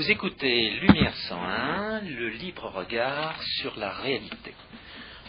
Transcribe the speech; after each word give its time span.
Vous 0.00 0.10
écoutez 0.10 0.70
Lumière 0.80 1.14
101, 1.28 2.00
le 2.00 2.30
libre 2.30 2.70
regard 2.70 3.38
sur 3.60 3.76
la 3.76 3.90
réalité. 3.90 4.54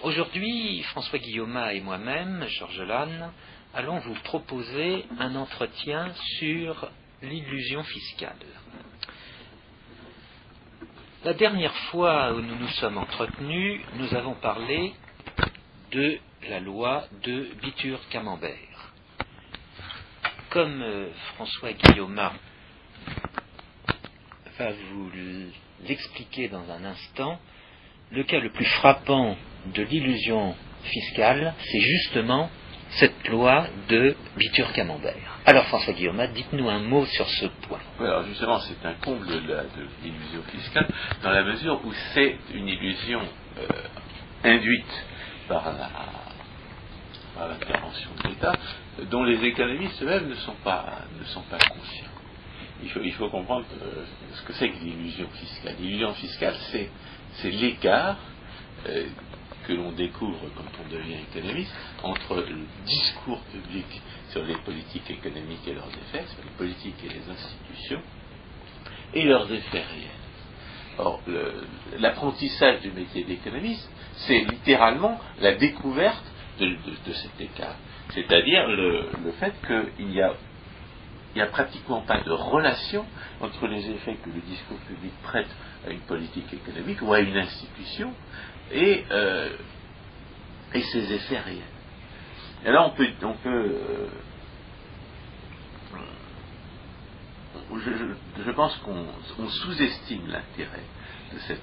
Aujourd'hui, 0.01 0.82
François 0.83 1.20
Guillaume 1.20 1.62
et 1.74 1.82
moi-même, 1.82 2.46
Georges 2.47 2.79
Lannes, 2.79 3.34
allons 3.73 3.99
vous 3.99 4.13
proposer 4.23 5.04
un 5.20 5.36
entretien 5.36 6.13
sur 6.39 6.89
l'illusion 7.21 7.84
fiscale. 7.84 8.46
La 11.26 11.34
dernière 11.34 11.76
fois 11.90 12.32
où 12.32 12.40
nous 12.40 12.56
nous 12.56 12.72
sommes 12.80 12.98
entretenus, 12.98 13.82
nous 13.96 14.16
avons 14.16 14.36
parlé 14.36 14.94
de 15.92 16.18
la 16.48 16.62
loi 16.62 17.04
de 17.24 17.50
Bitur-Camembert. 17.62 18.94
Comme 20.50 20.82
euh, 20.82 21.10
François 21.36 21.74
Guillaume 21.74 22.22
va 24.62 24.71
vous 24.93 25.09
l'expliquer 25.88 26.48
dans 26.48 26.70
un 26.70 26.86
instant, 26.86 27.39
le 28.11 28.24
cas 28.24 28.39
le 28.39 28.51
plus 28.51 28.65
frappant 28.65 29.36
de 29.74 29.84
l'illusion 29.84 30.56
fiscale, 30.84 31.54
c'est 31.60 31.79
justement 31.79 32.50
cette 32.92 33.28
loi 33.30 33.67
de 33.89 34.16
Bitur-Camembert. 34.38 35.39
Alors 35.45 35.66
François 35.66 35.94
Guillaume, 35.94 36.22
dites-nous 36.34 36.70
un 36.70 36.80
mot 36.80 37.06
sur 37.06 37.28
ce 37.28 37.45
point. 37.67 37.80
alors 38.00 38.25
justement, 38.25 38.59
c'est 38.59 38.86
un 38.86 38.94
comble 38.95 39.28
de 39.28 39.58
l'illusion 40.03 40.44
fiscale, 40.52 40.88
dans 41.23 41.31
la 41.31 41.44
mesure 41.44 41.80
où 41.86 41.92
c'est 42.14 42.36
une 42.53 42.67
illusion 42.67 43.22
euh, 43.58 43.67
induite 44.44 45.06
par 45.48 45.73
l'intervention 47.39 48.09
de 48.23 48.30
l'État, 48.30 48.53
dont 49.09 49.23
les 49.23 49.44
économistes 49.44 50.02
eux-mêmes 50.03 50.36
pas, 50.64 51.00
ne 51.17 51.25
sont 51.25 51.44
pas 51.44 51.58
conscients. 51.58 52.11
Il 52.84 53.14
faut, 53.14 53.30
comprendre 53.30 53.66
euh, 53.81 54.06
ce 54.34 54.42
que 54.44 54.53
c'est 54.53 54.70
que 54.70 54.80
l'illusion 54.84 55.28
fiscale. 55.30 55.76
L'illusion 55.80 56.14
fiscale, 56.14 56.56
c'est 56.70 57.52
l'écart 57.52 58.17
euh, 58.88 59.06
que 59.68 59.73
l'on 59.73 59.92
découvre 59.92 60.40
quand 60.56 60.84
on 60.84 60.92
devient 60.92 61.18
économiste 61.32 61.76
entre 62.02 62.38
le 62.38 62.66
discours 62.86 63.42
public 63.52 64.02
sur 64.30 64.44
les 64.44 64.56
politiques 64.56 65.10
économiques 65.12 65.68
et 65.68 65.73
leurs 65.73 65.90
effets, 65.90 66.26
sur 66.28 66.44
les 66.44 66.58
politiques 66.58 66.96
et 67.06 67.10
les 67.10 67.30
institutions, 67.30 68.02
et 69.14 69.23
leurs 69.23 69.52
effets 69.52 69.84
réels. 69.84 70.22
Or, 70.98 71.22
l'apprentissage 72.00 72.82
du 72.82 72.92
métier 72.92 73.23
d'économiste, 73.23 73.90
c'est 74.16 74.40
littéralement 74.40 75.20
la 75.40 75.54
découverte 75.54 76.23
de, 76.60 77.14
cet 77.14 77.40
écart. 77.40 77.76
C'est-à-dire 78.10 78.68
le, 78.68 79.08
fait 79.40 79.54
qu'il 79.66 80.08
n'y 80.08 80.22
a, 80.22 80.34
a 81.40 81.46
pratiquement 81.46 82.02
pas 82.02 82.20
de 82.22 82.32
relation 82.32 83.06
entre 83.40 83.68
les 83.68 83.90
effets 83.90 84.16
que 84.16 84.30
le 84.30 84.42
discours 84.42 84.80
public 84.80 85.14
prête 85.24 85.50
à 85.88 85.92
une 85.92 86.02
politique 86.02 86.52
économique 86.54 87.02
ou 87.02 87.14
à 87.14 87.20
une 87.20 87.38
institution 87.38 88.14
et, 88.72 89.06
euh, 89.12 89.50
et 90.73 90.82
ses 90.82 91.14
effets 91.14 91.40
réels. 91.40 91.62
Et 92.66 92.72
là, 92.72 92.86
on 92.86 92.90
peut, 92.92 93.08
on 93.23 93.34
peut 93.34 93.50
euh, 93.50 94.08
je, 98.45 98.52
pense 98.52 98.76
qu'on 98.78 99.48
sous-estime 99.48 100.28
l'intérêt 100.28 100.84
de 101.34 101.40
cette, 101.40 101.60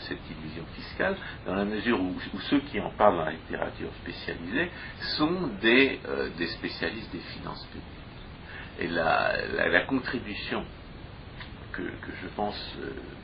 cette, 0.00 0.18
illusion 0.30 0.64
fiscale, 0.74 1.16
dans 1.46 1.54
la 1.54 1.64
mesure 1.64 2.00
où, 2.00 2.14
ceux 2.48 2.60
qui 2.60 2.80
en 2.80 2.90
parlent 2.90 3.18
dans 3.18 3.24
la 3.26 3.32
littérature 3.32 3.90
spécialisée 4.02 4.70
sont 5.18 5.50
des, 5.60 6.00
euh, 6.06 6.30
des 6.38 6.46
spécialistes 6.46 7.12
des 7.12 7.18
finances 7.18 7.66
publiques. 7.66 7.99
Et 8.80 8.88
la, 8.88 9.82
contribution 9.86 10.64
que, 11.72 11.82
je 12.22 12.28
pense 12.34 12.76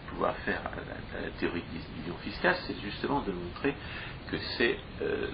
pouvoir 0.09 0.37
faire 0.45 0.61
à 0.65 1.21
la, 1.21 1.31
théorie 1.39 1.63
de 1.63 1.79
l'illusion 1.95 2.17
fiscale, 2.23 2.57
c'est 2.67 2.79
justement 2.81 3.21
de 3.23 3.33
montrer 3.33 3.75
que 4.31 4.37
c'est 4.57 4.77
euh, 5.03 5.29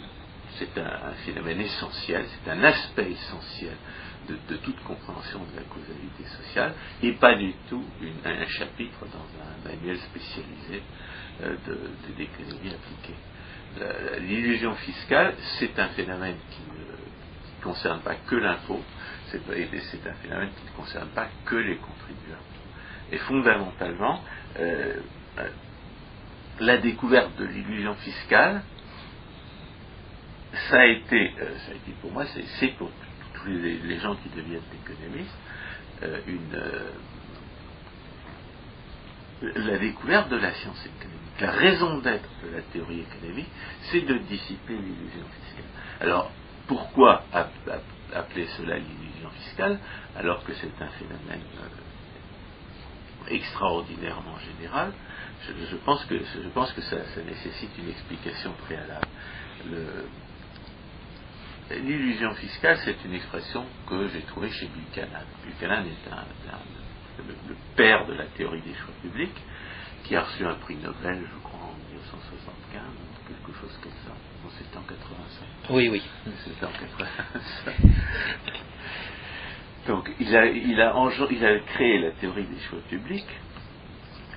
un, 0.77 1.13
phénomène 1.25 1.61
essentiel, 1.61 2.25
c'est 2.29 2.51
un 2.51 2.63
aspect 2.63 3.11
essentiel 3.11 3.77
de, 4.29 4.57
toute 4.57 4.81
compréhension 4.85 5.41
de 5.41 5.57
la 5.57 5.63
causalité 5.63 6.25
sociale, 6.25 6.75
et 7.03 7.13
pas 7.13 7.35
du 7.35 7.53
tout 7.69 7.85
un 8.25 8.47
chapitre 8.47 9.01
dans 9.07 9.27
un 9.43 9.69
manuel 9.69 9.99
spécialisé 9.99 10.83
euh, 11.43 11.57
d'économie 12.17 12.71
appliquée. 12.71 13.19
L'illusion 14.21 14.75
fiscale, 14.77 15.35
c'est 15.59 15.79
un 15.79 15.89
phénomène 15.89 16.37
qui 16.51 16.61
ne 16.61 17.65
concerne 17.65 18.01
pas 18.01 18.15
que 18.15 18.37
l'impôt, 18.37 18.83
c'est 19.33 20.07
un 20.09 20.15
phénomène 20.15 20.51
qui 20.51 20.65
ne 20.65 20.77
concerne 20.77 21.09
pas 21.09 21.29
que 21.45 21.57
les 21.57 21.77
contribuables. 21.77 22.41
Et 23.11 23.19
fondamentalement, 23.19 24.23
euh, 24.59 24.95
euh, 25.39 25.49
la 26.61 26.79
découverte 26.79 27.37
de 27.37 27.45
l'illusion 27.45 27.95
fiscale, 27.95 28.63
ça 30.71 30.81
a 30.81 30.87
été, 30.87 31.33
euh, 31.41 31.59
ça 31.59 31.73
a 31.73 31.75
été 31.75 31.93
pour 32.01 32.13
moi, 32.13 32.25
c'est 32.27 32.69
pour 32.77 32.91
tous 33.35 33.49
les, 33.49 33.99
gens 33.99 34.17
qui 34.17 34.29
deviennent 34.31 34.63
économistes, 34.83 35.37
la 39.43 39.79
découverte 39.79 40.29
de 40.31 40.37
la 40.37 40.53
science 40.53 40.87
économique. 40.87 41.41
La 41.41 41.51
raison 41.51 41.99
d'être 41.99 42.29
de 42.45 42.55
la 42.55 42.63
théorie 42.63 43.01
économique, 43.01 43.49
c'est 43.91 44.03
de 44.03 44.19
dissiper 44.19 44.75
l'illusion 44.75 45.27
fiscale. 45.45 45.65
Alors, 46.01 46.31
pourquoi 46.67 47.25
appeler 48.15 48.47
cela 48.57 48.79
l'illusion 48.79 49.31
fiscale 49.31 49.79
alors 50.17 50.45
que 50.45 50.53
c'est 50.55 50.83
un 50.83 50.89
phénomène 50.89 51.41
extraordinairement 53.29 54.39
général, 54.39 54.93
je, 55.47 55.77
pense 55.77 56.05
que, 56.05 56.83
ça, 56.83 56.97
nécessite 57.25 57.71
une 57.79 57.91
explication 57.91 58.53
préalable. 58.65 59.09
L'illusion 61.71 62.35
fiscale, 62.35 62.79
c'est 62.85 62.97
une 63.05 63.15
expression 63.15 63.65
que 63.89 64.09
j'ai 64.09 64.23
trouvée 64.23 64.51
chez 64.51 64.69
Buchanan. 64.69 65.25
Buchanan 65.45 65.87
est 65.87 66.11
le, 67.19 67.57
père 67.77 68.07
de 68.07 68.15
la 68.15 68.27
théorie 68.27 68.63
des 68.63 68.75
choix 68.75 68.95
publics, 69.01 69.37
qui 70.05 70.17
a 70.17 70.23
reçu 70.23 70.45
un 70.45 70.55
prix 70.55 70.77
Nobel, 70.77 71.23
je 71.23 71.39
crois, 71.43 71.61
en 71.61 71.77
1975, 71.89 72.83
quelque 73.29 73.59
chose 73.59 73.79
comme 73.83 73.93
ça. 74.05 74.13
En 74.79 74.83
85. 74.83 75.52
Oui, 75.71 75.89
oui. 75.89 76.03
C'était 76.45 76.67
en 76.67 76.73
85. 76.73 77.75
Donc, 79.87 80.11
il 80.19 80.37
a, 80.37 80.47
il, 80.47 80.81
a, 80.81 80.95
il 81.31 81.45
a 81.45 81.59
créé 81.61 81.99
la 82.01 82.11
théorie 82.13 82.47
des 82.47 82.61
choix 82.69 82.81
publics, 82.89 83.27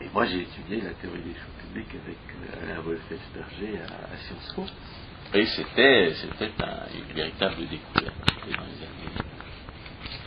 et 0.02 0.10
moi 0.14 0.26
j'ai 0.26 0.42
étudié 0.42 0.82
la 0.82 0.94
théorie 0.94 1.22
des 1.22 1.34
choix 1.34 1.54
publics 1.62 1.96
avec 2.04 2.18
euh, 2.18 2.64
Alain 2.64 2.82
Wolf-Esperger 2.82 3.80
à, 3.80 4.18
Sciences 4.18 4.54
Po, 4.56 4.66
et 5.34 5.46
c'était, 5.46 6.14
c'était 6.16 6.52
une 6.96 7.16
véritable 7.16 7.68
découverte. 7.68 8.16
Dans 8.28 8.66
les 8.66 8.82
années, 8.82 9.14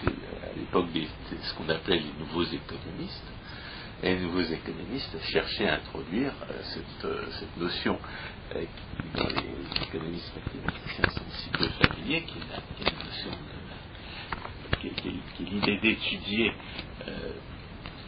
euh, 0.06 0.50
à 0.50 0.56
l'époque 0.56 0.92
de 0.92 1.02
ce 1.42 1.54
qu'on 1.54 1.68
appelait 1.68 1.98
les 1.98 2.12
nouveaux 2.18 2.44
économistes, 2.44 3.32
les 4.02 4.18
nouveaux 4.20 4.42
économistes 4.42 5.18
cherchaient 5.22 5.68
à 5.68 5.74
introduire 5.76 6.32
euh, 6.50 6.54
cette, 6.62 7.32
cette, 7.38 7.56
notion 7.56 7.98
qui, 8.52 8.66
dans 9.14 9.26
les 9.26 9.82
économistes 9.82 10.32
mathématiciens 10.36 11.10
sont 11.10 11.30
si 11.30 11.48
peu 11.50 11.68
familiers, 11.68 12.22
qui 12.22 12.38
est 12.38 12.42
de 12.42 13.58
qui, 15.36 15.44
l'idée 15.44 15.78
d'étudier 15.78 16.52
euh, 17.06 17.32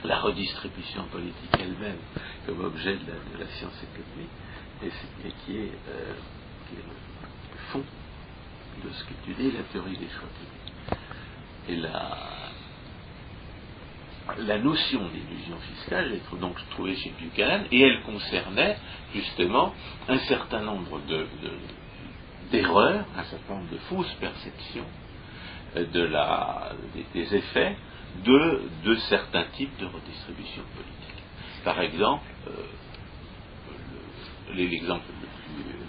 la 0.05 0.21
redistribution 0.21 1.05
politique 1.05 1.51
elle-même 1.55 1.99
comme 2.47 2.65
objet 2.65 2.95
de 2.95 3.39
la, 3.39 3.47
science 3.49 3.83
économique, 3.83 4.31
et, 4.83 5.33
qui, 5.45 5.57
est, 5.59 5.73
euh, 5.89 6.15
le 6.73 7.59
fond 7.73 7.85
de 8.85 8.91
ce 8.93 9.05
qu'étudie 9.05 9.57
la 9.57 9.65
théorie 9.65 9.99
des 9.99 10.09
choix 10.09 10.29
publics. 10.39 10.99
Et 11.69 11.77
la 14.39 14.59
notion 14.59 15.01
d'illusion 15.09 15.57
fiscale 15.59 16.13
est 16.13 16.41
donc 16.41 16.57
trouvée 16.71 16.97
chez 16.97 17.13
Buchanan, 17.21 17.65
et 17.71 17.81
elle 17.81 18.03
concernait 18.03 18.77
justement 19.15 19.75
un 20.09 20.19
certain 20.19 20.61
nombre 20.63 21.01
d'erreurs, 22.51 23.05
un 23.17 23.25
certain 23.25 23.55
nombre 23.55 23.71
de 23.71 23.79
fausses 23.89 24.15
perceptions 24.21 24.87
la, 25.75 26.73
des, 27.15 27.35
effets 27.35 27.77
de, 28.25 28.95
certains 29.09 29.45
types 29.57 29.79
de 29.79 29.87
redistribution 29.87 30.63
politique. 30.75 31.25
Par 31.65 31.81
exemple, 31.81 32.25
euh, 32.49 32.53
l'exemple 34.55 35.05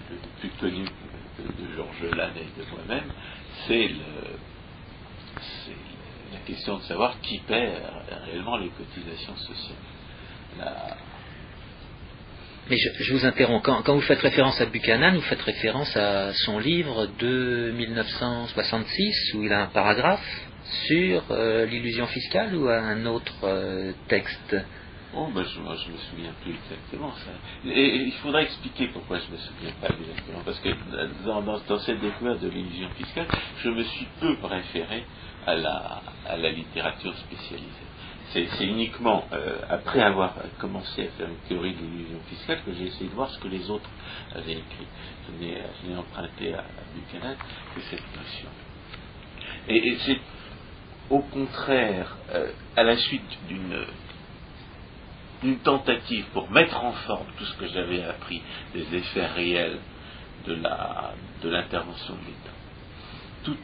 le, 0.09 0.17
plus, 0.39 0.49
connu 0.59 0.85
de, 0.85 1.75
Georges 1.75 2.15
Lannes 2.15 2.33
et 2.37 2.59
de 2.59 2.69
moi-même, 2.69 3.11
c'est 3.67 3.91
la 6.31 6.39
question 6.39 6.77
de 6.77 6.83
savoir 6.83 7.19
qui 7.21 7.39
paie 7.39 7.73
réellement 8.25 8.57
les 8.57 8.69
cotisations 8.69 9.35
sociales. 9.37 9.77
Mais 12.69 12.77
je, 12.77 13.13
vous 13.13 13.25
interromps. 13.25 13.63
Quand, 13.63 13.93
vous 13.93 14.01
faites 14.01 14.21
référence 14.21 14.61
à 14.61 14.65
Buchanan, 14.65 15.15
vous 15.15 15.21
faites 15.21 15.41
référence 15.41 15.95
à 15.97 16.31
son 16.33 16.59
livre 16.59 17.07
de 17.19 17.71
1966 17.75 19.33
où 19.33 19.43
il 19.43 19.51
a 19.51 19.63
un 19.63 19.67
paragraphe 19.67 20.47
sur 20.87 21.23
euh, 21.31 21.65
l'illusion 21.65 22.07
fiscale 22.07 22.55
ou 22.55 22.69
à 22.69 22.77
un 22.77 23.05
autre 23.05 23.33
euh, 23.43 23.91
texte? 24.07 24.55
Oh, 25.13 25.27
ben 25.35 25.43
je, 25.43 25.59
moi, 25.59 25.75
je 25.75 25.91
me 25.91 25.97
souviens 25.97 26.31
plus 26.41 26.53
exactement 26.53 27.11
ça. 27.11 27.31
Et, 27.65 27.95
il 27.95 28.13
faudrait 28.13 28.43
expliquer 28.43 28.87
pourquoi 28.87 29.19
je 29.19 29.31
me 29.31 29.37
souviens 29.37 29.73
pas 29.81 29.87
exactement. 29.89 30.39
Parce 30.45 30.59
que 30.59 30.69
dans, 31.25 31.41
dans, 31.41 31.79
cette 31.79 31.99
découverte 31.99 32.39
de 32.39 32.47
l'illusion 32.47 32.89
fiscale, 32.91 33.27
je 33.61 33.69
me 33.69 33.83
suis 33.83 34.07
peu 34.21 34.37
préféré 34.37 35.03
à 35.45 35.55
la, 35.55 36.01
à 36.27 36.37
la 36.37 36.51
littérature 36.51 37.13
spécialisée. 37.17 37.67
C'est 38.33 38.65
uniquement 38.65 39.25
euh, 39.33 39.57
après 39.69 40.01
avoir 40.01 40.35
commencé 40.57 41.05
à 41.05 41.11
faire 41.17 41.27
une 41.27 41.49
théorie 41.49 41.73
de 41.73 41.81
l'illusion 41.81 42.19
fiscale 42.29 42.61
que 42.65 42.71
j'ai 42.73 42.85
essayé 42.85 43.09
de 43.09 43.15
voir 43.15 43.29
ce 43.29 43.39
que 43.39 43.49
les 43.49 43.69
autres 43.69 43.89
avaient 44.33 44.53
écrit. 44.53 44.87
Je 45.27 45.89
n'ai 45.89 45.97
emprunté 45.97 46.53
à, 46.53 46.63
Buchanan 46.95 47.35
que 47.75 47.81
cette 47.81 48.15
notion. 48.15 48.47
Et, 49.67 49.97
c'est 50.05 50.19
au 51.09 51.19
contraire, 51.19 52.15
euh, 52.33 52.53
à 52.77 52.83
la 52.83 52.95
suite 52.95 53.37
d'une 53.49 53.85
une 55.43 55.59
tentative 55.59 56.25
pour 56.33 56.49
mettre 56.51 56.83
en 56.83 56.93
forme 56.93 57.27
tout 57.37 57.45
ce 57.45 57.55
que 57.55 57.67
j'avais 57.67 58.03
appris 58.03 58.41
des 58.73 58.95
effets 58.95 59.25
réels 59.25 59.79
de 60.45 61.49
l'intervention 61.49 62.15
de 62.15 62.19
l'État. 62.19 62.51
Tout, 63.43 63.57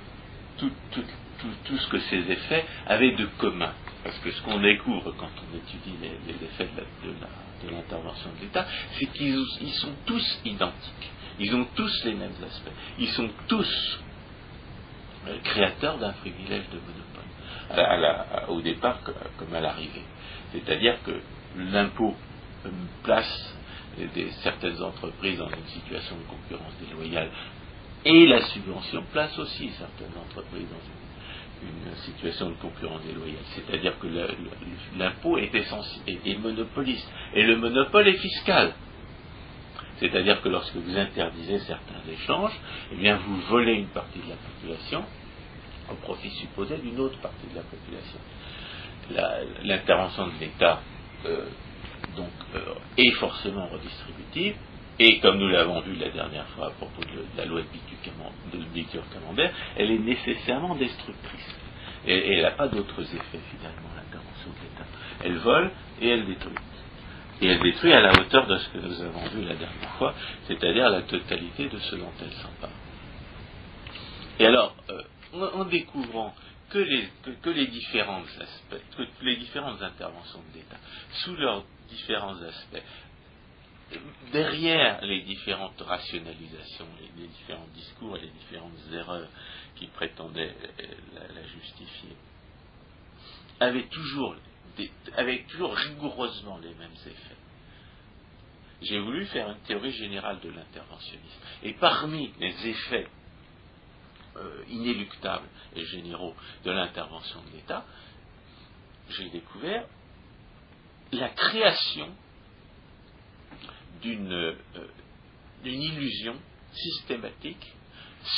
tout, 0.57 0.71
tout, 0.91 1.03
tout, 1.65 1.77
ce 1.77 1.87
que 1.87 1.99
ces 1.99 2.31
effets 2.31 2.65
avaient 2.87 3.15
de 3.15 3.25
commun. 3.37 3.73
Parce 4.03 4.17
que 4.19 4.31
ce 4.31 4.41
qu'on 4.41 4.59
découvre 4.59 5.13
quand 5.17 5.29
on 5.37 5.57
étudie 5.57 5.95
les, 6.01 6.45
effets 6.45 6.69
de 7.03 7.69
l'intervention 7.69 8.29
de 8.37 8.41
l'État, 8.41 8.65
c'est 8.97 9.05
qu'ils 9.07 9.73
sont 9.73 9.93
tous 10.05 10.41
identiques. 10.45 11.11
Ils 11.39 11.55
ont 11.55 11.67
tous 11.75 12.05
les 12.05 12.13
mêmes 12.13 12.35
aspects. 12.43 12.71
Ils 12.99 13.09
sont 13.09 13.29
tous 13.47 13.99
euh, 15.27 15.37
créateurs 15.43 15.97
d'un 15.97 16.13
privilège 16.13 16.63
de 16.71 16.79
monopole. 16.79 18.49
au 18.49 18.61
départ 18.61 18.99
comme 19.37 19.53
à 19.53 19.59
l'arrivée. 19.59 20.05
C'est-à-dire 20.51 20.97
que 21.03 21.21
l'impôt 21.57 22.15
place 23.03 23.55
des, 23.97 24.29
certaines 24.43 24.81
entreprises 24.81 25.37
dans 25.37 25.49
une 25.49 25.67
situation 25.67 26.15
de 26.17 26.23
concurrence 26.23 26.73
déloyale 26.87 27.29
et 28.05 28.27
la 28.27 28.41
subvention 28.41 29.03
place 29.11 29.37
aussi 29.39 29.69
certaines 29.71 30.17
entreprises 30.17 30.67
dans 30.69 30.75
une, 30.75 30.97
situation 32.05 32.49
de 32.51 32.55
concurrence 32.55 33.01
déloyale. 33.01 33.43
C'est-à-dire 33.55 33.97
que 33.97 34.07
l'impôt 34.95 35.39
est, 35.39 35.49
est, 35.55 36.37
monopoliste 36.37 37.11
et 37.33 37.43
le 37.43 37.55
monopole 37.55 38.07
est 38.07 38.19
fiscal. 38.19 38.73
C'est-à-dire 39.99 40.39
que 40.43 40.49
lorsque 40.49 40.75
vous 40.75 40.95
interdisez 40.95 41.57
certains 41.59 42.01
échanges, 42.11 42.53
eh 42.91 42.95
bien 42.95 43.17
vous 43.17 43.41
volez 43.49 43.73
une 43.73 43.87
partie 43.87 44.19
de 44.19 44.29
la 44.29 44.35
population 44.35 45.03
au 45.89 45.95
profit 45.95 46.29
supposé 46.29 46.77
d'une 46.77 46.99
autre 46.99 47.17
partie 47.19 47.47
de 47.47 47.55
la 47.55 47.63
population. 47.63 48.19
L'intervention 49.63 50.27
de 50.27 50.33
l'État 50.39 50.81
euh, 51.25 51.45
donc, 52.15 52.29
euh, 52.55 52.59
est 52.97 53.11
forcément 53.11 53.67
redistributive, 53.67 54.55
et 54.99 55.19
comme 55.19 55.37
nous 55.37 55.47
l'avons 55.49 55.81
vu 55.81 55.95
la 55.95 56.09
dernière 56.09 56.47
fois 56.49 56.67
à 56.67 56.69
propos 56.71 57.01
de, 57.01 57.37
la 57.37 57.45
loi 57.45 57.61
de 57.61 58.57
Bitur-Camembert, 58.73 59.51
elle 59.77 59.91
est 59.91 59.99
nécessairement 59.99 60.75
destructrice. 60.75 61.55
Et, 62.05 62.33
elle 62.33 62.41
n'a 62.41 62.51
pas 62.51 62.67
d'autres 62.67 63.01
effets 63.01 63.39
finalement, 63.51 63.89
l'intervention 63.95 64.49
de 64.49 64.63
l'État. 64.63 64.85
Elle 65.23 65.37
vole 65.37 65.71
et 66.01 66.09
elle 66.09 66.25
détruit. 66.25 66.55
Et 67.41 67.47
elle 67.47 67.59
détruit 67.59 67.93
à 67.93 67.99
la 67.99 68.11
hauteur 68.13 68.47
de 68.47 68.57
ce 68.57 68.69
que 68.69 68.77
nous 68.79 69.01
avons 69.01 69.27
vu 69.29 69.41
la 69.41 69.53
dernière 69.53 69.91
fois, 69.99 70.15
c'est-à-dire 70.47 70.89
la 70.89 71.01
totalité 71.03 71.69
de 71.69 71.77
ce 71.77 71.95
dont 71.95 72.11
elle 72.19 72.31
s'empare. 72.31 72.71
Et 74.39 74.45
alors, 74.47 74.75
euh, 74.89 75.01
en, 75.53 75.65
découvrant 75.65 76.33
que 76.69 76.79
les, 76.79 77.09
que, 77.41 77.49
les 77.49 77.67
différents 77.67 78.23
aspects, 78.23 78.81
que 78.97 79.25
les 79.25 79.37
différentes 79.37 79.81
interventions 79.81 80.43
de 80.51 80.59
l'État, 80.59 80.77
sous 81.23 81.35
leurs 81.35 81.63
différents 81.89 82.41
aspects, 82.41 82.83
derrière 84.31 85.03
les 85.05 85.21
différentes 85.21 85.79
rationalisations, 85.81 86.87
les, 86.99 87.27
différents 87.27 87.67
discours 87.73 88.17
et 88.17 88.21
les 88.21 88.29
différentes 88.29 88.73
erreurs 88.91 89.29
qui 89.75 89.87
prétendaient 89.87 90.53
la, 91.13 91.43
justifier, 91.47 92.15
avaient 93.59 93.87
toujours, 93.87 94.35
avaient 95.15 95.45
toujours 95.49 95.73
rigoureusement 95.75 96.57
les 96.57 96.73
mêmes 96.73 96.97
effets. 97.05 97.35
J'ai 98.81 98.99
voulu 98.99 99.25
faire 99.27 99.49
une 99.49 99.61
théorie 99.61 99.93
générale 99.93 100.39
de 100.41 100.49
l'interventionnisme. 100.49 101.41
Et 101.63 101.73
parmi 101.73 102.31
les 102.39 102.67
effets 102.67 103.07
euh, 104.37 104.63
inéluctables 104.69 105.47
et 105.75 105.83
généraux 105.85 106.35
de 106.63 106.71
l'intervention 106.71 107.41
de 107.43 107.57
l'État, 107.57 107.85
j'ai 109.09 109.29
découvert 109.29 109.85
la 111.11 111.29
création 111.29 112.09
d'une 114.01 114.31
euh, 114.31 114.55
illusion 115.63 116.35
systématique 116.73 117.73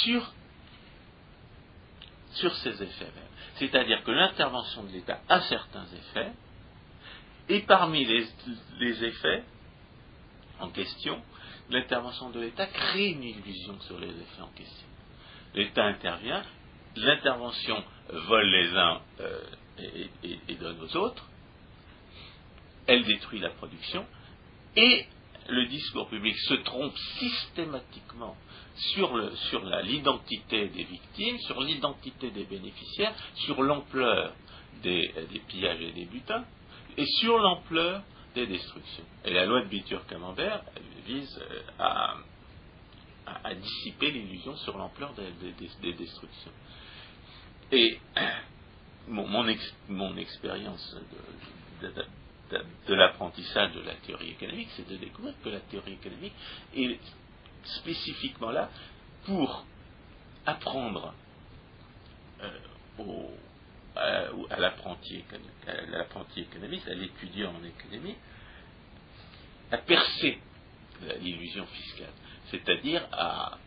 sur, 0.04 0.32
sur 2.34 2.56
ces 2.58 2.82
effets. 2.82 3.12
C'est-à-dire 3.56 4.04
que 4.04 4.12
l'intervention 4.12 4.84
de 4.84 4.92
l'État 4.92 5.20
a 5.28 5.42
certains 5.42 5.86
effets, 5.88 6.32
et 7.50 7.62
parmi 7.62 8.06
les 8.06 9.04
effets 9.04 9.44
en 10.60 10.70
question, 10.70 11.22
l'intervention 11.70 12.30
de 12.30 12.42
l'État 12.42 12.68
crée 12.68 13.08
une 13.08 13.24
illusion 13.24 13.80
sur 13.82 14.00
les 14.00 14.10
effets 14.10 14.42
en 14.42 14.50
question 14.50 14.88
l'État 15.54 15.86
intervient, 15.86 16.44
l'intervention 16.96 17.84
vole 18.12 18.50
les 18.50 18.76
uns 18.76 19.02
euh, 19.20 19.42
et, 20.48 20.56
donne 20.56 20.82
aux 20.82 20.98
autres, 20.98 21.26
elle 22.88 23.04
détruit 23.06 23.40
la 23.40 23.50
production, 23.50 24.06
et 24.76 25.06
le 25.48 25.66
discours 25.68 26.10
public 26.10 26.38
se 26.38 26.56
trompe 26.56 26.96
systématiquement 27.20 28.36
sur, 28.76 29.16
l'identité 29.84 30.68
des 30.70 30.84
victimes, 30.84 31.38
sur 31.40 31.62
l'identité 31.62 32.32
des 32.32 32.46
bénéficiaires, 32.46 33.14
sur 33.36 33.62
l'ampleur 33.62 34.34
des, 34.84 35.14
pillages 35.48 35.82
et 35.82 35.92
des 35.92 36.06
butins, 36.06 36.46
et 36.98 37.06
sur 37.06 37.38
l'ampleur 37.38 38.04
des 38.36 38.48
destructions. 38.48 39.06
Et 39.26 39.34
la 39.34 39.46
loi 39.46 39.62
de 39.62 39.68
Bitur-Camembert 39.68 40.62
vise 41.06 41.42
euh, 41.80 42.14
à, 43.44 43.48
à, 43.50 43.56
dissiper 43.56 44.12
l'illusion 44.12 44.56
sur 44.58 44.78
l'ampleur 44.78 45.14
des, 45.14 45.94
destructions. 45.94 46.52
Et 47.72 48.00
mon, 49.08 49.48
expérience 50.18 50.98
de, 51.82 52.94
l'apprentissage 52.94 53.74
de 53.74 53.82
la 53.82 53.96
théorie 53.96 54.32
économique, 54.32 54.70
c'est 54.76 54.88
de 54.88 54.98
découvrir 54.98 55.34
que 55.44 55.50
la 55.50 55.60
théorie 55.62 55.94
économique 55.94 56.34
est 56.76 57.00
spécifiquement 57.64 58.52
là 58.52 58.70
pour 59.26 59.66
apprendre 60.46 61.14
euh, 62.42 62.50
à, 63.96 64.60
l'apprenti 64.60 65.24
économiste, 66.42 66.88
à 66.88 66.94
l'étudiant 66.94 67.54
en 67.54 67.64
économie, 67.64 68.16
à 69.72 69.78
percer 69.78 70.40
l'illusion 71.22 71.66
fiscale 71.68 72.14
c'est-à-dire 72.52 73.08
à, 73.12 73.58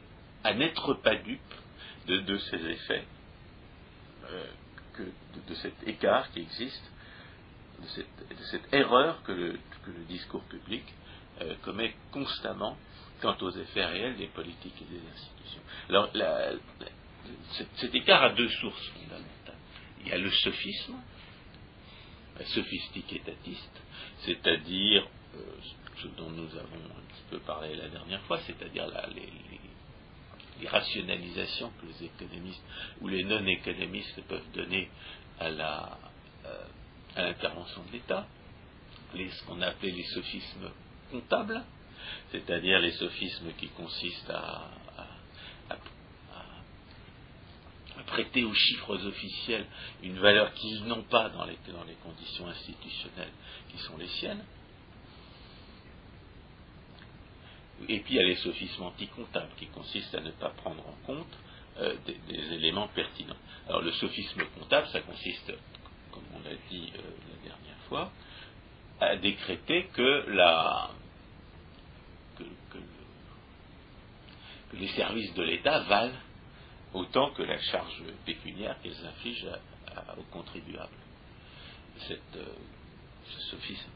n'être 0.55 0.95
pas 0.95 1.17
dupe 1.17 1.41
de, 2.07 2.39
ces 2.39 2.57
effets, 2.57 3.05
euh, 4.29 4.47
de, 5.49 5.55
cet 5.55 5.75
écart 5.87 6.31
qui 6.33 6.41
existe, 6.41 6.91
de 7.81 8.43
cette, 8.51 8.73
erreur 8.73 9.23
que 9.25 9.33
le, 9.33 9.59
discours 10.09 10.43
public 10.45 10.85
euh, 11.41 11.55
commet 11.62 11.95
constamment 12.11 12.77
quant 13.21 13.37
aux 13.41 13.51
effets 13.51 13.85
réels 13.85 14.17
des 14.17 14.29
politiques 14.29 14.81
et 14.83 14.85
des 14.85 15.01
institutions. 15.12 15.62
Alors, 15.89 16.11
cet, 17.77 17.95
écart 17.95 18.23
a 18.23 18.31
deux 18.31 18.49
sources 18.49 18.89
fondamentales. 18.89 19.57
Il 20.01 20.09
y 20.09 20.12
a 20.12 20.19
le 20.19 20.31
sophisme, 20.31 20.97
sophistique 22.47 23.12
étatiste, 23.12 23.83
c'est-à-dire 24.25 25.07
euh, 25.37 25.39
dont 26.16 26.30
nous 26.30 26.49
avons 26.56 26.76
un 26.76 27.12
petit 27.12 27.25
peu 27.30 27.38
parlé 27.40 27.75
la 27.76 27.88
dernière 27.88 28.23
fois, 28.23 28.38
c'est-à-dire 28.40 28.87
les, 29.14 30.68
rationalisations 30.68 31.73
que 31.80 31.87
les 31.87 32.06
économistes 32.06 32.62
ou 33.00 33.09
les 33.09 33.25
non-économistes 33.25 34.21
peuvent 34.28 34.50
donner 34.54 34.88
à 35.40 35.49
euh, 36.47 36.64
à 37.16 37.23
l'intervention 37.23 37.82
de 37.85 37.92
l'État, 37.92 38.26
ce 39.14 39.44
qu'on 39.44 39.61
a 39.61 39.66
appelé 39.68 39.92
les 39.92 40.04
sophismes 40.04 40.71
comptables, 41.11 41.62
c'est-à-dire 42.30 42.78
les 42.80 42.92
sophismes 42.92 43.52
qui 43.59 43.68
consistent 43.68 44.30
à, 44.30 44.71
prêter 48.06 48.42
aux 48.44 48.52
chiffres 48.52 48.97
officiels 49.06 49.64
une 50.02 50.18
valeur 50.18 50.52
qu'ils 50.54 50.85
n'ont 50.85 51.04
pas 51.04 51.30
dans 51.30 51.44
les, 51.44 51.56
dans 51.73 51.85
les 51.85 51.94
conditions 51.94 52.47
institutionnelles 52.49 53.32
qui 53.71 53.78
sont 53.78 53.97
les 53.97 54.09
siennes. 54.09 54.44
Et 57.89 58.01
puis 58.01 58.15
il 58.15 58.17
y 58.17 58.21
a 58.21 58.25
les 58.25 58.37
sophismes 58.37 58.83
anticomptables 58.83 59.53
qui 59.57 59.67
consistent 59.67 60.15
à 60.15 60.21
ne 60.21 60.31
pas 60.31 60.51
prendre 60.51 60.87
en 60.87 61.07
compte 61.07 61.39
euh, 61.79 61.97
des, 62.07 62.55
éléments 62.55 62.89
pertinents. 62.89 63.37
Alors 63.69 63.83
le 63.83 63.93
sophisme 63.93 64.43
comptable, 64.59 64.89
ça 64.89 65.01
consiste, 65.01 65.53
comme 66.11 66.25
on 66.35 66.41
l'a 66.49 66.57
dit 66.71 66.93
euh, 66.95 67.01
la 67.31 67.49
dernière 67.49 67.79
fois, 67.89 68.12
a 69.01 69.17
décrété 69.17 69.89
que, 69.93 70.27
les 74.75 74.89
services 74.89 75.35
de 75.35 75.43
l'État 75.43 75.81
valent 75.81 76.17
autant 76.95 77.31
que 77.33 77.43
la 77.43 77.59
charge 77.61 78.03
pécuniaire 78.25 78.77
qu'elles 78.83 79.07
infligent 79.07 79.59
aux 80.17 80.23
contribuables. 80.33 80.91
Euh, 82.11 82.17
sophisme, 83.51 83.91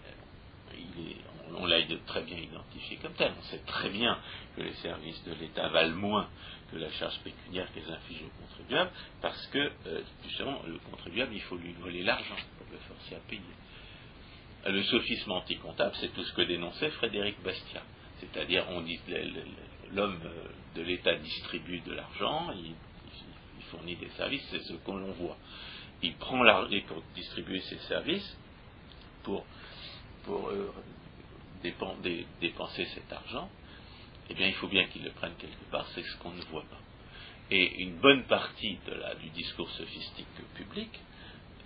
l'a 1.87 1.97
très 2.07 2.23
bien 2.23 2.38
identifié 2.38 2.97
comme 2.99 3.14
tel. 3.14 3.33
On 3.38 3.43
sait 3.45 3.62
très 3.66 3.90
bien 3.90 4.19
que 4.57 4.62
les 4.62 4.75
services 4.75 5.23
de 5.25 5.35
l'État 5.35 5.69
valent 5.69 5.97
moins 5.97 6.28
que 6.71 6.76
la 6.76 6.90
charge 6.90 7.19
pécuniaire 7.21 7.73
qu'elles 7.73 7.90
infligent 7.90 8.25
aux 8.25 8.43
contribuables, 8.43 8.90
parce 9.23 9.47
que 9.49 9.71
euh, 9.87 10.02
justement, 10.25 10.62
le 10.66 10.78
contribuable, 10.90 11.35
il 11.35 11.43
faut 11.43 11.57
lui 11.57 11.73
voler 11.75 12.02
l'argent 12.02 12.37
pour 12.59 12.66
le 12.71 12.78
forcer 12.78 13.14
à 13.14 13.21
payer. 13.28 13.43
Le 14.66 14.83
sophisme 14.83 15.31
anti-comptable, 15.31 15.95
c'est 16.00 16.12
tout 16.12 16.25
ce 16.25 16.33
que 16.33 16.43
dénonçait 16.43 16.90
Frédéric 16.90 17.40
Bastiat. 17.43 17.83
C'est-à-dire, 18.19 18.66
on 18.71 18.81
dit 18.81 18.99
l'homme 19.95 20.21
euh, 20.25 20.49
de 20.75 20.83
l'État 20.83 21.14
distribue 21.14 21.81
de 21.81 21.93
l'argent, 21.93 22.50
il, 22.52 22.75
fournit 23.71 23.97
des 23.97 24.11
services, 24.11 24.47
c'est 24.50 24.62
ce 24.62 24.75
qu'on 24.75 25.00
voit. 25.12 25.37
Il 26.00 26.14
prend 26.14 26.43
l'argent 26.45 26.78
pour 26.87 27.02
distribuer 27.16 27.61
ses 27.62 27.78
services, 27.78 28.37
pour, 29.25 29.45
pour 30.25 30.49
euh, 30.50 30.73
dépenser 32.40 32.85
cet 32.87 33.12
argent, 33.12 33.50
eh 34.28 34.35
bien, 34.35 34.46
il 34.46 34.54
faut 34.54 34.68
bien 34.68 34.87
qu'il 34.88 35.04
le 35.04 35.11
prenne 35.11 35.35
quelque 35.38 35.64
part, 35.70 35.87
c'est 35.94 36.02
ce 36.02 36.16
qu'on 36.18 36.32
ne 36.32 36.42
voit 36.42 36.64
pas. 36.64 36.80
Et 37.50 37.82
une 37.82 37.99
bonne 37.99 38.25
partie 38.25 38.78
du 39.20 39.28
discours 39.30 39.70
sophistique 39.70 40.26
public 40.54 40.90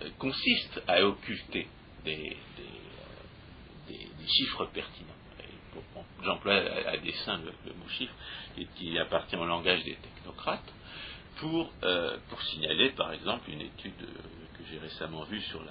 euh, 0.01 0.09
consiste 0.19 0.81
à 0.87 1.03
occulter 1.03 1.67
des, 2.05 2.37
chiffres 4.27 4.65
pertinents. 4.67 5.09
J'emploie 6.23 6.53
à, 6.53 6.97
dessein 6.97 7.37
le, 7.37 7.73
mot 7.73 7.87
chiffre 7.89 8.13
qui 8.75 8.97
appartient 8.99 9.35
au 9.35 9.45
langage 9.45 9.83
des 9.83 9.95
technocrates 9.95 10.71
pour, 11.37 11.71
euh, 11.83 12.17
signaler 12.51 12.89
par 12.91 13.11
exemple 13.11 13.49
une 13.49 13.61
étude 13.61 13.97
que 13.97 14.63
j'ai 14.69 14.77
récemment 14.77 15.23
vue 15.23 15.41
sur 15.41 15.61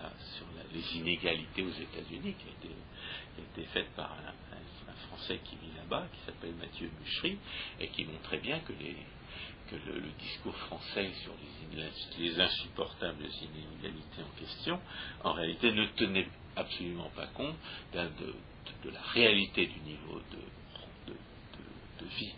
les 0.72 0.96
inégalités 0.96 1.62
aux 1.62 1.70
États-Unis 1.70 2.34
qui 2.34 2.46
a 2.48 2.66
été, 2.66 2.74
qui 3.34 3.40
a 3.40 3.62
été 3.62 3.68
faite 3.72 3.90
par 3.96 4.12
un, 4.12 4.32
Français 5.08 5.40
qui 5.44 5.56
vit 5.56 5.74
là-bas, 5.76 6.06
qui 6.12 6.20
s'appelle 6.26 6.54
Mathieu 6.54 6.90
Bouchery, 6.98 7.38
et 7.80 7.88
qui 7.88 8.04
montrait 8.04 8.38
bien 8.38 8.60
que, 8.60 8.72
les, 8.72 8.96
que 9.68 9.76
le, 9.90 10.00
discours 10.18 10.54
français 10.56 11.10
sur 11.22 11.32
les, 11.72 12.28
les, 12.28 12.40
insupportables 12.40 13.24
inégalités 13.24 14.22
en 14.22 14.38
question, 14.38 14.80
en 15.24 15.32
réalité, 15.32 15.72
ne 15.72 15.86
tenait 15.96 16.28
absolument 16.54 17.10
pas 17.16 17.26
compte 17.28 17.56
de, 17.92 18.90
la 18.90 19.00
réalité 19.12 19.66
du 19.66 19.80
niveau 19.80 20.20
de, 20.32 20.38
vie 22.18 22.34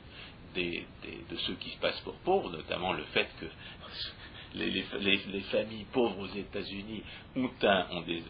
des, 0.54 0.87
de 1.30 1.37
ceux 1.46 1.54
qui 1.54 1.70
se 1.70 1.78
passent 1.78 2.00
pour 2.00 2.16
pauvres, 2.18 2.50
notamment 2.50 2.92
le 2.92 3.04
fait 3.04 3.28
que 3.40 3.46
les, 4.54 4.70
les, 4.70 5.40
familles 5.42 5.87
pauvres 5.92 6.18
aux 6.18 6.37
États-Unis 6.37 7.02
ont, 7.37 7.50
ont, 7.90 8.00
des, 8.02 8.22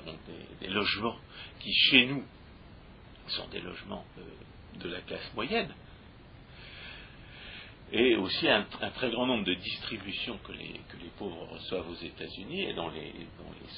des, 0.61 0.69
logements 0.69 1.17
qui, 1.61 1.73
chez 1.73 2.07
nous, 2.07 2.25
sont 3.29 3.49
des 3.49 3.61
logements 3.61 4.05
euh, 4.19 4.79
de 4.79 4.89
la 4.89 5.01
classe 5.01 5.33
moyenne, 5.35 5.73
et 7.93 8.17
aussi 8.17 8.49
un, 8.49 8.63
très 8.95 9.11
grand 9.11 9.27
nombre 9.27 9.45
de 9.45 9.55
distributions 9.55 10.39
que 10.39 10.53
les, 10.53 10.81
que 10.89 10.97
les 10.97 11.11
pauvres 11.19 11.47
reçoivent 11.53 11.91
aux 11.91 12.05
États-Unis 12.05 12.63
et 12.63 12.73
dont 12.73 12.89
les, 12.89 13.13
dont 13.13 13.53
les, 13.61 13.69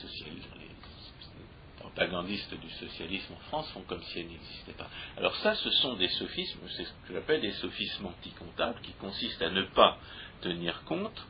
propagandistes 1.94 2.54
du 2.58 2.70
socialisme 2.70 3.34
en 3.34 3.40
France 3.48 3.70
font 3.70 3.82
comme 3.82 4.02
si 4.02 4.18
elles 4.18 4.28
n'existaient 4.28 4.72
pas. 4.72 4.88
Alors 5.16 5.34
ça, 5.36 5.54
ce 5.54 5.70
sont 5.70 5.94
des 5.94 6.08
sophismes, 6.08 6.60
c'est 6.76 6.84
ce 6.84 6.90
que 7.06 7.14
j'appelle 7.14 7.40
des 7.40 7.52
sophismes 7.52 8.06
anticomptables, 8.06 8.80
qui 8.82 8.92
consistent 8.94 9.42
à 9.42 9.50
ne 9.50 9.62
pas 9.62 9.98
tenir 10.40 10.82
compte 10.84 11.26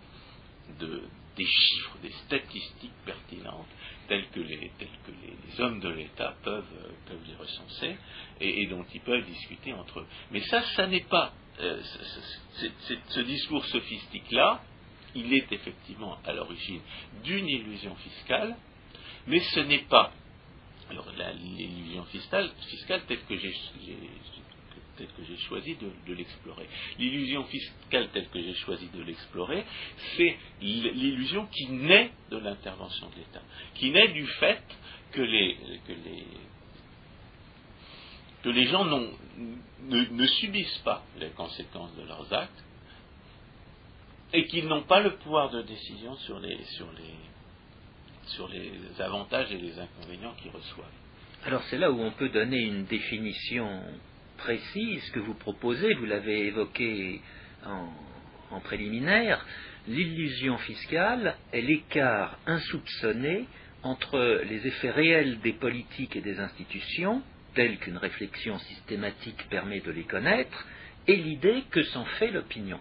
de, 0.81 1.03
des 1.37 1.47
chiffres, 1.47 1.99
des 2.03 2.13
statistiques 2.27 2.93
pertinentes 3.05 3.69
telles 4.09 4.29
que 4.29 4.41
les, 4.41 4.71
hommes 5.59 5.81
de 5.81 5.89
l'État 5.89 6.35
peuvent, 6.43 6.65
euh, 7.11 7.17
les 7.27 7.35
recenser 7.37 7.97
et, 8.41 8.67
dont 8.67 8.85
ils 8.93 9.01
peuvent 9.01 9.25
discuter 9.25 9.73
entre 9.73 10.01
eux. 10.01 10.07
Mais 10.31 10.41
ça, 10.41 10.63
ça 10.77 10.87
n'est 10.87 11.05
pas. 11.05 11.33
Euh, 11.61 11.81
ce 13.09 13.21
discours 13.21 13.65
sophistique-là, 13.67 14.63
il 15.15 15.33
est 15.33 15.51
effectivement 15.53 16.19
à 16.25 16.33
l'origine 16.33 16.81
d'une 17.23 17.49
illusion 17.49 17.95
fiscale, 17.97 18.57
mais 19.27 19.41
ce 19.41 19.61
n'est 19.61 19.85
pas. 19.85 20.13
L'illusion 20.91 22.05
fiscale 22.05 22.51
telle 23.07 23.25
que 23.25 23.37
j'ai 23.37 23.55
telle 24.97 25.09
que 25.09 25.25
j'ai 25.25 25.37
choisi 25.37 25.77
de, 25.77 26.15
l'explorer. 26.15 26.69
L'illusion 26.99 27.45
fiscale 27.45 28.09
telle 28.13 28.29
que 28.29 28.41
j'ai 28.41 28.55
choisi 28.55 28.89
de 28.89 29.03
l'explorer, 29.03 29.65
c'est 30.17 30.37
l'illusion 30.61 31.47
qui 31.47 31.69
naît 31.69 32.11
de 32.31 32.39
l'intervention 32.39 33.09
de 33.11 33.17
l'État, 33.17 33.43
qui 33.75 33.91
naît 33.91 34.09
du 34.09 34.27
fait 34.27 34.63
que 35.13 35.23
les, 35.23 35.57
que 35.87 35.93
les, 35.93 36.25
que 38.43 38.49
les 38.49 38.67
gens 38.67 38.85
ne, 38.85 39.09
ne, 39.89 40.27
subissent 40.27 40.83
pas 40.85 41.05
les 41.19 41.31
conséquences 41.31 41.95
de 41.97 42.03
leurs 42.03 42.33
actes 42.33 42.65
et 44.33 44.45
qu'ils 44.47 44.67
n'ont 44.67 44.83
pas 44.83 45.01
le 45.01 45.17
pouvoir 45.17 45.51
de 45.51 45.63
décision 45.63 46.17
sur 46.17 46.41
les, 46.41 46.63
sur 46.77 46.91
les, 46.93 47.15
sur 48.31 48.49
les 48.49 49.01
avantages 49.01 49.51
et 49.53 49.59
les 49.59 49.79
inconvénients 49.79 50.35
qu'ils 50.43 50.51
reçoivent. 50.51 50.87
Alors 51.47 51.63
c'est 51.65 51.79
là 51.79 51.91
où 51.91 52.01
on 52.01 52.11
peut 52.13 52.31
donner 52.31 52.59
une 52.59 52.85
définition 52.85 53.83
précise 54.37 55.11
que 55.11 55.21
vous 55.21 55.35
proposez, 55.35 55.95
vous 55.95 56.07
l'avez 56.07 56.47
évoqué 56.47 57.21
en, 57.65 58.61
préliminaire, 58.61 59.45
l'illusion 59.89 60.59
fiscale 60.59 61.37
est 61.53 61.61
l'écart 61.61 62.39
insoupçonné 62.47 63.47
entre 63.83 64.43
les 64.49 64.67
effets 64.67 64.91
réels 64.91 65.41
des 65.41 65.53
politiques 65.53 66.17
et 66.17 66.21
des 66.21 66.39
institutions, 66.39 67.23
tels 67.55 67.79
qu'une 67.79 67.99
réflexion 67.99 68.59
systématique 68.59 69.49
permet 69.51 69.81
de 69.81 69.91
les 69.91 70.05
connaître, 70.05 70.67
et 71.07 71.17
l'idée 71.17 71.65
que 71.71 71.83
s'en 71.83 72.05
fait 72.05 72.31
l'opinion. 72.31 72.81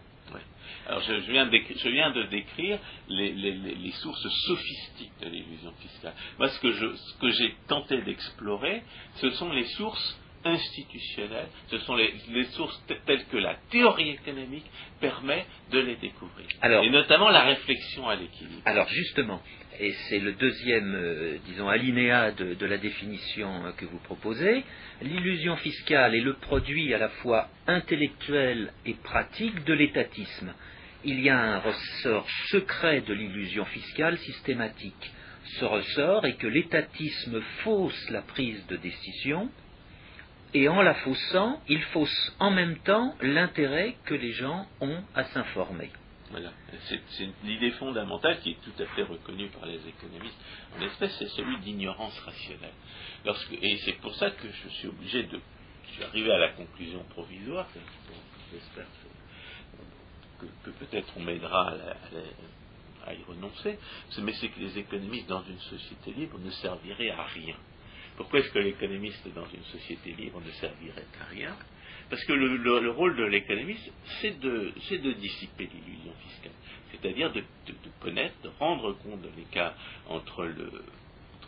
Alors 0.88 1.01
je, 1.01 1.13
viens 1.31 1.45
de 1.45 2.24
décrire 2.24 2.79
les, 3.07 3.91
sources 4.01 4.27
sophistiques 4.48 5.12
de 5.22 5.29
l'illusion 5.29 5.72
fiscale. 5.79 6.13
Moi, 6.38 6.50
ce 6.50 6.60
que 6.60 7.31
j'ai 7.31 7.55
tenté 7.67 8.01
d'explorer, 8.01 8.83
ce 9.15 9.29
sont 9.31 9.51
les 9.51 9.65
sources 9.65 10.19
institutionnelles, 10.46 11.48
ce 11.68 11.78
sont 11.80 11.96
les, 11.96 12.14
sources 12.52 12.84
telles 13.06 13.26
que 13.26 13.38
la 13.38 13.56
théorie 13.72 14.12
économique 14.12 14.66
permet 15.00 15.46
de 15.72 15.80
les 15.80 15.96
découvrir. 15.96 16.48
et 16.64 16.90
notamment 16.90 17.30
la 17.30 17.44
réflexion 17.44 18.08
à 18.08 18.16
l'équilibre. 18.16 18.62
Alors 18.66 18.88
justement, 18.90 19.42
et 19.80 19.92
c'est 19.92 20.20
le 20.20 20.34
deuxième, 20.34 20.94
euh, 20.96 21.38
disons, 21.46 21.68
alinéa 21.68 22.32
de, 22.32 22.66
la 22.66 22.78
définition 22.78 23.66
euh, 23.66 23.72
que 23.72 23.86
vous 23.86 23.98
proposez, 24.00 24.64
l'illusion 25.02 25.56
fiscale 25.58 26.16
est 26.16 26.22
le 26.22 26.36
produit 26.36 26.94
à 26.94 26.98
la 26.98 27.10
fois 27.10 27.50
intellectuel 27.68 28.72
et 28.86 28.94
pratique 28.94 29.64
de 29.64 29.74
l'étatisme. 29.74 30.54
Il 31.06 31.20
y 31.22 31.30
a 31.30 31.38
un 31.38 31.60
ressort 31.60 32.30
secret 32.50 33.02
de 33.02 33.14
l'illusion 33.14 33.66
fiscale 33.66 34.18
systématique. 34.20 35.12
Ce 35.60 35.66
ressort 35.66 36.26
est 36.26 36.38
que 36.38 36.48
l'étatisme 36.48 37.42
fausse 37.64 38.10
la 38.10 38.22
prise 38.22 38.66
de 38.68 38.78
décision, 38.78 39.50
et 40.53 40.69
en 40.69 40.81
la 40.81 40.93
faussant, 40.95 41.62
il 41.67 41.81
fausse 41.86 42.36
en 42.39 42.51
même 42.51 42.77
temps 42.79 43.15
l'intérêt 43.22 43.95
que 44.05 44.13
les 44.13 44.33
gens 44.33 44.67
ont 44.81 45.03
à 45.15 45.24
s'informer. 45.25 45.89
Voilà. 46.31 46.51
C'est 46.88 47.29
l'idée 47.43 47.72
fondamentale 47.72 48.39
qui 48.39 48.51
est 48.51 48.62
tout 48.63 48.81
à 48.81 48.86
fait 48.95 49.03
reconnue 49.03 49.50
par 49.50 49.67
les 49.67 49.79
économistes 49.88 50.39
en 50.77 50.81
espèce, 50.81 51.15
c'est 51.19 51.29
celui 51.29 51.57
d'ignorance 51.60 52.17
rationnelle. 52.19 52.74
et 53.62 53.77
c'est 53.86 53.93
pour 53.93 54.15
ça 54.15 54.31
que 54.31 54.48
je 54.48 54.69
suis 54.69 54.88
obligé 54.88 55.24
de. 55.24 55.39
Je 56.00 56.31
à 56.31 56.38
la 56.39 56.50
conclusion 56.53 57.03
provisoire, 57.10 57.67
j'espère 58.51 58.86
que, 60.39 60.72
peut-être 60.72 61.13
on 61.17 61.22
m'aidera 61.22 61.75
à, 63.05 63.13
y 63.13 63.24
renoncer, 63.27 63.77
mais 64.24 64.33
c'est 64.33 64.50
que 64.50 64.60
les 64.60 64.79
économistes 64.79 65.29
dans 65.29 65.43
une 65.43 65.60
société 65.60 66.13
libre 66.13 66.39
ne 66.39 66.50
serviraient 66.50 67.12
à 67.12 67.24
rien. 67.25 67.55
Pourquoi 68.24 68.39
est-ce 68.39 68.53
que 68.53 68.60
l'économiste 68.60 69.27
dans 69.36 69.46
une 69.53 69.63
société 69.65 70.12
libre 70.13 70.39
ne 70.39 70.51
servirait 70.51 71.06
à 71.20 71.25
rien? 71.25 71.58
Parce 72.10 72.24
que 72.24 72.32
le, 72.32 72.89
rôle 72.89 73.18
de 73.18 73.25
l'économiste, 73.25 73.92
c'est 74.22 74.39
de, 74.39 74.72
dissiper 75.20 75.65
l'illusion 75.68 76.13
fiscale, 76.25 76.53
c'est-à-dire 76.89 77.34
de, 77.34 77.44
connaître, 78.00 78.34
de 78.42 78.50
rendre 78.60 78.94
compte 78.94 79.22
de 79.22 79.30
l'écart 79.36 79.75
entre, 80.08 80.50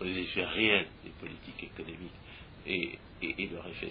les 0.01 0.19
effets 0.19 0.43
réels 0.43 0.87
des 1.05 1.11
politiques 1.11 1.63
économiques 1.63 2.11
et, 2.67 2.99
leur 3.49 3.65
effet 3.69 3.89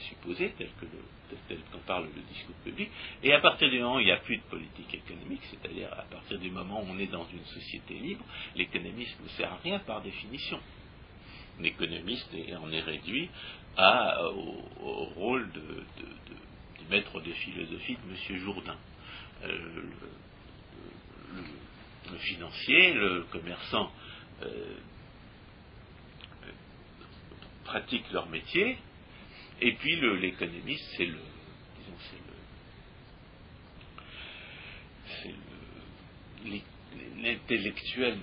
tel 1.49 1.59
qu'en 1.73 1.79
parle 1.87 2.09
le 2.15 2.23
discours 2.35 2.55
public, 2.65 2.91
et 3.23 3.33
à 3.33 3.41
partir 3.41 3.71
du 3.71 3.79
moment 3.79 3.97
où 3.97 4.01
il 4.01 4.07
n'y 4.07 4.13
a 4.13 4.19
plus 4.19 4.37
de 4.37 4.43
politique 4.43 4.95
économique, 4.95 5.43
c'est-à-dire 5.51 5.91
à 5.91 6.03
partir 6.03 6.39
du 6.39 6.51
moment 6.51 6.83
où 6.83 6.87
on 6.91 6.99
est 6.99 7.11
dans 7.11 7.27
une 7.29 7.45
société 7.47 7.95
libre, 7.95 8.27
l'économiste 8.55 9.19
ne 9.23 9.29
sert 9.31 9.51
à 9.51 9.57
rien 9.65 9.79
par 9.79 10.03
définition. 10.03 10.61
Économiste 11.63 12.33
et 12.35 12.55
en 12.57 12.71
est 12.73 12.81
réduit 12.81 13.31
à, 13.77 14.23
au, 14.31 15.05
rôle 15.17 15.51
de, 15.53 15.85
maître 16.91 17.21
de 17.21 17.33
philosophie 17.33 17.97
de 17.97 18.35
M. 18.35 18.41
Jourdain. 18.41 18.77
le, 19.43 19.89
financier, 22.19 22.93
le 22.95 23.25
commerçant 23.31 23.91
pratiquent 27.65 28.11
leur 28.13 28.29
métier, 28.29 28.79
et 29.61 29.73
puis 29.73 30.01
l'économiste, 30.21 30.85
c'est 30.97 31.07
le, 31.07 31.19
c'est 35.23 35.35
l'intellectuel 37.17 38.19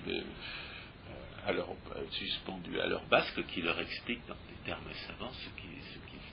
euh, 1.48 2.04
suspendu 2.10 2.80
à 2.80 2.86
leur 2.86 3.04
basque 3.06 3.44
qui 3.46 3.62
leur 3.62 3.78
explique 3.80 4.26
dans 4.26 4.34
des 4.34 4.64
termes 4.64 4.92
savants 5.06 5.32
ce 5.32 5.48
qu'ils 5.60 5.82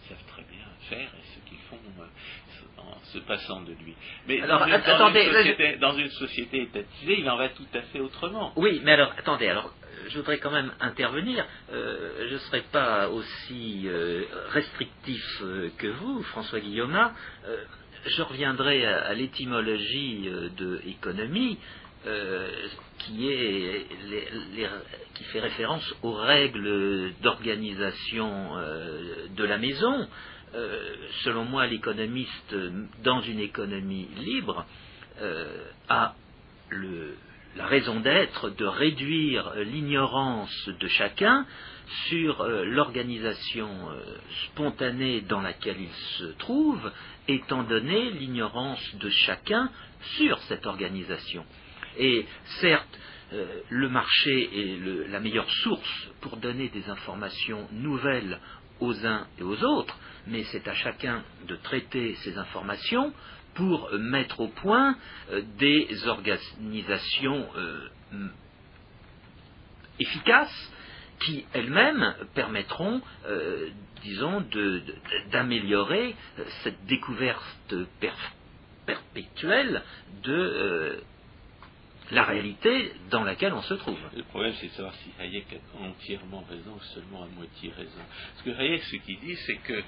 savent 0.08 0.26
très 0.28 0.44
bien 0.44 0.66
faire 0.90 1.10
et 1.14 1.26
ce 1.36 1.50
qu'ils 1.50 1.60
font 1.70 1.80
euh, 2.00 2.82
en 2.82 3.00
se 3.06 3.20
passant 3.20 3.62
de 3.62 3.74
lui. 3.74 3.96
Mais 4.28 4.42
dans, 4.42 4.66
une, 4.66 4.82
société, 4.82 5.78
dans, 5.78 5.98
une 5.98 6.10
société, 6.10 6.62
étatisée, 6.64 7.20
il 7.20 7.30
en 7.30 7.38
va 7.38 7.50
tout 7.50 7.68
à 7.74 7.82
fait 7.84 8.00
autrement. 8.00 8.54
Oui, 8.56 8.82
mais 8.84 8.94
alors, 8.94 9.14
attendez, 9.18 9.48
alors 9.48 9.74
je 10.08 10.18
voudrais 10.18 10.40
quand 10.40 10.52
même 10.52 10.72
intervenir. 10.80 11.46
Euh, 11.72 12.28
je 12.30 12.34
ne 12.34 12.40
serai 12.40 12.62
pas 12.72 13.10
aussi 13.10 13.84
euh, 13.86 14.24
restrictif 14.50 15.24
euh, 15.42 15.70
que 15.78 15.88
vous, 15.88 16.24
François 16.24 16.60
Guillaume. 16.60 16.98
je 18.06 18.22
reviendrai 18.22 18.86
à, 18.86 19.14
l'étymologie 19.14 20.30
de 20.58 20.82
économie, 20.88 21.60
qui, 23.00 23.30
est 23.30 23.86
qui 25.14 25.24
fait 25.26 25.40
référence 25.40 25.96
aux 26.02 26.14
règles 26.14 27.12
d'organisation 27.22 28.56
de 29.36 29.44
la 29.44 29.58
maison. 29.58 30.08
selon 31.24 31.46
moi, 31.46 31.68
l'économiste, 31.68 32.56
dans 33.04 33.22
une 33.22 33.40
économie 33.40 34.08
libre, 34.18 34.66
a 35.90 36.16
la 37.56 37.66
raison 37.66 38.00
d'être 38.00 38.50
de 38.52 38.66
réduire 38.66 39.54
l'ignorance 39.56 40.70
de 40.80 40.88
chacun 40.88 41.46
sur 42.08 42.42
euh, 42.42 42.64
l'organisation 42.66 43.70
euh, 43.90 44.02
spontanée 44.46 45.22
dans 45.22 45.42
laquelle 45.42 45.82
il 45.82 45.94
se 46.18 46.26
trouve, 46.38 46.92
étant 47.28 47.64
donné 47.64 48.12
l'ignorance 48.12 48.96
de 48.96 49.10
chacun 49.10 49.70
sur 50.18 50.38
cette 50.44 50.66
organisation. 50.68 51.44
Et 51.98 52.26
certes, 52.62 53.00
euh, 53.32 53.62
le 53.70 53.90
marché 53.90 54.50
est 54.54 55.10
la 55.10 55.20
meilleure 55.20 55.50
source 55.50 56.10
pour 56.22 56.38
donner 56.38 56.70
des 56.70 56.90
informations 56.90 57.68
nouvelles 57.72 58.40
aux 58.80 59.06
uns 59.06 59.28
et 59.38 59.44
aux 59.44 59.64
autres, 59.64 59.96
mais 60.26 60.44
c'est 60.46 60.68
à 60.68 60.74
chacun 60.74 61.24
de 61.48 61.56
traiter 61.56 62.16
ces 62.24 62.38
informations 62.38 63.14
pour 63.54 63.92
mettre 64.00 64.40
au 64.40 64.48
point 64.48 64.96
euh, 65.32 65.44
des 65.60 65.88
organisations 66.08 67.48
euh, 67.56 67.88
efficaces 70.00 70.72
qui 71.20 71.46
elles-mêmes 71.52 72.16
permettront, 72.34 73.02
disons, 74.04 74.42
d'améliorer 75.34 76.16
cette 76.64 76.86
découverte 76.86 77.76
perpétuelle 78.86 79.84
de 80.24 81.04
la 82.12 82.24
réalité 82.24 82.92
dans 83.12 83.24
laquelle 83.24 83.54
on 83.54 83.62
se 83.62 83.74
trouve. 83.76 83.98
Le 84.16 84.24
problème, 84.24 84.54
c'est 84.60 84.68
de 84.68 84.72
savoir 84.72 84.96
si 84.96 85.10
Hayek 85.20 85.46
a 85.54 85.84
entièrement 85.84 86.44
raison 86.50 86.74
ou 86.76 86.84
seulement 86.94 87.24
à 87.24 87.28
moitié 87.28 87.72
raison. 87.72 88.02
Parce 88.34 88.44
que 88.44 88.62
Hayek, 88.62 88.84
ce 88.84 88.96
qu'il 88.98 89.20
dit, 89.20 89.36
c'est 89.46 89.58
que 89.58 89.84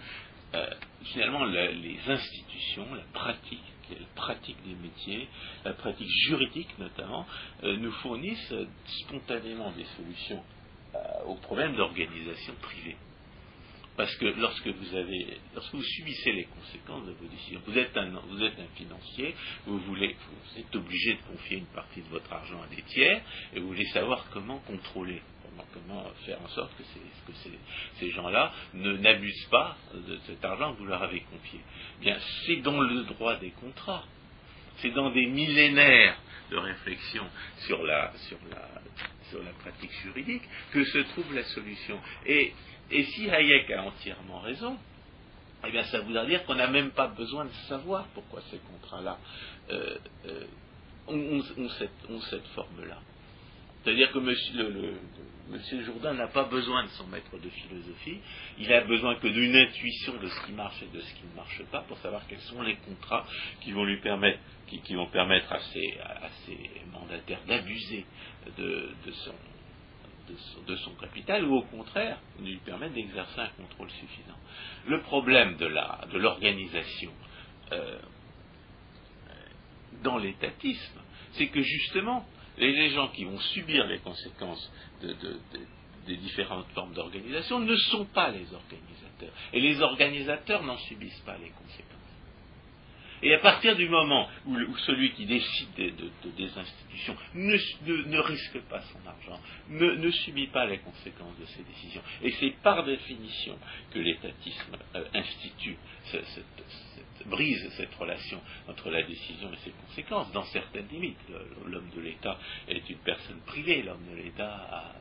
euh, 0.53 0.65
finalement, 1.05 1.45
les 1.45 1.99
institutions, 2.07 2.93
la 2.93 3.03
pratique, 3.13 3.63
la 3.89 4.05
pratique 4.15 4.57
des 4.65 4.75
métiers, 4.75 5.27
la 5.63 5.73
pratique 5.73 6.09
juridique 6.27 6.77
notamment, 6.77 7.25
euh, 7.63 7.77
nous 7.77 7.91
fournissent 7.93 8.51
euh, 8.51 8.65
spontanément 8.85 9.71
des 9.71 9.85
solutions 9.97 10.43
aux 11.25 11.35
problèmes 11.35 11.73
d'organisation 11.77 12.53
privée. 12.61 12.97
Parce 13.97 14.15
que 14.15 14.25
lorsque 14.25 14.67
vous 14.67 14.95
avez, 14.95 15.37
lorsque 15.53 15.73
vous 15.73 15.83
subissez 15.83 16.31
les 16.31 16.45
conséquences 16.45 17.05
de 17.05 17.11
vos 17.11 17.27
décisions, 17.27 17.61
vous 17.65 17.77
êtes 17.77 17.95
un, 17.97 18.09
vous 18.09 18.41
êtes 18.41 18.57
un 18.57 18.75
financier, 18.75 19.35
vous 19.65 19.79
voulez, 19.79 20.15
vous 20.29 20.59
êtes 20.59 20.75
obligé 20.75 21.13
de 21.13 21.19
confier 21.31 21.57
une 21.57 21.65
partie 21.67 22.01
de 22.01 22.07
votre 22.07 22.31
argent 22.31 22.61
à 22.61 22.73
des 22.73 22.81
tiers, 22.83 23.21
et 23.53 23.59
vous 23.59 23.67
voulez 23.67 23.85
savoir 23.87 24.25
comment 24.31 24.59
contrôler 24.59 25.21
comment 25.73 26.03
faire 26.25 26.41
en 26.41 26.47
sorte 26.49 26.71
que, 26.77 26.83
ces, 27.99 28.11
gens-là 28.11 28.51
n'abusent 28.73 29.47
pas 29.49 29.77
de 29.93 30.17
cet 30.25 30.43
argent 30.43 30.73
que 30.73 30.79
vous 30.79 30.85
leur 30.85 31.03
avez 31.03 31.21
confié 31.21 31.59
Bien, 31.99 32.17
c'est 32.45 32.57
dans 32.57 32.81
le 32.81 33.03
droit 33.03 33.35
des 33.35 33.51
contrats, 33.51 34.05
c'est 34.77 34.91
dans 34.91 35.11
des 35.11 35.27
millénaires 35.27 36.17
de 36.49 36.57
réflexion 36.57 37.23
sur 37.65 37.83
la, 37.83 38.11
sur 38.27 38.37
sur 39.29 39.41
la 39.43 39.51
pratique 39.53 39.91
juridique 40.03 40.43
que 40.71 40.83
se 40.83 40.97
trouve 40.99 41.33
la 41.33 41.43
solution. 41.43 41.99
Et, 42.25 42.53
si 42.91 43.29
Hayek 43.29 43.71
a 43.71 43.83
entièrement 43.83 44.39
raison, 44.39 44.77
eh 45.65 45.71
bien, 45.71 45.83
ça 45.83 45.99
voudra 46.01 46.25
dire 46.25 46.43
qu'on 46.45 46.55
n'a 46.55 46.67
même 46.67 46.91
pas 46.91 47.07
besoin 47.07 47.45
de 47.45 47.51
savoir 47.67 48.05
pourquoi 48.13 48.41
ces 48.49 48.57
contrats-là 48.57 49.17
euh, 49.69 49.97
euh, 50.25 50.45
ont, 51.07 51.69
cette 52.19 52.47
forme-là. 52.55 52.97
C'est-à-dire 53.83 54.11
que 54.11 54.19
monsieur, 54.19 55.83
Jourdain 55.83 56.13
n'a 56.13 56.27
pas 56.27 56.43
besoin 56.43 56.83
de 56.83 56.89
son 56.89 57.07
maître 57.07 57.37
de 57.37 57.49
philosophie, 57.49 58.19
il 58.59 58.71
a 58.71 58.81
besoin 58.81 59.15
que 59.15 59.27
d'une 59.27 59.55
intuition 59.55 60.17
de 60.17 60.27
ce 60.27 60.45
qui 60.45 60.51
marche 60.51 60.81
et 60.83 60.95
de 60.95 61.01
ce 61.01 61.13
qui 61.15 61.23
ne 61.31 61.35
marche 61.35 61.63
pas 61.71 61.81
pour 61.81 61.97
savoir 61.99 62.21
quels 62.27 62.41
sont 62.41 62.61
les 62.61 62.75
contrats 62.75 63.25
qui 63.61 63.71
vont 63.71 63.83
lui 63.83 63.99
permettre, 64.01 64.39
qui, 64.67 64.93
vont 64.93 65.07
permettre 65.07 65.51
à 65.51 65.59
ses, 65.59 65.97
mandataires 66.91 67.41
d'abuser 67.47 68.05
de, 68.57 68.91
son, 69.11 69.33
capital 70.99 71.45
ou 71.45 71.57
au 71.57 71.61
contraire 71.63 72.17
lui 72.39 72.57
permettre 72.57 72.93
d'exercer 72.93 73.39
un 73.39 73.49
contrôle 73.49 73.89
suffisant. 73.91 74.37
Le 74.87 75.01
problème 75.01 75.57
de 75.57 76.17
l'organisation 76.17 77.11
euh, 77.71 77.99
dans 80.03 80.17
l'étatisme, 80.17 80.99
c'est 81.33 81.47
que 81.47 81.61
justement, 81.61 82.25
les 82.57 82.89
gens 82.89 83.09
qui 83.09 83.23
vont 83.23 83.39
subir 83.39 83.87
les 83.87 83.99
conséquences 83.99 84.71
des 85.01 86.17
différentes 86.17 86.67
formes 86.73 86.93
d'organisation 86.93 87.59
ne 87.59 87.75
sont 87.75 88.05
pas 88.05 88.31
les 88.31 88.51
organisateurs. 88.53 89.33
Et 89.53 89.61
les 89.61 89.81
organisateurs 89.81 90.63
n'en 90.63 90.77
subissent 90.77 91.21
pas 91.25 91.37
les 91.37 91.49
conséquences. 91.49 91.90
Et 93.23 93.33
à 93.33 93.39
partir 93.39 93.75
du 93.75 93.87
moment 93.87 94.27
où, 94.45 94.77
celui 94.85 95.11
qui 95.11 95.25
décide 95.25 95.73
des 95.75 96.57
institutions 96.57 97.15
ne, 97.35 98.19
risque 98.19 98.59
pas 98.61 98.81
son 98.81 99.07
argent, 99.07 99.39
ne, 99.69 100.11
subit 100.11 100.47
pas 100.47 100.65
les 100.65 100.79
conséquences 100.79 101.37
de 101.39 101.45
ses 101.45 101.63
décisions, 101.63 102.01
et 102.23 102.31
c'est 102.31 102.53
par 102.63 102.83
définition 102.83 103.57
que 103.91 103.99
l'étatisme 103.99 104.77
euh, 104.95 105.03
institue 105.13 105.77
brise 107.25 107.69
cette 107.77 107.93
relation 107.95 108.41
entre 108.67 108.89
la 108.89 109.03
décision 109.03 109.51
et 109.53 109.57
ses 109.57 109.71
conséquences, 109.71 110.31
dans 110.31 110.43
certaines 110.45 110.87
limites. 110.87 111.17
L'homme 111.65 111.89
de 111.95 112.01
l'État 112.01 112.37
est 112.67 112.89
une 112.89 112.97
personne 112.97 113.39
privée, 113.45 113.83
l'homme 113.83 114.05
de 114.11 114.15
l'État 114.15 114.93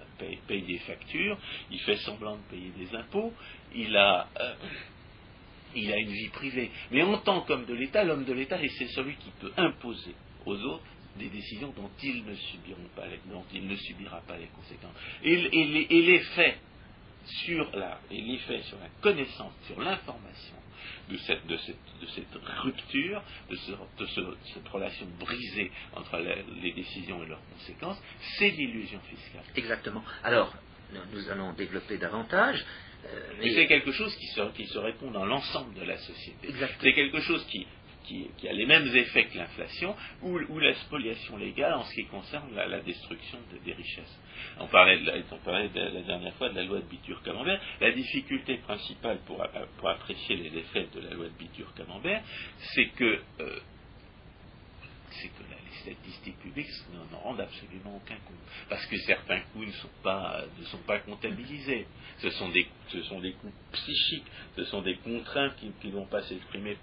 paye, 0.47 0.63
des 0.63 0.79
factures, 0.81 1.39
il 1.71 1.81
fait 1.81 1.97
semblant 1.97 2.37
de 2.37 2.43
payer 2.51 2.71
des 2.77 2.95
impôts, 2.95 3.33
il 3.75 3.97
a... 3.97 4.29
Euh, 4.39 4.55
il 5.75 5.93
a 5.93 5.97
une 5.97 6.11
vie 6.11 6.29
privée. 6.29 6.71
Mais 6.91 7.03
en 7.03 7.19
tant 7.19 7.43
qu'homme 7.43 7.67
de 7.67 7.75
l'État, 7.75 8.05
l'homme 8.05 8.25
de 8.25 8.33
l'État, 8.33 8.59
c'est 8.79 8.89
celui 8.89 9.17
qui 9.17 9.31
peut 9.41 9.53
imposer 9.57 10.15
aux 10.47 10.57
autres 10.57 10.85
des 11.17 11.29
décisions 11.29 11.73
dont 11.77 11.91
ils 12.03 12.25
ne 12.25 12.35
subiront 12.35 12.89
pas 12.95 13.07
les, 13.07 13.21
dont 13.27 13.45
il 13.53 13.67
ne 13.67 13.77
subira 13.77 14.21
pas 14.23 14.37
les 14.39 14.47
conséquences. 14.47 14.95
Et, 15.23 16.03
l'effet 16.03 16.59
sur 17.25 17.71
la, 17.77 18.01
sur 18.09 18.79
la 18.79 18.89
connaissance, 19.01 19.53
sur 19.67 19.81
l'information 19.81 20.57
de 21.11 21.17
cette, 21.19 21.47
de, 21.47 21.57
cette, 21.59 21.77
de 22.01 22.07
cette, 22.07 22.35
rupture, 22.63 23.23
de, 23.51 23.57
cette 23.57 24.69
relation 24.69 25.07
brisée 25.19 25.71
entre 25.95 26.19
les 26.63 26.73
décisions 26.73 27.23
et 27.23 27.27
leurs 27.27 27.43
conséquences, 27.53 28.01
c'est 28.39 28.51
l'illusion 28.51 29.01
fiscale. 29.01 29.43
Exactement. 29.57 30.03
Alors, 30.23 30.55
nous 31.13 31.29
allons 31.31 31.53
développer 31.53 31.99
davantage. 31.99 32.65
Euh, 33.05 33.33
mais 33.39 33.51
c'est 33.55 33.67
quelque 33.67 33.93
chose 33.93 34.15
qui 34.17 34.27
se, 34.27 34.41
qui 34.53 34.67
se 34.67 34.79
répond 34.79 35.11
dans 35.11 35.25
l'ensemble 35.25 35.75
de 35.75 35.85
la 35.85 35.97
société. 35.97 36.49
C'est 36.81 36.93
quelque 36.93 37.21
chose 37.21 37.45
qui, 37.47 37.67
qui, 38.05 38.49
a 38.49 38.53
les 38.53 38.67
mêmes 38.67 38.87
effets 38.95 39.27
que 39.27 39.39
l'inflation 39.39 39.95
ou, 40.23 40.59
la 40.59 40.75
spoliation 40.75 41.37
légale 41.37 41.75
en 41.75 41.85
ce 41.85 41.95
qui 41.95 42.05
concerne 42.07 42.55
la, 42.55 42.81
destruction 42.81 43.39
des 43.65 43.73
richesses. 43.73 44.19
On 44.59 44.67
parlait, 44.67 44.99
de 44.99 45.07
la, 45.07 45.15
on 45.31 45.39
parlait 45.39 45.69
de 45.69 45.81
la, 45.81 46.03
dernière 46.03 46.35
fois 46.35 46.49
de 46.49 46.57
la 46.57 46.65
loi 46.65 46.79
de 46.79 46.87
Bitur-Camembert. 46.87 47.61
La 47.81 47.93
difficulté 47.93 48.57
principale 48.59 49.19
pour, 49.27 49.45
pour, 49.79 49.89
apprécier 49.89 50.37
les 50.37 50.59
effets 50.59 50.89
de 50.95 51.01
la 51.01 51.15
loi 51.15 51.27
de 51.27 51.39
Bitur-Camembert, 51.39 52.23
c'est 52.75 52.87
que 52.97 53.21
euh, 53.41 53.61
que 55.11 55.60
statistiques 55.83 56.39
publiques 56.39 56.71
n'en 56.93 57.19
rendent 57.19 57.41
absolument 57.41 57.97
aucun 57.97 58.17
compte. 58.17 58.37
Parce 58.69 58.85
que 58.87 58.97
certains 58.99 59.41
coûts 59.53 59.65
ne 59.65 59.73
sont 59.73 59.89
pas, 60.03 60.99
comptabilisés. 61.07 61.87
Ce 62.19 62.31
sont, 62.31 62.49
des, 62.49 62.67
ce 62.89 63.03
sont 63.03 63.21
des 63.21 63.33
coûts 63.33 63.53
psychiques, 63.73 64.27
ce 64.57 64.65
sont 64.65 64.83
des 64.83 64.97
contraintes 64.97 65.57
qui 65.57 65.89
ne 65.89 65.93
vont 65.93 66.07
pas 66.07 66.23
s'exprimer 66.23 66.77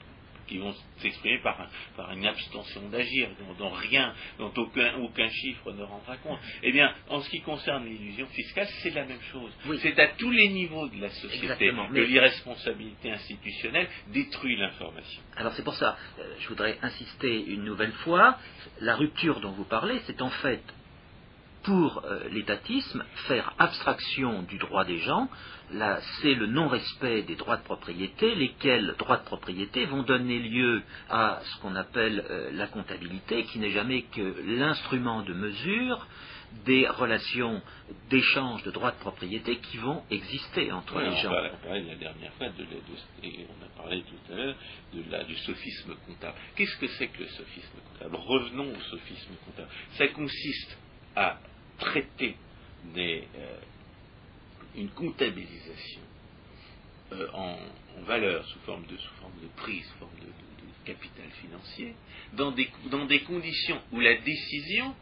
qui 0.47 0.57
vont 0.57 0.73
s'exprimer 0.97 1.39
par, 1.39 1.67
par, 1.95 2.11
une 2.11 2.25
abstention 2.25 2.89
d'agir, 2.89 3.29
dont, 3.57 3.69
rien, 3.69 4.13
dont 4.39 4.51
aucun, 4.55 4.95
aucun 4.97 5.29
chiffre 5.29 5.71
ne 5.71 5.83
rendra 5.83 6.17
compte. 6.17 6.39
Eh 6.63 6.71
bien, 6.71 6.93
en 7.09 7.21
ce 7.21 7.29
qui 7.29 7.41
concerne 7.41 7.85
l'illusion 7.85 8.27
fiscale, 8.27 8.67
c'est 8.81 8.91
la 8.91 9.05
même 9.05 9.21
chose. 9.31 9.51
C'est 9.81 9.99
à 9.99 10.07
tous 10.07 10.31
les 10.31 10.49
niveaux 10.49 10.87
de 10.87 11.01
la 11.01 11.09
société 11.09 11.71
que 11.71 11.99
l'irresponsabilité 11.99 13.11
institutionnelle 13.11 13.87
détruit 14.07 14.55
l'information. 14.55 15.21
Alors 15.35 15.53
c'est 15.53 15.63
pour 15.63 15.75
ça, 15.75 15.97
euh, 16.19 16.35
je 16.39 16.47
voudrais 16.47 16.77
insister 16.81 17.45
une 17.45 17.63
nouvelle 17.63 17.91
fois, 18.03 18.37
la 18.81 18.95
rupture 18.95 19.39
dont 19.39 19.51
vous 19.51 19.65
parlez, 19.65 19.99
c'est 20.05 20.21
en 20.21 20.29
fait 20.29 20.61
pour 21.67 22.01
euh, 22.05 22.29
l'étatisme, 22.29 23.03
faire 23.27 23.53
abstraction 23.59 24.43
du 24.43 24.57
droit 24.57 24.85
des 24.85 24.99
gens, 24.99 25.27
c'est 26.21 26.33
le 26.33 26.45
non-respect 26.47 27.23
des 27.23 27.35
droits 27.35 27.57
de 27.57 27.63
propriété, 27.63 28.35
lesquels 28.35 28.95
droits 28.97 29.17
de 29.17 29.25
propriété 29.25 29.85
vont 29.85 30.03
donner 30.03 30.39
lieu 30.39 30.81
à 31.09 31.41
ce 31.43 31.61
qu'on 31.61 31.75
appelle 31.75 32.23
euh, 32.29 32.51
la 32.53 32.67
comptabilité, 32.67 33.43
qui 33.43 33.59
n'est 33.59 33.71
jamais 33.71 34.03
que 34.03 34.35
l'instrument 34.45 35.23
de 35.23 35.33
mesure 35.33 36.07
des 36.65 36.87
relations 36.87 37.61
d'échange 38.09 38.63
de 38.63 38.71
droits 38.71 38.91
de 38.91 38.99
propriété 38.99 39.57
qui 39.57 39.75
vont 39.75 40.03
exister 40.09 40.71
entre 40.71 41.01
les 41.01 41.17
gens. 41.17 41.31
On 41.31 41.67
parlait 41.67 41.83
la 41.83 41.95
dernière 41.95 42.31
fois, 42.35 42.47
de, 42.47 42.63
et 43.23 43.45
on 43.49 43.65
a 43.65 43.83
parlé 43.83 44.03
tout 44.03 44.31
à 44.31 44.35
l'heure, 44.37 44.55
du 45.25 45.35
sophisme 45.39 45.95
comptable. 46.05 46.37
Qu'est-ce 46.55 46.77
que 46.77 46.87
c'est 46.87 47.09
que 47.09 47.23
le 47.23 47.27
sophisme 47.27 47.77
comptable? 47.91 48.15
Revenons 48.15 48.71
au 48.71 48.81
sophisme 48.89 49.33
comptable. 49.45 49.69
Ça 49.97 50.07
consiste 50.07 50.77
à 51.17 51.37
traiter 51.79 52.35
euh, 52.95 53.59
une 54.75 54.89
comptabilisation 54.89 56.01
euh, 57.11 57.27
en, 57.33 57.57
valeur 58.05 58.45
sous 58.45 58.59
forme 58.59 58.85
de 58.85 58.95
sous 58.95 59.13
forme 59.15 59.33
de 59.41 59.47
prix, 59.55 59.81
sous 59.81 59.97
forme 59.97 60.19
de, 60.19 60.27
capital 60.85 61.29
financier, 61.41 61.93
dans 62.33 62.51
des, 62.51 62.69
dans 62.89 63.05
des 63.05 63.19
conditions 63.23 63.81
où 63.91 63.99
la 63.99 64.15
décision 64.19 64.95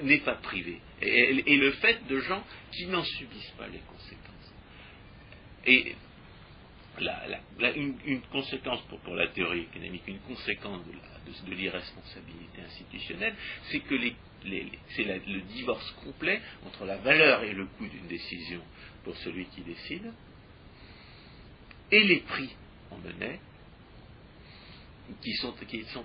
n'est 0.00 0.20
pas 0.20 0.36
privée, 0.36 0.80
et, 1.02 1.56
le 1.56 1.72
fait 1.72 2.06
de 2.06 2.20
gens 2.20 2.44
qui 2.70 2.86
n'en 2.86 3.02
subissent 3.02 3.54
pas 3.58 3.66
les 3.66 3.80
conséquences. 3.80 4.54
Et 5.66 5.96
une, 7.76 8.20
conséquence 8.30 8.80
pour, 8.88 9.14
la 9.14 9.28
théorie 9.28 9.62
économique, 9.62 10.02
une 10.06 10.20
conséquence 10.20 10.86
de 10.86 10.92
l'irresponsabilité 11.48 12.62
institutionnelle, 12.62 13.34
c'est 13.70 13.80
que 13.80 13.96
c'est 14.96 15.04
le 15.04 15.40
divorce 15.42 15.90
complet 16.04 16.40
entre 16.66 16.84
la 16.84 16.96
valeur 16.98 17.44
et 17.44 17.52
le 17.52 17.66
coût 17.66 17.86
d'une 17.86 18.06
décision 18.06 18.62
pour 19.04 19.16
celui 19.18 19.46
qui 19.46 19.62
décide 19.62 20.12
et 21.90 22.04
les 22.04 22.20
prix 22.20 22.54
en 22.90 22.98
monnaie 22.98 23.40
qui 25.20 25.32
sont, 25.34 25.54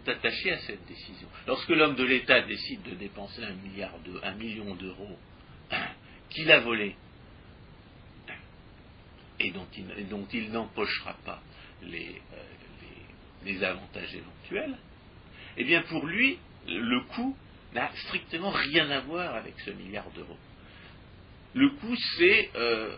attachés 0.07 0.51
à 0.51 0.57
cette 0.59 0.83
décision. 0.87 1.27
Lorsque 1.45 1.69
l'homme 1.69 1.95
de 1.95 2.03
l'État 2.03 2.41
décide 2.41 2.81
de 2.83 2.95
dépenser 2.95 3.43
un, 3.43 3.53
milliard 3.53 3.93
million 4.35 4.73
d'euros 4.75 5.17
qu'il 6.29 6.51
a 6.51 6.59
volé 6.61 6.95
et 9.39 9.51
dont 9.51 9.67
il, 10.33 10.51
n'empochera 10.51 11.13
pas 11.25 11.41
les, 11.83 12.21
euh, 12.33 12.43
les 13.43 13.63
avantages 13.63 14.15
éventuels, 14.15 14.75
eh 15.57 15.63
bien 15.63 15.81
pour 15.83 16.05
lui, 16.05 16.37
le 16.67 17.01
coût 17.01 17.35
n'a 17.73 17.91
strictement 18.05 18.49
rien 18.49 18.89
à 18.89 19.01
voir 19.01 19.35
avec 19.35 19.53
ce 19.59 19.71
milliard 19.71 20.09
d'euros. 20.11 20.37
Le 21.53 21.69
coût, 21.69 21.95
c'est 22.17 22.49
euh, 22.55 22.95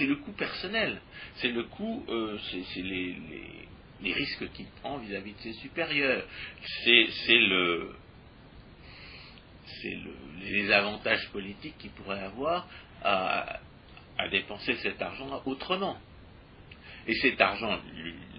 le 0.00 0.16
coût 0.16 0.32
personnel, 0.32 1.00
c'est 1.36 1.48
le 1.48 1.64
coût, 1.64 2.04
euh, 2.08 2.38
c'est 2.50 2.82
les, 2.82 3.16
risques 4.02 4.52
qu'il 4.52 4.66
prend 4.82 4.98
vis-à-vis 4.98 5.32
de 5.32 5.38
ses 5.38 5.52
supérieurs, 5.54 6.26
c'est 6.84 7.38
le 7.38 7.94
les 10.42 10.70
avantages 10.70 11.28
politiques 11.30 11.76
qu'il 11.78 11.90
pourrait 11.90 12.20
avoir 12.20 12.68
à, 13.02 13.60
à, 14.18 14.28
dépenser 14.28 14.74
cet 14.76 15.00
argent 15.02 15.42
autrement. 15.46 15.98
Et 17.06 17.14
cet 17.14 17.40
argent 17.40 17.78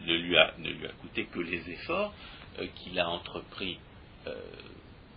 ne, 0.05 0.15
lui 0.15 0.37
a, 0.37 0.53
ne 0.59 0.69
lui 0.69 0.85
a 0.85 0.91
coûté 0.93 1.25
que 1.25 1.39
les 1.39 1.69
efforts 1.69 2.13
euh, 2.59 2.67
qu'il 2.75 2.99
a 2.99 3.09
entrepris 3.09 3.79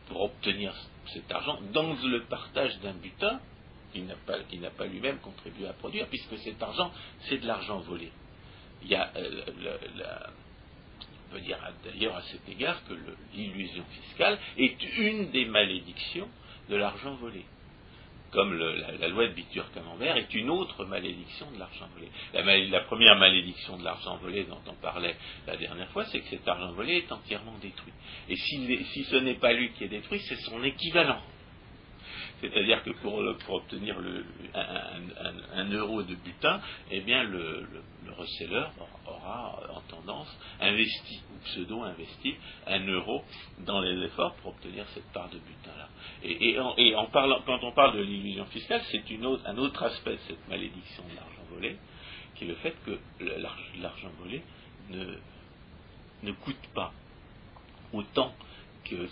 pour 0.08 0.22
obtenir 0.22 0.74
cet 1.12 1.30
argent 1.32 1.60
dans 1.72 1.94
le 1.94 2.24
partage 2.24 2.78
d'un 2.80 2.92
butin 2.94 3.40
qu'il 3.92 4.06
n'a 4.06 4.16
pas, 4.26 4.38
pas 4.76 4.86
lui-même 4.86 5.18
contribué 5.18 5.66
à 5.66 5.72
produire, 5.72 6.06
puisque 6.08 6.36
cet 6.38 6.62
argent, 6.62 6.92
c'est 7.28 7.38
de 7.38 7.46
l'argent 7.46 7.78
volé. 7.80 8.10
Il 8.82 8.88
y 8.88 8.94
a, 8.94 9.10
euh, 9.16 9.42
on 11.28 11.34
peut 11.34 11.40
dire 11.40 11.58
d'ailleurs 11.84 12.16
à 12.16 12.22
cet 12.22 12.48
égard 12.48 12.82
que 12.84 12.94
l'illusion 13.34 13.84
fiscale 13.84 14.38
est 14.56 14.82
une 14.98 15.30
des 15.30 15.46
malédictions 15.46 16.28
de 16.68 16.76
l'argent 16.76 17.14
volé 17.16 17.44
comme 18.30 18.58
la, 18.58 19.08
loi 19.08 19.28
de 19.28 19.32
Bitur-Camembert, 19.32 20.16
est 20.16 20.34
une 20.34 20.50
autre 20.50 20.84
malédiction 20.84 21.50
de 21.50 21.58
l'argent 21.58 21.88
volé. 21.94 22.08
La, 22.70 22.80
première 22.80 23.16
malédiction 23.16 23.78
de 23.78 23.84
l'argent 23.84 24.16
volé 24.18 24.44
dont 24.44 24.60
on 24.66 24.74
parlait 24.74 25.16
la 25.46 25.56
dernière 25.56 25.88
fois, 25.90 26.04
c'est 26.06 26.20
que 26.20 26.28
cet 26.28 26.46
argent 26.46 26.72
volé 26.72 26.98
est 26.98 27.12
entièrement 27.12 27.56
détruit. 27.60 27.92
Et 28.28 28.36
si 28.36 29.04
ce 29.04 29.16
n'est 29.16 29.34
pas 29.34 29.52
lui 29.52 29.72
qui 29.72 29.84
est 29.84 29.88
détruit, 29.88 30.20
c'est 30.20 30.40
son 30.42 30.62
équivalent. 30.62 31.22
C'est-à-dire 32.40 32.82
que 32.84 32.90
pour, 32.90 33.14
obtenir 33.48 33.96
un, 35.54 35.70
euro 35.70 36.02
de 36.02 36.14
butin, 36.14 36.60
eh 36.90 37.00
bien 37.00 37.24
le, 37.24 37.66
le, 37.72 37.82
aura 39.06 39.60
en 39.74 39.80
tendance 39.82 40.38
investi 40.60 41.20
ou 41.32 41.38
pseudo-investi 41.44 42.36
un 42.66 42.86
euro 42.86 43.24
dans 43.58 43.80
les 43.80 44.04
efforts 44.06 44.34
pour 44.36 44.52
obtenir 44.52 44.86
cette 44.94 45.10
part 45.12 45.28
de 45.30 45.38
butin-là. 45.38 45.88
Et, 46.22 46.94
en, 46.96 47.06
parlant, 47.06 47.40
quand 47.46 47.62
on 47.62 47.72
parle 47.72 47.96
de 47.96 48.02
l'illusion 48.02 48.44
fiscale, 48.46 48.82
c'est 48.90 49.02
un 49.46 49.58
autre 49.58 49.82
aspect 49.82 50.12
de 50.12 50.20
cette 50.28 50.48
malédiction 50.48 51.04
de 51.04 51.14
l'argent 51.16 51.42
volé, 51.50 51.76
qui 52.34 52.44
est 52.44 52.48
le 52.48 52.54
fait 52.56 52.74
que 52.84 52.98
l'argent 53.80 54.10
volé 54.20 54.42
ne, 54.90 56.32
coûte 56.32 56.68
pas 56.74 56.92
autant 57.92 58.32
que, 58.84 59.08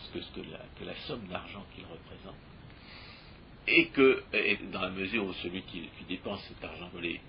la 0.85 0.95
somme 1.07 1.27
d'argent 1.29 1.65
qu'il 1.75 1.85
représente 1.85 2.37
et 3.68 3.88
que, 3.88 4.22
dans 4.72 4.81
la 4.81 4.90
mesure 4.90 5.24
où 5.24 5.33
celui 5.35 5.62
qui, 5.62 5.88
dépense 6.09 6.42
cet 6.48 6.62
argent 6.64 6.88
volé 6.92 7.20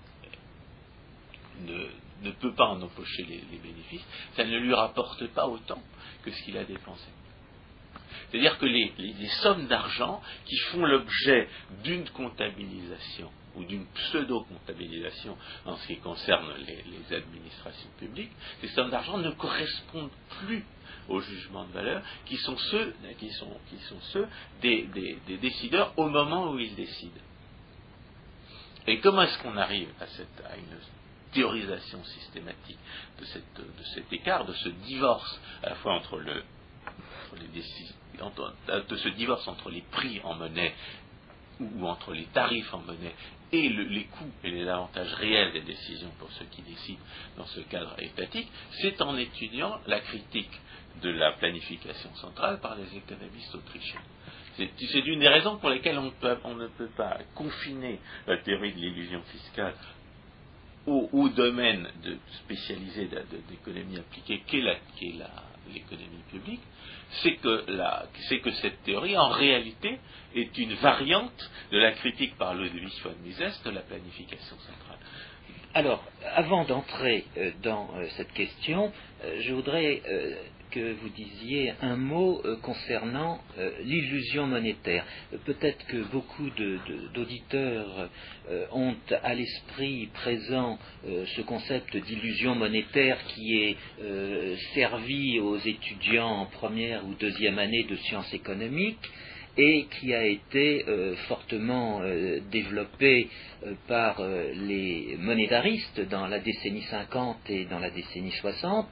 ne, 2.22 2.30
peut 2.30 2.54
pas 2.54 2.66
en 2.66 2.80
empocher 2.80 3.24
les, 3.24 3.58
bénéfices, 3.58 4.06
ça 4.34 4.44
ne 4.44 4.56
lui 4.58 4.74
rapporte 4.74 5.26
pas 5.28 5.46
autant 5.46 5.82
que 6.22 6.30
ce 6.30 6.42
qu'il 6.44 6.56
a 6.56 6.64
dépensé. 6.64 7.08
C'est-à-dire 8.30 8.58
que 8.58 8.66
les, 8.66 8.92
sommes 9.42 9.66
d'argent 9.66 10.22
qui 10.44 10.56
font 10.70 10.84
l'objet 10.84 11.48
d'une 11.82 12.08
comptabilisation 12.10 13.30
ou 13.56 13.64
d'une 13.64 13.86
pseudo-comptabilisation 13.86 15.36
en 15.64 15.76
ce 15.76 15.86
qui 15.88 15.96
concerne 15.96 16.54
les 16.58 17.16
administrations 17.16 17.88
publiques, 17.98 18.30
ces 18.60 18.68
sommes 18.68 18.90
d'argent 18.90 19.18
ne 19.18 19.30
correspondent 19.32 20.10
plus 20.40 20.64
au 21.08 21.20
jugement 21.20 21.64
de 21.64 21.72
valeur, 21.72 22.02
qui 22.26 22.36
sont 22.36 22.56
ceux, 22.56 22.94
qui 23.18 23.30
sont, 23.30 23.50
qui 23.70 23.78
sont 23.84 24.00
ceux 24.12 24.28
des, 24.60 24.88
décideurs 25.40 25.92
au 25.96 26.08
moment 26.08 26.50
où 26.50 26.58
ils 26.58 26.74
décident. 26.74 27.20
Et 28.86 29.00
comment 29.00 29.22
est-ce 29.22 29.38
qu'on 29.38 29.56
arrive 29.56 29.88
à, 30.00 30.06
cette, 30.06 30.44
à 30.46 30.56
une 30.56 30.78
théorisation 31.32 32.02
systématique 32.04 32.78
de, 33.18 33.24
cette, 33.26 33.54
de, 33.56 33.84
cet 33.94 34.12
écart, 34.12 34.46
de 34.46 34.54
ce 34.54 34.68
divorce 34.68 35.40
à 35.62 35.70
la 35.70 35.74
fois 35.76 35.94
entre 35.94 36.18
le 36.18 36.42
les 37.36 38.22
entre, 38.22 38.54
de 38.88 38.96
ce 38.96 39.08
divorce 39.10 39.46
entre 39.46 39.70
les 39.70 39.82
prix 39.82 40.20
en 40.24 40.34
monnaie 40.34 40.74
ou 41.60 41.86
entre 41.86 42.12
les 42.12 42.24
tarifs 42.26 42.72
en 42.72 42.78
monnaie 42.78 43.14
et 43.52 43.68
les 43.68 44.04
coûts 44.04 44.32
et 44.44 44.50
les 44.50 44.68
avantages 44.68 45.12
réels 45.14 45.52
des 45.52 45.62
décisions 45.62 46.10
pour 46.18 46.30
ceux 46.32 46.44
qui 46.46 46.62
décident 46.62 47.02
dans 47.36 47.46
ce 47.46 47.60
cadre 47.60 47.94
étatique, 47.98 48.48
c'est 48.80 49.00
en 49.00 49.16
étudiant 49.16 49.78
la 49.86 50.00
critique 50.00 50.50
de 51.02 51.10
la 51.10 51.32
planification 51.32 52.14
centrale 52.16 52.60
par 52.60 52.76
les 52.76 52.96
économistes 52.96 53.54
autrichiens. 53.54 54.00
C'est 54.56 55.06
une 55.06 55.20
des 55.20 55.28
raisons 55.28 55.58
pour 55.58 55.70
lesquelles 55.70 55.98
on, 55.98 56.54
ne 56.54 56.66
peut 56.66 56.90
pas 56.96 57.18
confiner 57.34 58.00
la 58.26 58.38
théorie 58.38 58.72
de 58.72 58.78
l'illusion 58.78 59.22
fiscale 59.22 59.74
au, 60.86 61.28
domaine 61.28 61.86
spécialisé 62.44 63.08
d'économie 63.48 63.98
appliquée 63.98 64.42
qu'est 64.46 64.62
l'économie 65.72 66.22
publique, 66.30 66.62
c'est 67.22 67.34
que, 67.36 68.38
que, 68.38 68.50
cette 68.52 68.82
théorie, 68.84 69.16
en 69.16 69.28
réalité, 69.28 69.98
est 70.34 70.56
une 70.58 70.74
variante 70.74 71.50
de 71.70 71.78
la 71.78 71.92
critique 71.92 72.36
par 72.36 72.54
Ludwig 72.54 72.92
von 73.02 73.14
Mises 73.22 73.60
de 73.64 73.70
la 73.70 73.80
planification 73.80 74.56
centrale. 74.58 74.98
Alors, 75.74 76.02
avant 76.34 76.64
d'entrer 76.64 77.26
euh, 77.36 77.50
dans 77.62 77.90
euh, 77.94 78.06
cette 78.16 78.32
question, 78.32 78.90
euh, 79.22 79.40
je 79.42 79.52
voudrais 79.52 80.02
que 80.70 80.94
vous 80.94 81.08
disiez 81.10 81.72
un 81.80 81.96
mot 81.96 82.40
euh, 82.44 82.56
concernant 82.62 83.40
euh, 83.58 83.70
l'illusion 83.82 84.46
monétaire. 84.46 85.04
Peut-être 85.44 85.86
que 85.86 85.98
beaucoup 86.10 86.48
d'auditeurs 87.14 88.08
ont 88.72 88.94
à 89.22 89.34
l'esprit 89.34 90.08
présent 90.14 90.78
ce 91.04 91.40
concept 91.42 91.96
d'illusion 91.96 92.54
monétaire 92.54 93.18
qui 93.28 93.56
est 93.56 93.76
servi 94.74 95.38
aux 95.40 95.58
étudiants 95.58 96.28
en 96.28 96.46
première 96.46 97.06
ou 97.06 97.14
deuxième 97.14 97.58
année 97.58 97.84
de 97.84 97.96
sciences 97.96 98.32
économiques 98.32 98.98
et 99.56 99.86
qui 99.98 100.14
a 100.14 100.24
été 100.24 100.84
fortement 101.28 102.00
développé 102.50 103.28
par 103.86 104.22
les 104.22 105.16
monétaristes 105.18 106.00
dans 106.08 106.26
la 106.26 106.38
décennie 106.38 106.82
50 106.82 107.50
et 107.50 107.64
dans 107.66 107.78
la 107.78 107.90
décennie 107.90 108.32
60 108.32 108.88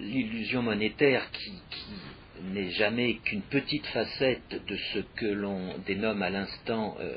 l'illusion 0.00 0.62
monétaire 0.62 1.30
qui, 1.32 1.52
n'est 2.44 2.70
jamais 2.70 3.14
qu'une 3.24 3.42
petite 3.42 3.86
facette 3.86 4.60
de 4.66 4.76
ce 4.92 4.98
que 5.16 5.26
l'on 5.26 5.78
dénomme 5.86 6.22
à 6.22 6.30
l'instant 6.30 6.96
euh, 7.00 7.16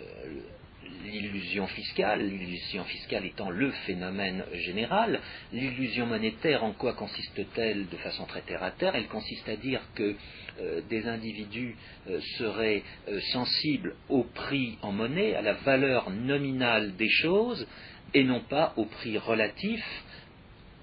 l'illusion 1.04 1.68
fiscale, 1.68 2.22
l'illusion 2.22 2.84
fiscale 2.84 3.26
étant 3.26 3.50
le 3.50 3.72
phénomène 3.86 4.44
général. 4.54 5.20
L'illusion 5.54 6.06
monétaire, 6.06 6.64
en 6.64 6.74
quoi 6.74 6.94
consiste-t-elle 6.94 7.88
de 7.88 7.98
façon 7.98 8.26
très 8.26 8.42
terre 8.42 8.64
à 8.64 8.72
terre? 8.72 8.96
Elle 8.96 9.08
consiste 9.08 9.48
à 9.48 9.56
dire 9.56 9.82
que 9.96 10.16
euh, 10.60 10.82
des 10.90 11.08
individus 11.08 11.76
euh, 12.10 12.20
seraient 12.38 12.84
sensibles 13.32 13.96
au 14.10 14.24
prix 14.24 14.78
en 14.82 14.92
monnaie, 14.92 15.36
à 15.36 15.42
la 15.42 15.54
valeur 15.54 16.10
nominale 16.10 16.96
des 16.96 17.10
choses, 17.10 17.68
et 18.14 18.24
non 18.24 18.42
pas 18.42 18.74
au 18.78 18.86
prix 18.86 19.18
relatif, 19.18 19.84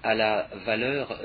à 0.03 0.15
la 0.15 0.47
valeur 0.65 1.19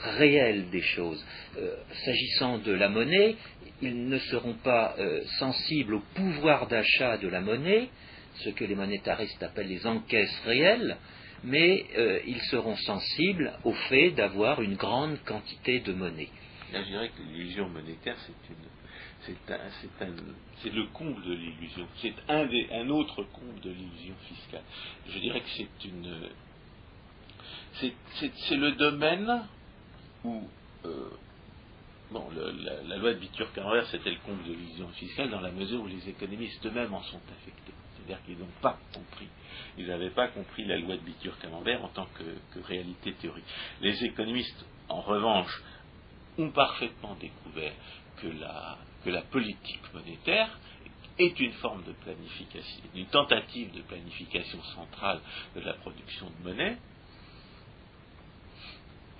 réel 0.00 0.70
des 0.70 0.82
choses. 0.82 1.24
Euh, 1.58 1.76
s'agissant 2.04 2.58
de 2.58 2.72
la 2.72 2.88
monnaie, 2.88 3.36
ils 3.82 4.08
ne 4.08 4.18
seront 4.18 4.54
pas 4.54 4.94
euh, 4.98 5.22
sensibles 5.38 5.94
au 5.94 6.02
pouvoir 6.14 6.66
d'achat 6.66 7.18
de 7.18 7.28
la 7.28 7.40
monnaie, 7.40 7.88
ce 8.36 8.50
que 8.50 8.64
les 8.64 8.74
monétaristes 8.74 9.42
appellent 9.42 9.68
les 9.68 9.86
encaisses 9.86 10.40
réelles, 10.44 10.96
mais 11.44 11.84
euh, 11.96 12.20
ils 12.26 12.40
seront 12.42 12.76
sensibles 12.76 13.52
au 13.64 13.72
fait 13.72 14.10
d'avoir 14.12 14.62
une 14.62 14.76
grande 14.76 15.18
quantité 15.24 15.80
de 15.80 15.92
monnaie. 15.92 16.30
Là, 16.72 16.82
je 16.82 16.88
dirais 16.88 17.10
que 17.10 17.22
l'illusion 17.22 17.68
monétaire, 17.68 18.16
c'est 19.26 20.72
le 20.72 20.86
comble 20.92 21.22
de 21.22 21.34
l'illusion. 21.34 21.86
C'est 22.00 22.14
un, 22.28 22.48
un, 22.72 22.88
autre 22.90 23.22
comble 23.24 23.60
de 23.60 23.70
l'illusion 23.70 24.14
fiscale. 24.28 24.62
Je 25.08 25.18
dirais 25.18 25.40
que 25.40 25.48
c'est 25.56 25.88
une, 25.88 26.28
c'est 28.48 28.56
le 28.56 28.72
domaine 28.72 29.46
où 30.24 30.42
euh, 30.86 31.10
bon, 32.10 32.28
la, 32.32 32.96
loi 32.96 33.14
de 33.14 33.18
Bitur-Camembert, 33.18 33.86
c'était 33.86 34.10
le 34.10 34.18
compte 34.24 34.42
de 34.44 34.52
l'illusion 34.52 34.88
fiscale 34.88 35.30
dans 35.30 35.40
la 35.40 35.50
mesure 35.50 35.82
où 35.82 35.86
les 35.86 36.08
économistes 36.08 36.64
eux-mêmes 36.66 36.92
en 36.92 37.02
sont 37.02 37.20
affectés. 37.30 37.72
C'est-à-dire 37.96 38.24
qu'ils 38.24 38.38
n'ont 38.38 38.60
pas 38.60 38.78
compris. 38.92 39.28
Ils 39.78 39.86
n'avaient 39.86 40.10
pas 40.10 40.28
compris 40.28 40.64
la 40.64 40.78
loi 40.78 40.96
de 40.96 41.02
Bitur-Camembert 41.02 41.84
en 41.84 41.88
tant 41.88 42.06
que, 42.14 42.60
réalité 42.60 43.12
théorique. 43.14 43.44
Les 43.80 44.04
économistes, 44.04 44.64
en 44.88 45.00
revanche, 45.00 45.62
ont 46.38 46.50
parfaitement 46.50 47.14
découvert 47.14 47.72
que 48.20 48.26
la, 48.26 48.78
que 49.04 49.10
la 49.10 49.22
politique 49.22 49.82
monétaire 49.92 50.58
est 51.18 51.38
une 51.38 51.52
forme 51.52 51.84
de 51.84 51.92
planification, 51.92 52.82
une 52.94 53.06
tentative 53.06 53.72
de 53.72 53.82
planification 53.82 54.60
centrale 54.74 55.20
de 55.54 55.60
la 55.60 55.74
production 55.74 56.26
de 56.26 56.48
monnaie, 56.48 56.76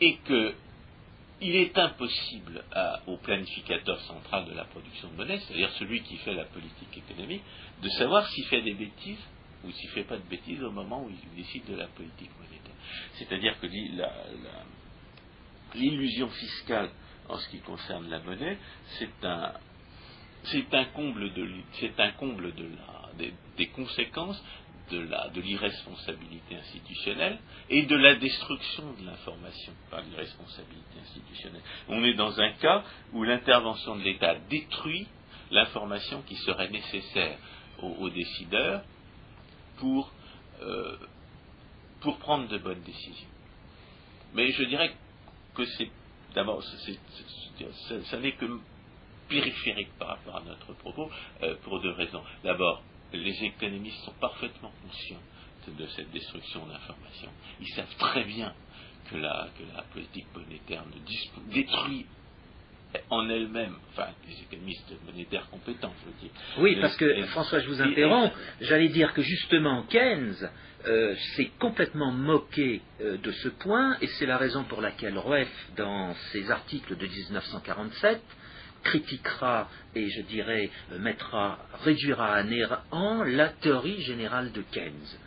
et 0.01 0.17
que 0.19 0.55
il 1.45 1.57
est 1.57 1.77
impossible 1.79 2.65
au 3.07 3.19
planificateur 3.19 4.01
central 4.01 4.47
de 4.47 4.55
la 4.55 4.65
production 4.65 5.11
de 5.11 5.17
monnaie, 5.17 5.39
c'est-à-dire 5.41 5.71
celui 5.73 6.03
qui 6.03 6.17
fait 6.17 6.33
la 6.33 6.47
politique 6.47 6.97
économique, 6.97 7.43
de 7.83 7.89
savoir 7.91 8.27
s'il 8.29 8.47
fait 8.47 8.63
des 8.63 8.73
bêtises 8.73 9.23
ou 9.63 9.71
s'il 9.71 9.91
ne 9.91 9.95
fait 9.95 10.05
pas 10.05 10.17
de 10.17 10.23
bêtises 10.23 10.63
au 10.63 10.71
moment 10.71 11.05
où 11.05 11.11
il 11.11 11.37
décide 11.37 11.67
de 11.67 11.77
la 11.77 11.87
politique 11.89 12.31
monétaire. 12.39 12.75
C'est-à-dire 13.15 13.61
que 13.61 13.67
l'illusion 15.75 16.29
fiscale 16.31 16.91
en 17.29 17.37
ce 17.37 17.49
qui 17.51 17.61
concerne 17.61 18.09
la 18.09 18.21
monnaie, 18.21 18.57
c'est 18.99 19.25
un, 19.25 19.53
comble 20.95 21.31
de, 21.35 21.49
un 21.99 22.13
comble 22.13 22.55
des 23.59 23.67
conséquences 23.69 24.43
de 24.91 25.41
l'irresponsabilité 25.41 26.57
institutionnelle 26.57 27.39
et 27.71 27.83
de 27.83 27.97
la 27.97 28.17
destruction 28.17 28.93
de 29.01 29.07
l'information 29.07 29.73
par 29.91 30.03
l'irresponsabilité 30.03 31.01
institutionnelle. 31.01 31.63
On 31.89 32.05
est 32.05 32.15
dans 32.15 32.39
un 32.39 32.53
cas 32.53 32.85
où 33.13 33.25
l'intervention 33.25 33.97
de 33.97 34.03
l'État 34.03 34.37
détruit 34.51 35.07
l'information 35.51 36.23
qui 36.23 36.37
serait 36.37 36.69
nécessaire 36.69 37.39
aux, 37.81 38.11
décideurs 38.11 38.83
pour, 39.79 40.13
euh, 40.63 40.97
pour 42.01 42.19
prendre 42.19 42.49
de 42.49 42.59
bonnes 42.59 42.83
décisions. 42.83 43.29
Mais 44.35 44.51
je 44.53 44.65
dirais 44.65 44.95
que 45.55 45.65
c'est 45.65 45.91
d'abord, 46.35 46.63
ça 46.63 48.19
n'est 48.19 48.33
que 48.33 48.61
périphérique 49.29 49.97
par 49.99 50.09
rapport 50.09 50.37
à 50.37 50.43
notre 50.43 50.73
propos, 50.75 51.11
euh, 51.43 51.55
pour 51.63 51.81
deux 51.81 51.93
raisons. 51.93 52.23
D'abord, 52.43 52.83
les 53.17 53.45
économistes 53.45 54.05
sont 54.05 54.15
parfaitement 54.21 54.73
conscients 54.83 55.23
de 55.67 55.87
cette 55.87 56.11
destruction 56.11 56.67
d'informations. 56.67 57.31
Ils 57.61 57.69
savent 57.69 57.97
très 57.99 58.25
bien 58.25 58.53
que 59.11 59.17
la, 59.17 59.49
politique 59.93 60.27
monétaire 60.35 60.85
détruit 61.51 62.07
en 63.11 63.29
elle-même, 63.29 63.75
enfin, 63.91 64.09
les 64.29 64.41
économistes 64.43 64.93
monétaires 65.05 65.49
compétents, 65.51 65.93
je 66.01 66.07
veux 66.07 66.21
dire. 66.21 66.31
Oui, 66.59 66.77
parce 66.81 66.97
que, 66.97 67.25
François, 67.27 67.61
je 67.61 67.69
vous 67.69 67.81
interromps, 67.81 68.33
j'allais 68.61 68.89
dire 68.89 69.13
que 69.15 69.23
justement, 69.23 69.83
Keynes 69.85 70.49
euh, 70.87 71.15
s'est 71.35 71.51
complètement 71.59 72.13
moqué 72.13 72.83
euh, 73.01 73.17
de 73.19 73.33
ce 73.33 73.49
point, 73.49 73.97
et 74.01 74.07
c'est 74.07 74.27
la 74.27 74.37
raison 74.37 74.65
pour 74.65 74.81
laquelle 74.81 75.19
Rueff, 75.19 75.51
dans 75.77 76.15
ses 76.33 76.51
articles 76.51 76.97
de 76.97 77.07
1947, 77.07 78.23
critiquera 78.85 79.69
et 79.95 80.09
je 80.09 80.23
dirais 80.23 80.71
mettra, 81.01 81.59
réduira 81.83 82.35
à 82.35 82.43
néant 82.43 83.25
la 83.25 83.49
théorie 83.49 84.03
générale 84.03 84.53
de 84.53 84.63
Keynes. 84.71 85.19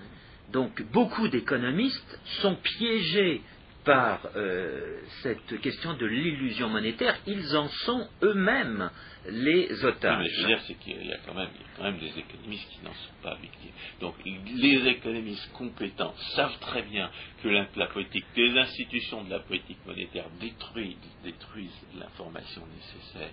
Donc 0.52 0.82
beaucoup 0.94 1.28
d'économistes 1.28 2.20
sont 2.42 2.56
piégés 2.56 3.42
par 3.88 4.20
euh, 4.36 5.00
cette 5.24 5.62
question 5.62 5.94
de 5.94 6.06
l'illusion 6.06 6.68
monétaire, 6.68 7.18
ils 7.26 7.56
en 7.56 7.70
sont 7.70 8.10
eux-mêmes 8.22 8.92
les 9.30 9.86
otages. 9.86 10.20
mais 10.20 10.30
je 10.30 10.42
veux 10.42 10.48
dire, 10.48 10.62
c'est 10.68 10.74
qu'il 10.74 11.06
y, 11.06 11.14
a 11.14 11.18
quand 11.26 11.34
même 11.34 11.98
des 11.98 12.20
économistes 12.20 12.70
qui 12.70 12.84
n'en 12.84 12.94
sont 12.94 13.14
pas 13.24 13.36
victimes. 13.36 13.72
Donc 14.02 14.16
les 14.26 14.88
économistes 14.90 15.50
compétents 15.54 16.14
savent 16.36 16.60
très 16.60 16.82
bien 16.82 17.10
que 17.42 17.48
la, 17.48 17.88
politique, 17.88 18.26
des 18.36 18.58
institutions 18.58 19.24
de 19.24 19.30
la 19.30 19.40
politique 19.40 19.80
monétaire 19.86 20.26
détruisent, 20.42 20.98
détruisent 21.24 21.82
l'information 21.98 22.64
nécessaire 22.76 23.32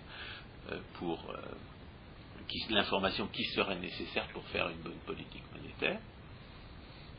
euh, 0.70 0.78
pour 0.94 1.30
euh, 1.30 2.70
l'information 2.70 3.26
qui 3.26 3.42
serait 3.56 3.78
nécessaire 3.80 4.28
pour 4.32 4.46
faire 4.50 4.68
une 4.68 4.82
bonne 4.82 5.00
politique 5.04 5.42
monétaire. 5.52 5.98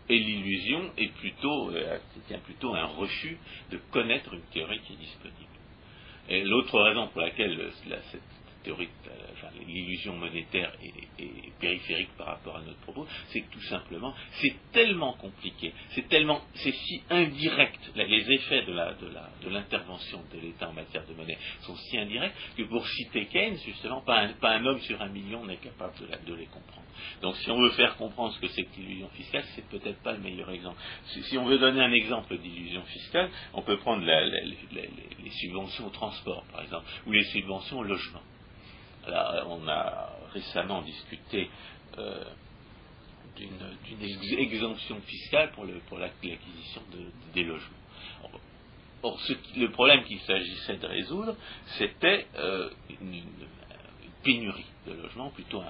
Et 0.08 0.20
l'illusion 0.20 0.92
est 0.98 1.12
plutôt, 1.16 1.72
euh, 1.72 1.98
tient 2.28 2.40
plutôt 2.40 2.76
un 2.76 2.86
refus 2.86 3.38
de 3.72 3.78
connaître 3.92 4.34
une 4.34 4.46
théorie 4.54 4.80
qui 4.82 4.94
est 4.94 4.98
disponible. 4.98 5.40
Et 6.30 6.44
l'autre 6.44 6.80
raison 6.80 7.08
pour 7.08 7.22
laquelle 7.22 7.60
euh, 7.60 8.00
cette 8.12 8.22
euh, 8.68 9.66
l'illusion 9.68 10.16
monétaire 10.16 10.72
est, 10.82 10.94
périphérique 11.60 12.16
par 12.18 12.28
rapport 12.28 12.58
à 12.58 12.62
notre 12.62 12.80
propos, 12.82 13.08
c'est 13.30 13.42
que 13.42 13.52
tout 13.52 13.62
simplement, 13.64 14.14
c'est 14.34 14.54
tellement 14.72 15.14
compliqué, 15.14 15.74
c'est 15.90 16.08
tellement, 16.10 16.42
c'est 16.56 16.74
si 16.74 17.02
indirect, 17.10 17.80
les 17.96 18.32
effets 18.32 18.64
de, 18.64 18.74
la, 18.74 18.94
l'intervention 19.48 20.22
de 20.34 20.40
l'État 20.40 20.70
en 20.70 20.74
matière 20.74 21.06
de 21.08 21.14
monnaie 21.14 21.38
sont 21.62 21.76
si 21.76 21.98
indirects 21.98 22.34
que 22.58 22.64
pour 22.64 22.86
citer 22.88 23.26
Keynes, 23.28 23.58
justement, 23.66 24.02
pas 24.02 24.28
un, 24.42 24.66
homme 24.66 24.82
sur 24.82 25.02
un 25.02 25.10
million 25.10 25.46
n'est 25.46 25.58
capable 25.58 25.94
de, 26.26 26.34
les 26.34 26.46
comprendre. 26.48 26.86
Donc 27.22 27.36
si 27.38 27.50
on 27.50 27.58
veut 27.58 27.72
faire 27.72 27.96
comprendre 27.98 28.34
ce 28.34 28.40
que 28.40 28.48
c'est 28.50 28.64
que 28.64 28.76
l'illusion 28.78 29.10
fiscale, 29.10 29.44
c'est 29.56 29.68
peut-être 29.70 30.02
pas 30.02 30.14
le 30.14 30.20
meilleur 30.20 30.50
exemple. 30.52 30.80
Si, 31.06 31.38
on 31.38 31.46
veut 31.46 31.58
donner 31.58 31.82
un 31.82 31.92
exemple 31.92 32.38
d'illusion 32.38 32.84
fiscale, 32.84 33.30
on 33.54 33.62
peut 33.62 33.78
prendre 33.78 34.04
les 34.04 35.30
subventions 35.32 35.88
au 35.88 35.92
transport, 35.92 36.44
par 36.52 36.62
exemple, 36.62 36.86
ou 37.06 37.12
les 37.12 37.24
subventions 37.24 37.80
au 37.80 37.84
logement 37.84 38.22
on 39.08 39.68
a 39.68 40.10
récemment 40.34 40.82
discuté 40.82 41.50
euh, 41.98 42.24
d'une 43.36 44.40
exemption 44.40 45.00
fiscale 45.02 45.52
pour, 45.52 45.66
l'acquisition 45.98 46.82
des 47.34 47.44
logements. 47.44 47.78
Or, 49.06 49.20
le 49.56 49.68
problème 49.70 50.04
qu'il 50.06 50.20
s'agissait 50.22 50.78
de 50.78 50.88
résoudre, 50.88 51.36
c'était 51.78 52.26
euh, 52.38 52.70
une, 52.90 53.24
pénurie 54.24 54.66
de 54.88 54.94
logements, 54.94 55.30
plutôt 55.30 55.62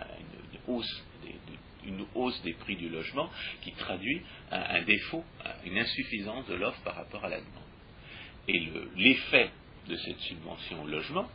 une, 1.86 2.06
hausse 2.16 2.42
des, 2.44 2.54
prix 2.54 2.78
du 2.78 2.88
logement 2.88 3.30
qui 3.62 3.74
traduit 3.74 4.22
un, 4.52 4.82
défaut, 4.84 5.26
une 5.66 5.78
insuffisance 5.78 6.48
de 6.48 6.54
l'offre 6.54 6.82
par 6.84 6.96
rapport 6.96 7.26
à 7.26 7.30
la 7.30 7.40
demande. 7.40 7.52
Et 8.48 8.72
l'effet 8.96 9.50
de 9.90 9.98
cette 9.98 10.20
subvention 10.20 10.84
au 10.84 10.88
logement, 10.88 11.30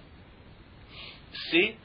c'est 1.50 1.76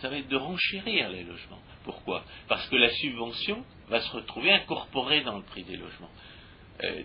ça 0.00 0.08
va 0.08 0.16
être 0.16 0.28
de 0.28 0.36
renchérir 0.36 1.10
les 1.10 1.24
logements. 1.24 1.60
Pourquoi? 1.84 2.24
Parce 2.48 2.66
que 2.68 2.76
la 2.76 2.90
subvention 2.90 3.64
va 3.88 4.00
se 4.00 4.12
retrouver 4.12 4.52
incorporée 4.52 5.22
dans 5.22 5.36
le 5.36 5.44
prix 5.44 5.64
des 5.64 5.76
logements. 5.76 6.10
Euh, 6.84 7.02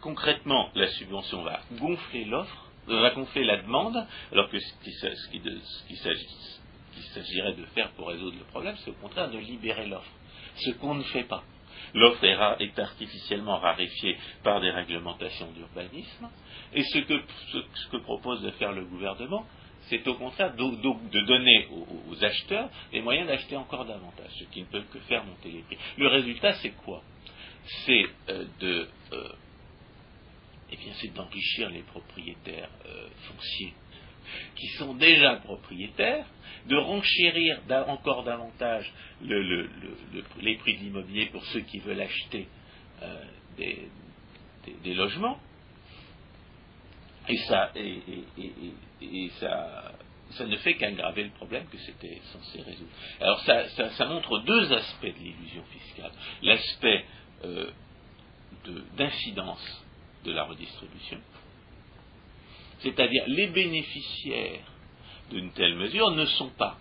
concrètement, 0.00 0.70
la 0.74 0.88
subvention 0.88 1.42
va 1.42 1.60
gonfler 1.72 2.24
l'offre, 2.24 2.70
va 2.86 3.10
gonfler 3.10 3.44
la 3.44 3.58
demande, 3.58 4.06
alors 4.32 4.48
que 4.48 4.58
ce 4.58 4.74
qu'il 4.80 4.92
s'agirait 7.14 7.54
de 7.54 7.64
faire 7.66 7.90
pour 7.92 8.08
résoudre 8.08 8.38
le 8.38 8.44
problème, 8.44 8.76
c'est 8.78 8.90
au 8.90 8.94
contraire 8.94 9.30
de 9.30 9.38
libérer 9.38 9.86
l'offre. 9.86 10.10
Ce 10.56 10.70
qu'on 10.72 10.94
ne 10.94 11.02
fait 11.04 11.24
pas. 11.24 11.42
L'offre 11.94 12.24
est, 12.24 12.78
artificiellement 12.78 13.58
raréfiée 13.58 14.16
par 14.42 14.60
des 14.60 14.70
réglementations 14.70 15.50
d'urbanisme, 15.52 16.28
et 16.72 16.82
ce 16.82 16.98
que 17.90 17.96
propose 17.98 18.42
de 18.42 18.50
faire 18.52 18.72
le 18.72 18.84
gouvernement, 18.84 19.44
c'est 19.92 20.08
au 20.08 20.14
contraire 20.14 20.54
de, 20.54 21.26
donner 21.26 21.68
aux, 21.70 22.24
acheteurs 22.24 22.70
les 22.92 23.02
moyens 23.02 23.28
d'acheter 23.28 23.56
encore 23.56 23.84
davantage, 23.84 24.30
ce 24.38 24.44
qui 24.44 24.60
ne 24.60 24.66
peut 24.66 24.82
que 24.90 24.98
faire 25.00 25.22
monter 25.22 25.50
les 25.50 25.60
prix. 25.62 25.76
Le 25.98 26.08
résultat, 26.08 26.54
c'est 26.54 26.70
quoi? 26.70 27.02
C'est 27.84 28.04
euh, 28.30 28.46
euh, 28.62 28.86
eh 30.72 30.78
c'est 30.94 31.12
d'enrichir 31.12 31.68
les 31.68 31.82
propriétaires 31.82 32.70
euh, 32.86 33.08
fonciers 33.28 33.74
qui 34.56 34.66
sont 34.78 34.94
déjà 34.94 35.36
propriétaires, 35.36 36.24
de 36.66 36.76
renchérir 36.76 37.60
encore 37.88 38.24
davantage 38.24 38.90
les 39.20 40.56
prix 40.56 40.76
de 40.78 40.84
l'immobilier 40.84 41.26
pour 41.26 41.44
ceux 41.46 41.60
qui 41.60 41.80
veulent 41.80 42.00
acheter 42.00 42.46
des 43.58 44.94
logements, 44.94 45.38
et 47.28 47.36
ça, 47.48 47.70
et, 47.76 49.30
ça, 49.38 49.92
ça 50.30 50.46
ne 50.46 50.56
fait 50.56 50.74
qu'aggraver 50.74 51.24
le 51.24 51.30
problème 51.30 51.66
que 51.68 51.78
c'était 51.78 52.20
censé 52.32 52.60
résoudre. 52.62 52.90
Alors 53.20 53.40
ça, 53.40 54.06
montre 54.06 54.38
deux 54.40 54.72
aspects 54.72 55.06
de 55.06 55.18
l'illusion 55.18 55.62
fiscale. 55.64 56.12
L'aspect 56.42 57.04
euh, 57.44 57.70
d'incidence 58.96 59.84
de, 60.24 60.32
la 60.32 60.44
redistribution, 60.44 61.20
c'est-à-dire 62.80 63.24
les 63.26 63.48
bénéficiaires 63.48 64.64
d'une 65.30 65.52
telle 65.52 65.76
mesure 65.76 66.10
ne 66.10 66.26
sont 66.26 66.50
pas, 66.50 66.78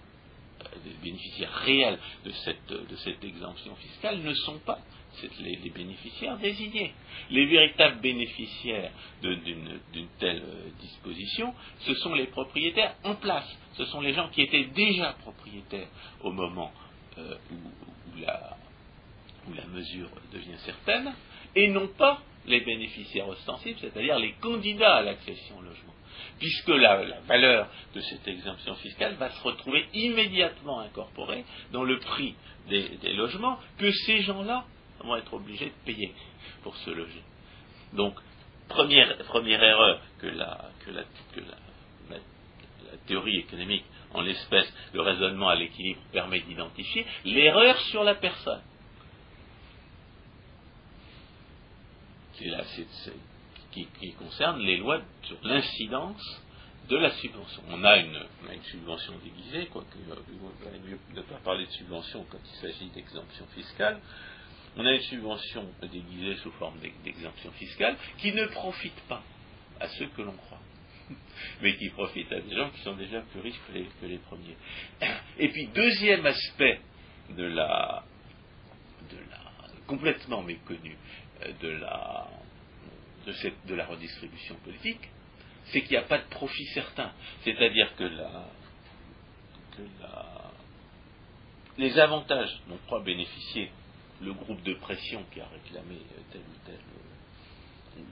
euh, 0.61 0.65
les 0.85 0.93
bénéficiaires 1.03 1.53
réels 1.53 1.99
de 2.25 2.31
cette, 2.31 2.67
de 2.67 2.95
cette 2.97 3.23
exemption 3.23 3.75
fiscale 3.75 4.21
ne 4.21 4.33
sont 4.33 4.59
pas 4.59 4.79
c'est 5.15 5.39
les, 5.39 5.69
bénéficiaires 5.69 6.37
désignés. 6.37 6.93
Les 7.29 7.45
véritables 7.45 7.99
bénéficiaires 8.01 8.91
d'une 9.21 10.09
telle 10.19 10.41
euh, 10.43 10.69
disposition, 10.79 11.53
ce 11.79 11.93
sont 11.95 12.13
les 12.13 12.27
propriétaires 12.27 12.95
en 13.03 13.15
place. 13.15 13.47
Ce 13.73 13.85
sont 13.85 14.01
les 14.01 14.13
gens 14.13 14.29
qui 14.29 14.41
étaient 14.41 14.65
déjà 14.65 15.13
propriétaires 15.21 15.87
au 16.21 16.31
moment 16.31 16.71
euh, 17.17 17.35
où, 17.51 18.19
la, 18.21 18.57
mesure 19.73 20.09
devient 20.31 20.57
certaine, 20.65 21.13
et 21.55 21.67
non 21.69 21.87
pas 21.87 22.21
les 22.45 22.61
bénéficiaires 22.61 23.27
ostensibles, 23.27 23.79
c'est-à-dire 23.79 24.19
les 24.19 24.33
candidats 24.33 24.97
à 24.97 25.01
l'accession 25.01 25.57
au 25.57 25.61
logement. 25.61 25.93
Puisque 26.39 26.69
la, 26.69 27.19
valeur 27.21 27.69
de 27.95 28.01
cette 28.01 28.27
exemption 28.27 28.75
fiscale 28.75 29.15
va 29.15 29.29
se 29.29 29.41
retrouver 29.43 29.85
immédiatement 29.93 30.79
incorporée 30.79 31.43
dans 31.71 31.83
le 31.83 31.99
prix 31.99 32.35
des 32.69 33.13
logements 33.13 33.57
que 33.77 33.91
ces 33.91 34.21
gens-là 34.21 34.65
être 35.17 35.33
obligés 35.33 35.67
de 35.67 35.85
payer 35.85 36.13
pour 36.63 36.75
se 36.77 36.89
loger. 36.89 37.23
Donc, 37.93 38.15
première, 38.67 39.17
première 39.19 39.63
erreur 39.63 40.01
que 40.19 40.27
la, 40.27 40.69
que 40.85 40.91
la, 40.91 41.05
théorie 43.07 43.39
économique, 43.39 43.85
en 44.13 44.21
l'espèce, 44.21 44.71
le 44.93 45.01
raisonnement 45.01 45.49
à 45.49 45.55
l'équilibre 45.55 46.01
permet 46.11 46.41
d'identifier, 46.41 47.05
l'erreur 47.25 47.79
sur 47.81 48.03
la 48.03 48.15
personne. 48.15 48.61
C'est 52.33 52.45
là, 52.45 52.63
qui, 53.71 54.13
concerne 54.13 54.59
les 54.59 54.77
lois 54.77 55.01
sur 55.23 55.37
l'incidence 55.43 56.41
de 56.89 56.97
la 56.97 57.11
subvention. 57.11 57.63
On 57.69 57.83
a 57.83 57.97
une, 57.97 58.19
subvention 58.63 59.13
déguisée, 59.23 59.67
quoique 59.67 59.97
euh, 60.09 60.15
il 60.29 60.65
valait 60.65 60.79
mieux 60.79 60.99
ne 61.15 61.21
pas 61.21 61.37
parler 61.43 61.65
de 61.65 61.71
subvention 61.71 62.25
quand 62.29 62.39
il 62.43 62.59
s'agit 62.59 62.89
d'exemption 62.89 63.45
fiscale, 63.55 63.99
on 64.77 64.85
a 64.85 64.93
une 64.93 65.01
subvention 65.01 65.69
déguisée 65.81 66.35
sous 66.37 66.51
forme 66.51 66.79
d'exemption 67.03 67.51
fiscale 67.53 67.97
qui 68.17 68.31
ne 68.31 68.45
profite 68.45 68.99
pas 69.07 69.23
à 69.79 69.87
ceux 69.89 70.07
que 70.07 70.21
l'on 70.21 70.33
croit, 70.33 70.61
mais 71.61 71.75
qui 71.75 71.89
profite 71.89 72.31
à 72.31 72.39
des 72.39 72.55
gens 72.55 72.69
qui 72.69 72.81
sont 72.81 72.95
déjà 72.95 73.21
plus 73.21 73.41
riches 73.41 73.59
que 73.67 74.05
les, 74.05 74.17
premiers. 74.19 74.55
Et 75.37 75.49
puis, 75.49 75.67
deuxième 75.67 76.25
aspect 76.25 76.79
de 77.29 77.43
la, 77.43 78.03
de 79.09 79.17
la 79.29 79.41
complètement 79.87 80.41
méconnu 80.41 80.95
euh, 81.43 81.51
de 81.61 81.69
la, 81.69 82.27
de, 83.25 83.31
cette, 83.33 83.65
de 83.65 83.75
la 83.75 83.85
redistribution 83.85 84.55
politique, 84.63 85.09
c'est 85.65 85.81
qu'il 85.81 85.91
n'y 85.91 85.97
a 85.97 86.07
pas 86.07 86.19
de 86.19 86.27
profit 86.29 86.65
certain. 86.67 87.11
C'est-à-dire 87.43 87.93
que, 87.95 88.03
la, 88.03 88.47
que 89.75 89.81
la, 90.01 90.51
les 91.77 91.99
avantages 91.99 92.61
dont 92.67 92.77
croit 92.85 93.01
bénéficier 93.01 93.71
le 94.21 94.33
groupe 94.33 94.61
de 94.63 94.73
pression 94.75 95.23
qui 95.31 95.39
a 95.39 95.47
réclamé 95.47 95.97
telle 96.31 96.41
ou 96.41 96.65
telle, 96.65 98.03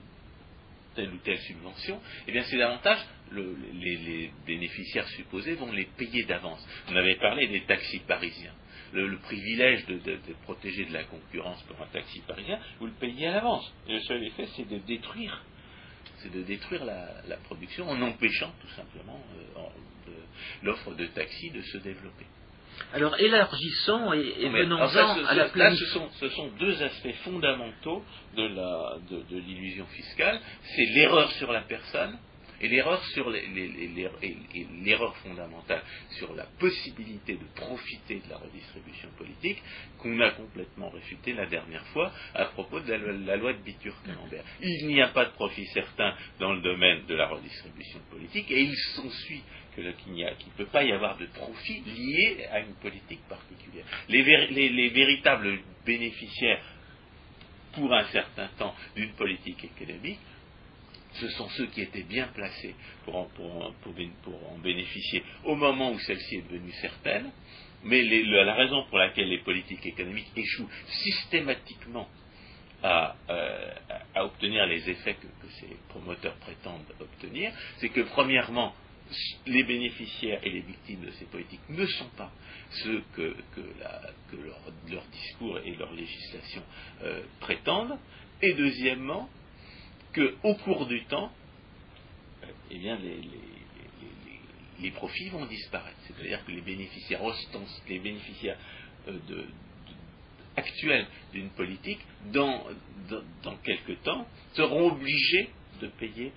telle, 0.94 1.12
ou 1.12 1.18
telle 1.18 1.38
subvention, 1.38 2.00
eh 2.26 2.32
bien 2.32 2.42
c'est 2.44 2.58
davantage 2.58 2.98
les, 3.32 4.32
bénéficiaires 4.46 5.06
supposés 5.08 5.54
vont 5.54 5.72
les 5.72 5.86
payer 5.96 6.24
d'avance. 6.24 6.66
On 6.88 6.96
avait 6.96 7.16
parlé 7.16 7.46
des 7.48 7.62
taxis 7.62 8.00
parisiens. 8.00 8.54
Le, 8.92 9.18
privilège 9.18 9.86
de, 9.86 10.18
protéger 10.42 10.84
de 10.86 10.92
la 10.92 11.04
concurrence 11.04 11.62
pour 11.62 11.80
un 11.80 11.86
taxi 11.86 12.20
parisien, 12.26 12.58
vous 12.80 12.86
le 12.86 12.92
payez 12.92 13.28
à 13.28 13.34
l'avance. 13.34 13.72
Et 13.86 13.92
le 13.92 14.00
seul 14.00 14.24
effet, 14.24 14.46
c'est 14.56 14.68
de 14.68 14.78
détruire 14.78 15.44
de 16.28 16.42
détruire 16.42 16.84
la, 16.84 17.36
production 17.44 17.88
en 17.88 18.00
empêchant 18.02 18.52
tout 18.60 18.68
simplement 18.74 19.18
euh, 19.56 20.12
l'offre 20.62 20.94
de 20.94 21.06
taxi 21.06 21.50
de 21.50 21.62
se 21.62 21.78
développer. 21.78 22.26
Alors 22.92 23.18
élargissons 23.18 24.12
et, 24.12 24.48
venons-en 24.48 25.26
à 25.26 25.34
la 25.34 25.50
Là, 25.54 25.74
ce 25.74 25.86
sont, 25.86 26.08
ce 26.18 26.28
sont, 26.28 26.48
deux 26.58 26.82
aspects 26.82 27.14
fondamentaux 27.24 28.04
de 28.36 29.36
l'illusion 29.36 29.84
de, 29.84 29.90
fiscale. 29.90 30.40
C'est 30.74 30.86
l'erreur 30.86 31.30
sur 31.32 31.52
la 31.52 31.62
personne 31.62 32.18
et 32.60 32.68
l'erreur 32.68 33.02
sur 33.06 33.30
l'erreur 33.30 35.16
fondamentale 35.18 35.82
sur 36.18 36.34
la 36.34 36.44
possibilité 36.58 37.34
de 37.34 37.44
profiter 37.54 38.20
de 38.24 38.30
la 38.30 38.36
redistribution 38.36 39.08
politique 39.16 39.62
qu'on 39.98 40.20
a 40.20 40.30
complètement 40.32 40.90
réfuté 40.90 41.32
la 41.32 41.46
dernière 41.46 41.84
fois 41.88 42.12
à 42.34 42.46
propos 42.46 42.80
de 42.80 42.92
la, 42.92 43.36
loi 43.36 43.54
de 43.54 43.62
Bitur-Camembert. 43.62 44.44
Il 44.62 44.88
n'y 44.88 45.00
a 45.00 45.08
pas 45.08 45.24
de 45.26 45.32
profit 45.32 45.66
certain 45.66 46.14
dans 46.38 46.52
le 46.52 46.60
domaine 46.60 47.06
de 47.06 47.14
la 47.14 47.28
redistribution 47.28 48.00
politique 48.10 48.50
et 48.50 48.60
il 48.60 48.76
s'ensuit 48.94 49.42
qu'il 49.74 49.84
ne 49.84 50.56
peut 50.56 50.66
pas 50.66 50.84
y 50.84 50.92
avoir 50.92 51.16
de 51.16 51.26
profit 51.26 51.80
lié 51.80 52.46
à 52.50 52.60
une 52.60 52.74
politique 52.74 53.26
particulière. 53.28 53.84
Les, 54.08 54.88
véritables 54.88 55.58
bénéficiaires, 55.84 56.62
pour 57.72 57.92
un 57.92 58.04
certain 58.06 58.48
temps, 58.58 58.74
d'une 58.96 59.12
politique 59.12 59.64
économique, 59.64 60.18
ce 61.14 61.28
sont 61.30 61.48
ceux 61.50 61.66
qui 61.66 61.82
étaient 61.82 62.04
bien 62.04 62.28
placés 62.28 62.74
pour 63.04 63.16
en, 63.16 63.28
bénéficier 64.62 65.22
au 65.44 65.56
moment 65.56 65.92
où 65.92 65.98
celle-ci 65.98 66.36
est 66.36 66.42
devenue 66.42 66.72
certaine, 66.80 67.30
mais 67.82 68.02
la 68.02 68.54
raison 68.54 68.84
pour 68.88 68.98
laquelle 68.98 69.28
les 69.28 69.38
politiques 69.38 69.86
économiques 69.86 70.30
échouent 70.36 70.68
systématiquement 70.86 72.08
à, 72.82 73.14
euh, 73.28 73.72
obtenir 74.16 74.66
les 74.66 74.88
effets 74.88 75.14
que, 75.14 75.26
ces 75.60 75.76
promoteurs 75.88 76.34
prétendent 76.36 76.86
obtenir, 77.00 77.52
c'est 77.78 77.88
que 77.88 78.02
premièrement, 78.02 78.74
les 79.46 79.62
bénéficiaires 79.64 80.40
et 80.44 80.50
les 80.50 80.60
victimes 80.60 81.04
de 81.04 81.10
ces 81.12 81.24
politiques 81.26 81.68
ne 81.68 81.86
sont 81.86 82.08
pas 82.16 82.30
ceux 82.70 83.02
que, 83.14 83.34
leur, 84.88 85.04
discours 85.12 85.58
et 85.58 85.74
leur 85.74 85.92
législation 85.92 86.62
euh, 87.02 87.22
prétendent, 87.40 87.98
et 88.42 88.54
deuxièmement, 88.54 89.28
qu'au 90.14 90.54
cours 90.54 90.86
du 90.86 91.04
temps, 91.04 91.30
euh, 92.42 92.46
eh 92.70 92.78
bien, 92.78 92.98
les, 92.98 94.90
profits 94.92 95.28
vont 95.28 95.46
disparaître. 95.46 95.98
C'est-à-dire 96.06 96.44
que 96.44 96.52
les 96.52 96.62
bénéficiaires, 96.62 97.20
euh, 99.08 99.44
actuels 100.56 101.06
d'une 101.32 101.50
politique, 101.50 102.00
dans, 102.32 102.64
dans, 103.42 103.56
quelque 103.58 103.92
temps, 104.02 104.26
seront 104.54 104.92
obligés 104.92 105.50
de 105.80 105.86
payer 105.88 106.32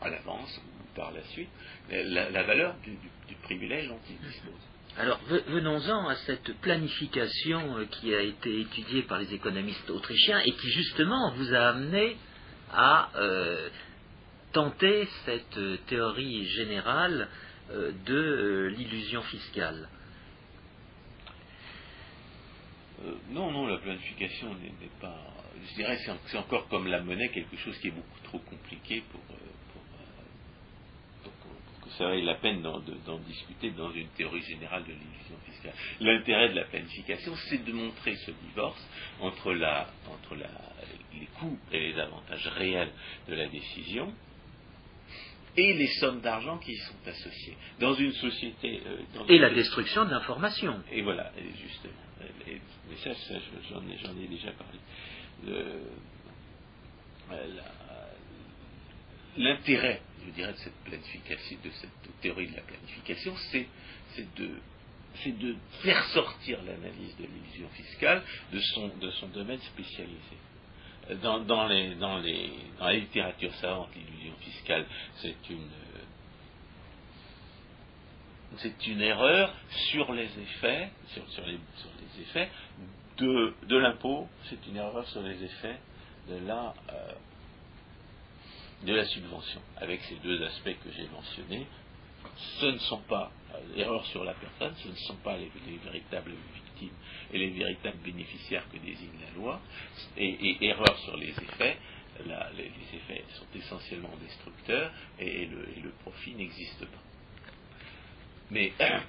à 0.00 0.10
l'avance 0.10 0.60
par 0.94 1.12
la 1.12 1.22
suite 1.24 1.48
la, 1.90 2.42
valeur 2.42 2.74
du, 2.84 2.96
privilège 3.42 3.88
dont 3.88 3.98
ils 4.08 4.18
disposent. 4.18 4.68
Alors 4.98 5.18
venons-en 5.48 6.08
à 6.08 6.16
cette 6.16 6.52
planification 6.60 7.78
euh, 7.78 7.86
qui 7.86 8.14
a 8.14 8.20
été 8.20 8.60
étudiée 8.60 9.02
par 9.02 9.18
les 9.18 9.32
économistes 9.32 9.88
autrichiens 9.90 10.40
et 10.40 10.52
qui 10.52 10.68
justement 10.70 11.32
vous 11.32 11.54
a 11.54 11.68
amené 11.70 12.16
a 12.74 13.10
tenté 14.52 15.06
cette 15.26 15.86
théorie 15.86 16.46
générale 16.46 17.28
de 17.70 18.72
l'illusion 18.74 19.20
fiscale 19.22 19.88
Non, 23.30 23.50
non, 23.50 23.66
la 23.66 23.78
planification 23.78 24.54
n'est 24.54 25.00
pas. 25.00 25.18
Je 25.68 25.74
dirais 25.74 25.96
que 25.96 26.02
c'est 26.26 26.38
encore 26.38 26.68
comme 26.68 26.86
la 26.86 27.00
monnaie, 27.00 27.28
quelque 27.30 27.56
chose 27.56 27.76
qui 27.78 27.88
est 27.88 27.92
beaucoup 27.92 28.20
trop 28.24 28.38
compliqué 28.38 29.02
pour 29.10 29.20
ça 31.98 32.04
vaille 32.04 32.24
la 32.24 32.34
peine 32.36 32.62
d'en 32.62 33.18
discuter 33.18 33.70
dans 33.70 33.92
une 33.92 34.08
théorie 34.08 34.42
générale 34.42 34.82
de 34.84 34.92
l'illusion 34.92 35.36
fiscale. 35.46 35.74
L'intérêt 36.00 36.50
de 36.50 36.54
la 36.54 36.64
planification, 36.64 37.34
c'est 37.48 37.64
de 37.64 37.72
montrer 37.72 38.14
ce 38.16 38.30
divorce 38.30 38.88
entre, 39.20 39.52
les 39.52 41.26
coûts 41.38 41.58
et 41.72 41.92
les 41.92 41.98
avantages 41.98 42.46
réels 42.48 42.92
de 43.28 43.34
la 43.34 43.48
décision 43.48 44.12
et 45.56 45.74
les 45.74 45.88
sommes 45.98 46.20
d'argent 46.20 46.58
qui 46.58 46.72
y 46.72 46.76
sont 46.76 46.94
associées. 47.06 47.56
Dans 47.78 47.94
une 47.94 48.12
société. 48.12 48.80
Euh, 48.86 49.24
et 49.28 49.38
la 49.38 49.50
destruction 49.50 50.06
de 50.06 50.10
l'information. 50.10 50.82
Et 50.90 51.02
voilà, 51.02 51.30
justement. 51.60 51.92
mais 52.88 52.96
ça, 52.96 53.10
j'en 53.70 54.18
ai, 54.18 54.26
déjà 54.28 54.50
parlé. 54.52 54.78
L'intérêt 59.36 60.00
je 60.26 60.30
dirais, 60.32 60.52
de 60.52 60.58
cette 60.58 60.84
planification, 60.84 61.58
de 61.64 61.70
cette 61.70 62.20
théorie 62.20 62.48
de 62.48 62.56
la 62.56 62.62
planification, 62.62 63.34
c'est 63.50 63.66
de, 64.36 65.56
faire 65.82 66.04
sortir 66.06 66.58
l'analyse 66.62 67.16
de 67.16 67.24
l'illusion 67.24 67.68
fiscale 67.70 68.22
de 68.52 68.60
son, 68.60 69.28
domaine 69.28 69.60
spécialisé. 69.60 70.36
Dans, 71.22 71.66
la 71.66 72.92
littérature 72.92 73.52
savante, 73.54 73.88
l'illusion 73.94 74.34
fiscale, 74.36 74.86
c'est 75.16 75.36
une, 78.86 79.02
erreur 79.02 79.54
sur 79.90 80.12
les 80.12 80.28
effets, 80.38 80.90
sur, 81.08 81.46
les, 81.46 81.58
effets 82.22 82.50
de, 83.18 83.54
de 83.66 83.76
l'impôt, 83.76 84.28
c'est 84.48 84.66
une 84.66 84.76
erreur 84.76 85.06
sur 85.08 85.22
les 85.22 85.42
effets 85.42 85.78
de 86.28 86.46
la, 86.46 86.74
euh, 86.90 87.12
de 88.84 88.94
la 88.94 89.04
subvention, 89.04 89.60
avec 89.76 90.00
ces 90.02 90.16
deux 90.16 90.42
aspects 90.44 90.76
que 90.84 90.90
j'ai 90.96 91.08
mentionnés, 91.08 91.66
ce 92.60 92.66
ne 92.66 92.78
sont 92.78 93.00
pas 93.02 93.30
euh, 93.54 93.80
erreurs 93.80 94.04
sur 94.06 94.24
la 94.24 94.34
personne, 94.34 94.74
ce 94.82 94.88
ne 94.88 94.94
sont 94.94 95.16
pas 95.16 95.36
les, 95.36 95.50
véritables 95.84 96.32
victimes 96.54 96.94
et 97.32 97.38
les 97.38 97.50
véritables 97.50 97.98
bénéficiaires 97.98 98.64
que 98.70 98.78
désigne 98.78 99.18
la 99.20 99.38
loi, 99.38 99.60
et, 100.16 100.66
erreurs 100.66 100.98
sur 101.00 101.16
les 101.16 101.30
effets, 101.30 101.78
les, 102.26 102.96
effets 102.96 103.24
sont 103.34 103.46
essentiellement 103.54 104.16
destructeurs 104.20 104.90
et, 105.18 105.46
le, 105.46 105.92
profit 106.02 106.34
n'existe 106.34 106.84
pas. 106.86 107.02
Mais 108.50 108.72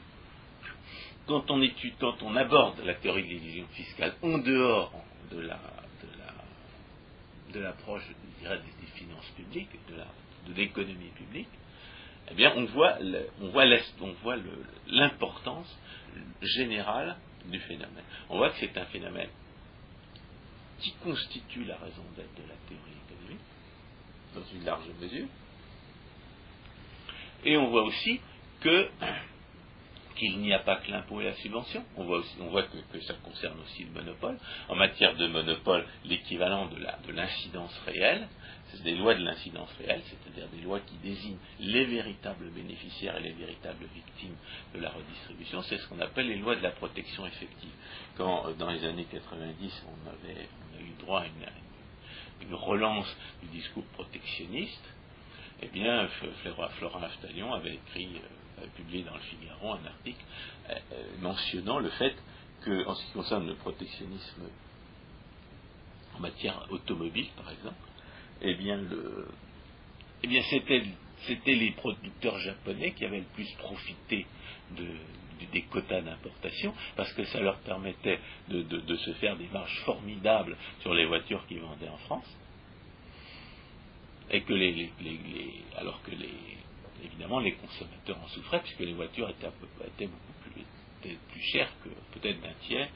quand 1.27 1.49
on 1.49 1.61
étudie, 1.61 1.95
quand 1.99 2.21
on 2.21 2.35
aborde 2.35 2.79
la 2.85 2.95
théorie 2.95 3.23
de 3.23 3.29
l'illusion 3.29 3.67
fiscale 3.73 4.15
en 4.21 4.37
dehors 4.37 4.91
de 5.31 5.39
l'approche, 7.59 8.03
des 8.41 8.82
finances 8.95 9.29
publiques, 9.35 9.69
de 10.47 10.53
l'économie 10.53 11.11
publique, 11.15 11.49
eh 12.31 12.33
bien, 12.35 12.53
on 12.55 12.65
voit, 12.65 12.97
on 13.41 13.49
voit 13.49 13.65
l'importance 14.87 15.77
générale 16.41 17.17
du 17.45 17.59
phénomène. 17.59 18.03
On 18.29 18.37
voit 18.37 18.49
que 18.51 18.57
c'est 18.59 18.77
un 18.77 18.85
phénomène 18.85 19.29
qui 20.79 20.93
constitue 21.03 21.65
la 21.65 21.77
raison 21.77 22.03
d'être 22.15 22.33
de 22.35 22.47
la 22.47 22.55
théorie 22.67 22.97
économique, 23.07 23.43
dans 24.35 24.43
une 24.53 24.65
large 24.65 24.87
mesure. 25.01 25.27
Et 27.45 27.57
on 27.57 27.69
voit 27.69 27.83
aussi 27.83 28.19
que 28.61 28.89
qu'il 30.15 30.39
n'y 30.39 30.53
a 30.53 30.59
pas 30.59 30.77
que 30.77 30.91
l'impôt 30.91 31.21
et 31.21 31.25
la 31.25 31.33
subvention. 31.35 31.83
On 31.97 32.05
voit, 32.05 32.21
on 32.39 32.51
que, 32.51 33.01
ça 33.01 33.13
concerne 33.23 33.59
aussi 33.61 33.83
le 33.83 33.91
monopole. 33.91 34.37
En 34.69 34.75
matière 34.75 35.15
de 35.15 35.27
monopole, 35.27 35.85
l'équivalent 36.05 36.67
de 36.67 37.11
l'incidence 37.11 37.77
réelle, 37.85 38.27
c'est 38.73 38.83
des 38.83 38.95
lois 38.95 39.13
de 39.13 39.23
l'incidence 39.23 39.69
réelle, 39.77 40.01
c'est-à-dire 40.05 40.47
des 40.49 40.61
lois 40.61 40.79
qui 40.79 40.95
désignent 40.97 41.37
les 41.59 41.85
véritables 41.85 42.49
bénéficiaires 42.51 43.17
et 43.17 43.21
les 43.21 43.33
véritables 43.33 43.85
victimes 43.93 44.35
de 44.73 44.79
la 44.79 44.89
redistribution, 44.89 45.61
c'est 45.63 45.77
ce 45.77 45.87
qu'on 45.87 45.99
appelle 45.99 46.27
les 46.27 46.37
lois 46.37 46.55
de 46.55 46.61
la 46.61 46.71
protection 46.71 47.25
effective. 47.27 47.71
Quand 48.17 48.47
euh, 48.47 48.53
dans 48.53 48.71
les 48.71 48.83
années 48.85 49.05
90, 49.05 49.85
on, 49.87 50.09
avait, 50.09 50.47
a 50.77 50.81
eu 50.81 50.93
droit 50.99 51.21
à 51.21 51.25
une, 51.25 52.53
relance 52.55 53.15
du 53.41 53.49
discours 53.49 53.85
protectionniste, 53.93 54.83
eh 55.61 55.67
bien, 55.67 56.09
Florent 56.77 57.01
Aftalion 57.01 57.53
avait 57.53 57.75
écrit 57.75 58.09
euh, 58.15 58.42
publié 58.67 59.03
dans 59.03 59.13
le 59.13 59.21
Figaro 59.21 59.73
un 59.73 59.85
article 59.85 60.23
euh, 60.69 60.73
euh, 60.93 61.03
mentionnant 61.21 61.79
le 61.79 61.89
fait 61.89 62.15
que, 62.61 62.85
en 62.87 62.95
ce 62.95 63.05
qui 63.05 63.11
concerne 63.11 63.47
le 63.47 63.55
protectionnisme 63.55 64.43
en 66.15 66.19
matière 66.19 66.65
automobile, 66.69 67.27
par 67.35 67.51
exemple, 67.51 67.75
eh 68.41 68.55
bien, 68.55 68.77
le, 68.77 69.27
eh 70.23 70.27
bien 70.27 70.41
c'était, 70.49 70.83
c'était 71.27 71.55
les 71.55 71.71
producteurs 71.71 72.37
japonais 72.39 72.91
qui 72.91 73.05
avaient 73.05 73.19
le 73.19 73.33
plus 73.33 73.51
profité 73.57 74.25
de, 74.71 74.87
des 75.51 75.63
quotas 75.63 76.01
d'importation, 76.01 76.73
parce 76.95 77.11
que 77.13 77.25
ça 77.25 77.41
leur 77.41 77.57
permettait 77.59 78.19
de, 78.49 78.61
de, 78.61 78.95
se 78.95 79.13
faire 79.13 79.35
des 79.37 79.47
marges 79.47 79.79
formidables 79.85 80.57
sur 80.81 80.93
les 80.93 81.05
voitures 81.05 81.45
qu'ils 81.47 81.59
vendaient 81.59 81.89
en 81.89 81.97
France, 81.97 82.37
et 84.29 84.41
que 84.41 84.53
les 84.53 84.91
alors 85.77 86.01
que 86.03 86.11
les, 86.11 86.29
évidemment, 87.03 87.39
les 87.39 87.53
consommateurs 87.53 88.17
en 88.23 88.27
souffraient 88.27 88.61
puisque 88.61 88.79
les 88.79 88.93
voitures 88.93 89.29
étaient, 89.29 89.47
beaucoup 90.07 90.33
plus, 90.41 90.63
chères 91.51 91.71
que 91.83 91.89
peut-être 92.17 92.41
d'un 92.41 92.53
tiers 92.65 92.87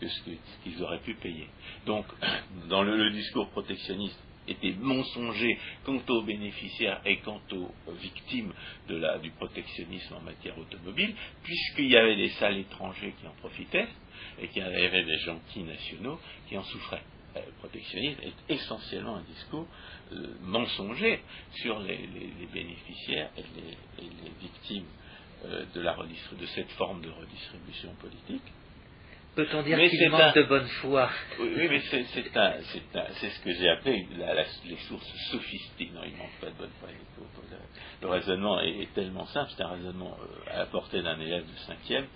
que 0.00 0.06
ce 0.06 0.20
qu'ils 0.62 0.82
auraient 0.82 1.00
pu 1.00 1.14
payer. 1.14 1.48
Donc, 1.84 2.06
dans 2.68 2.82
le, 2.82 3.10
discours 3.10 3.48
protectionniste 3.50 4.18
était 4.48 4.74
mensonger 4.78 5.58
quant 5.84 6.00
aux 6.08 6.22
bénéficiaires 6.22 7.00
et 7.04 7.18
quant 7.18 7.40
aux 7.52 7.92
victimes 7.94 8.52
du 8.88 9.30
protectionnisme 9.32 10.14
en 10.14 10.20
matière 10.20 10.56
automobile, 10.56 11.16
puisqu'il 11.42 11.90
y 11.90 11.96
avait 11.96 12.16
des 12.16 12.30
salles 12.30 12.58
étrangers 12.58 13.14
qui 13.20 13.26
en 13.26 13.34
profitaient 13.40 13.88
et 14.40 14.46
qu'il 14.48 14.62
y 14.62 14.64
avait 14.64 15.04
des 15.04 15.18
gentils 15.18 15.64
nationaux 15.64 16.20
qui 16.48 16.56
en 16.56 16.62
souffraient. 16.62 17.02
Le 17.44 17.52
protectionnisme 17.58 18.20
est 18.22 18.54
essentiellement 18.54 19.16
un 19.16 19.22
discours 19.22 19.66
euh, 20.12 20.34
mensonger 20.42 21.22
sur 21.62 21.78
les, 21.80 22.08
bénéficiaires 22.52 23.30
et 23.36 23.44
les, 24.00 24.30
victimes 24.40 24.86
euh, 25.44 25.64
de, 25.74 25.80
la 25.80 25.94
de 25.94 26.46
cette 26.46 26.70
forme 26.72 27.02
de 27.02 27.10
redistribution 27.10 27.94
politique. 28.00 28.42
Peut-on 29.36 29.62
dire 29.62 29.78
qu'il 29.90 30.08
manque 30.08 30.34
de 30.34 30.44
bonne 30.44 30.66
foi? 30.80 31.10
Oui, 31.38 31.68
mais 31.68 31.80
c'est 31.90 32.04
ce 32.04 33.40
que 33.44 33.52
j'ai 33.52 33.68
appelé 33.68 34.06
les 34.64 34.76
sources 34.88 35.12
sophistiques. 35.30 35.92
Non, 35.92 36.00
il 36.06 36.14
ne 36.14 36.18
manque 36.18 36.40
pas 36.40 36.46
de 36.46 36.54
bonne 36.54 36.70
foi. 36.80 36.88
Le, 38.00 38.08
raisonnement 38.08 38.60
est, 38.60 38.88
tellement 38.94 39.26
simple, 39.26 39.50
c'est 39.54 39.62
un 39.62 39.68
raisonnement 39.68 40.16
euh, 40.22 40.54
à 40.54 40.58
la 40.60 40.66
portée 40.66 41.02
d'un 41.02 41.20
élève 41.20 41.44
de 41.44 41.56
cinquième, 41.66 42.06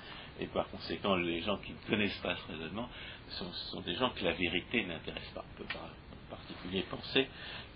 et 0.40 0.46
par 0.46 0.66
conséquent, 0.70 1.14
les 1.16 1.42
gens 1.42 1.58
qui 1.58 1.72
ne 1.72 1.90
connaissent 1.90 2.18
pas 2.22 2.34
ce 2.36 2.52
raisonnement 2.52 2.88
sont, 3.30 3.52
sont 3.52 3.80
des 3.80 3.94
gens 3.94 4.10
que 4.10 4.24
la 4.24 4.32
vérité 4.32 4.84
n'intéresse 4.84 5.30
pas. 5.34 5.44
On 5.54 5.62
peut 5.62 5.68
en 5.74 6.30
particulier 6.30 6.82
penser 6.90 7.28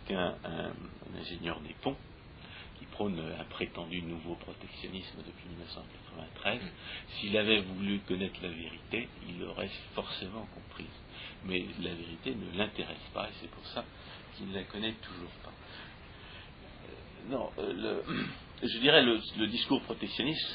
qu'un 0.06 0.34
ingénieur 1.18 1.60
des 1.60 1.74
ponts, 1.82 1.96
qui 2.78 2.84
prône 2.86 3.18
un 3.18 3.44
prétendu 3.44 4.02
nouveau 4.02 4.34
protectionnisme 4.36 5.18
depuis 5.18 5.48
1993, 5.48 6.60
s'il 7.14 7.36
avait 7.36 7.60
voulu 7.60 8.00
connaître 8.00 8.40
la 8.42 8.48
vérité, 8.48 9.08
il 9.28 9.40
l'aurait 9.40 9.70
forcément 9.94 10.46
comprise. 10.54 10.86
Mais 11.44 11.64
la 11.80 11.94
vérité 11.94 12.34
ne 12.34 12.56
l'intéresse 12.58 12.96
pas 13.12 13.28
et 13.28 13.32
c'est 13.40 13.50
pour 13.50 13.66
ça 13.68 13.84
qu'il 14.36 14.48
ne 14.48 14.54
la 14.54 14.64
connaît 14.64 14.94
toujours 14.94 15.30
pas. 15.42 15.52
Euh, 16.88 17.30
non, 17.30 17.50
euh, 17.58 18.02
je 18.62 18.78
dirais 18.78 19.02
le, 19.02 19.20
le 19.38 19.46
discours 19.48 19.82
protectionniste 19.82 20.46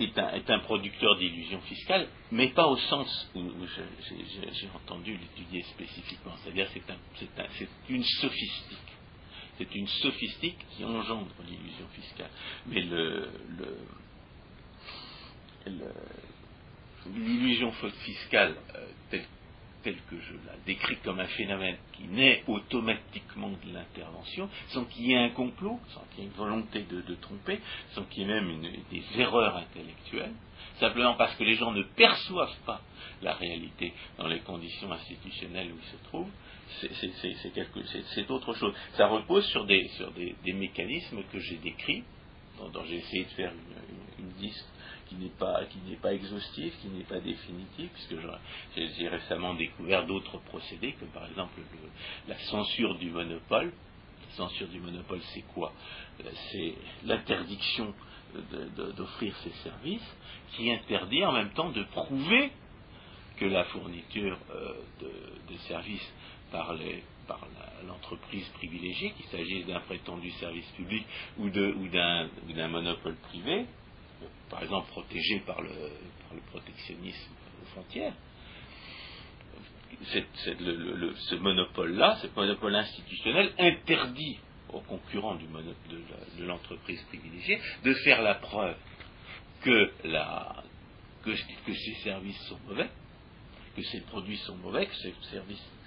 est 0.00 0.18
un, 0.18 0.34
est 0.34 0.50
un 0.50 0.58
producteur 0.60 1.16
d'illusions 1.16 1.60
fiscales, 1.62 2.08
mais 2.30 2.48
pas 2.48 2.66
au 2.66 2.76
sens 2.76 3.30
où, 3.34 3.42
j'ai 4.52 4.68
entendu 4.74 5.16
l'étudier 5.16 5.62
spécifiquement. 5.62 6.34
C'est-à-dire 6.42 6.68
c'est 6.72 6.90
un, 6.90 6.96
c'est 7.58 7.68
une 7.88 8.04
sophistique. 8.04 8.78
C'est 9.58 9.74
une 9.74 9.86
sophistique 9.86 10.58
qui 10.76 10.84
engendre 10.84 11.28
l'illusion 11.48 11.88
fiscale. 11.94 12.30
Mais 12.66 12.82
le, 12.82 13.30
l'illusion 17.14 17.72
fiscale 17.72 18.56
euh, 18.74 18.86
telle, 19.10 19.24
tel 19.86 19.94
que 20.10 20.20
je 20.20 20.32
la 20.48 20.56
décris 20.66 20.96
comme 21.04 21.20
un 21.20 21.28
phénomène 21.28 21.76
qui 21.92 22.08
naît 22.08 22.42
automatiquement 22.48 23.50
de 23.50 23.72
l'intervention, 23.72 24.48
sans 24.70 24.84
qu'il 24.86 25.06
y 25.06 25.12
ait 25.12 25.18
un 25.18 25.28
complot, 25.28 25.78
sans 25.94 26.02
qu'il 26.10 26.24
y 26.24 26.26
ait 26.26 26.30
une 26.30 26.36
volonté 26.36 26.84
de, 26.90 27.14
tromper, 27.14 27.60
sans 27.92 28.02
qu'il 28.06 28.24
y 28.24 28.26
ait 28.28 28.34
même 28.34 28.60
des 28.90 29.04
erreurs 29.16 29.56
intellectuelles, 29.56 30.32
simplement 30.80 31.14
parce 31.14 31.36
que 31.36 31.44
les 31.44 31.54
gens 31.54 31.70
ne 31.70 31.84
perçoivent 31.84 32.58
pas 32.66 32.80
la 33.22 33.34
réalité 33.34 33.92
dans 34.18 34.26
les 34.26 34.40
conditions 34.40 34.90
institutionnelles 34.90 35.70
où 35.70 35.78
ils 35.80 35.88
se 35.88 36.04
trouvent, 36.08 36.32
c'est 38.12 38.30
autre 38.32 38.54
chose. 38.54 38.74
Ça 38.94 39.06
repose 39.06 39.46
sur 39.46 39.64
des, 39.66 39.88
mécanismes 40.46 41.22
que 41.32 41.38
j'ai 41.38 41.58
décrits, 41.58 42.02
dont, 42.58 42.84
j'ai 42.86 42.96
essayé 42.96 43.22
de 43.22 43.30
faire 43.30 43.52
une 44.18 44.42
liste 44.42 44.68
qui 45.08 45.16
n'est 45.16 45.30
pas, 45.30 45.64
qui 45.66 45.78
n'est 45.88 45.96
pas 45.96 46.12
exhaustif, 46.12 46.74
qui 46.80 46.88
n'est 46.88 47.04
pas 47.04 47.20
définitif, 47.20 47.90
puisque 47.92 48.16
j'ai 48.76 49.08
récemment 49.08 49.54
découvert 49.54 50.06
d'autres 50.06 50.38
procédés, 50.38 50.92
comme 50.98 51.08
par 51.08 51.26
exemple 51.26 51.60
la 52.28 52.38
censure 52.38 52.96
du 52.96 53.10
monopole. 53.10 53.72
La 54.28 54.36
censure 54.36 54.68
du 54.68 54.80
monopole, 54.80 55.20
c'est 55.34 55.44
quoi? 55.54 55.72
Euh, 56.20 56.30
C'est 56.50 56.74
l'interdiction 57.04 57.94
d'offrir 58.96 59.34
ces 59.36 59.52
services 59.62 60.16
qui 60.52 60.70
interdit 60.70 61.24
en 61.24 61.32
même 61.32 61.50
temps 61.50 61.70
de 61.70 61.82
prouver 61.84 62.50
que 63.36 63.46
la 63.46 63.64
fourniture 63.64 64.36
euh, 64.50 64.74
de, 65.00 65.56
services 65.68 66.12
par 66.50 66.74
par 67.26 67.40
l'entreprise 67.86 68.46
privilégiée, 68.50 69.10
qu'il 69.12 69.26
s'agisse 69.26 69.66
d'un 69.66 69.80
prétendu 69.80 70.30
service 70.32 70.66
public 70.76 71.04
ou 71.38 71.48
d'un 71.50 72.68
monopole 72.68 73.16
privé, 73.16 73.66
par 74.50 74.62
exemple 74.62 74.88
protégé 74.88 75.40
par 75.40 75.60
le, 75.62 75.70
protectionnisme 76.50 77.32
aux 77.62 77.66
frontières. 77.66 78.12
ce 80.02 81.34
monopole-là, 81.36 82.18
ce 82.22 82.26
monopole 82.36 82.74
institutionnel, 82.74 83.52
interdit 83.58 84.38
aux 84.72 84.80
concurrents 84.80 85.36
de, 85.36 86.44
l'entreprise 86.44 87.02
privilégiée 87.04 87.60
de 87.84 87.94
faire 87.94 88.22
la 88.22 88.34
preuve 88.34 88.76
que, 89.62 89.90
ces 91.24 91.94
services 92.04 92.40
sont 92.48 92.58
mauvais, 92.66 92.88
que 93.74 93.82
ces 93.82 94.00
produits 94.02 94.38
sont 94.38 94.56
mauvais, 94.56 94.86
que 94.86 94.94
ces 94.94 95.12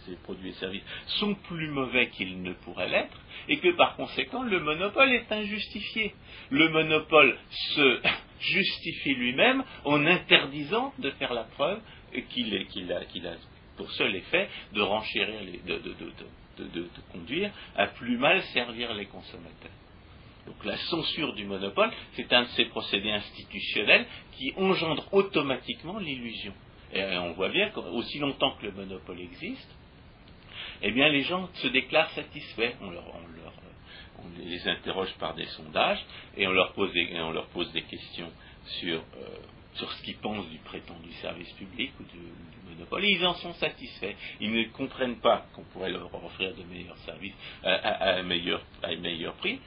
ces 0.05 0.16
produits 0.24 0.49
et 0.49 0.53
services 0.53 0.84
sont 1.20 1.36
plus 1.36 1.70
mauvais 1.70 2.10
qu'ils 2.10 2.41
ne 2.41 2.53
pourraient 2.53 2.89
l'être, 2.89 3.20
et 3.47 3.60
que 3.60 3.76
par 3.76 3.95
conséquent 3.95 4.43
le 4.43 4.60
monopole 4.60 5.12
est 5.12 5.32
injustifié. 5.32 6.16
Le 6.49 6.70
monopole 6.70 7.38
se 7.76 8.01
justifie 8.40 9.16
lui-même 9.16 9.64
en 9.86 10.06
interdisant 10.06 10.94
de 11.00 11.12
faire 11.12 11.34
la 11.34 11.44
preuve 11.44 11.82
qu'il 12.30 12.92
a, 12.92 13.36
pour 13.78 13.92
seul 13.92 14.16
effet 14.16 14.50
de 14.74 14.82
renchérir, 14.82 15.42
de, 15.66 16.90
conduire 17.12 17.52
à 17.76 17.88
plus 17.88 18.18
mal 18.18 18.42
servir 18.54 18.94
les 18.94 19.06
consommateurs. 19.06 19.72
Donc 20.48 20.66
la 20.66 20.78
censure 20.78 21.34
du 21.34 21.46
monopole, 21.46 21.92
c'est 22.14 22.32
un 22.34 22.44
de 22.44 22.48
ces 22.50 22.66
procédés 22.66 23.12
institutionnels 23.12 24.06
qui 24.34 24.52
engendre 24.58 25.08
automatiquement 25.12 26.00
l'illusion. 26.00 26.54
Et 26.92 27.04
on 27.04 27.34
voit 27.34 27.50
bien 27.50 27.70
qu'aussi 27.70 28.18
longtemps 28.18 28.56
que 28.60 28.66
le 28.66 28.72
monopole 28.72 29.20
existe, 29.20 29.70
eh 30.82 30.92
bien 30.92 31.10
les 31.10 31.22
gens 31.24 31.50
se 31.54 31.68
déclarent 31.68 32.10
satisfaits. 32.12 32.74
On, 32.82 32.90
leur, 32.90 33.04
les 34.38 34.68
interroge 34.68 35.14
par 35.20 35.36
des 35.36 35.46
sondages 35.48 36.04
et 36.38 36.48
on 36.48 36.52
leur 36.52 36.74
pose 36.74 36.92
des, 36.94 37.20
on 37.20 37.32
leur 37.32 37.48
pose 37.48 37.72
des 37.72 37.84
questions 37.84 38.32
sur, 38.66 39.00
euh, 39.00 39.38
sur 39.74 39.92
ce 39.92 40.04
qu'ils 40.04 40.18
pensent 40.18 40.48
du 40.50 40.58
prétendu 40.60 41.12
service 41.14 41.52
public 41.54 41.92
ou 42.00 42.04
du, 42.04 42.20
monopole. 42.70 43.06
Et 43.06 43.12
ils 43.12 43.26
en 43.26 43.34
sont 43.36 43.54
satisfaits. 43.54 44.16
Ils 44.40 44.52
ne 44.52 44.64
comprennent 44.66 45.20
pas 45.20 45.48
qu'on 45.54 45.64
pourrait 45.64 45.92
leur 45.92 46.14
offrir 46.24 46.56
de 46.56 46.64
meilleurs 46.64 46.98
services 47.00 47.34
à, 47.64 48.16
un, 48.16 48.24
meilleur, 48.24 48.62
à 48.84 48.88
un 48.90 48.98
meilleur 48.98 49.34
prix 49.36 49.60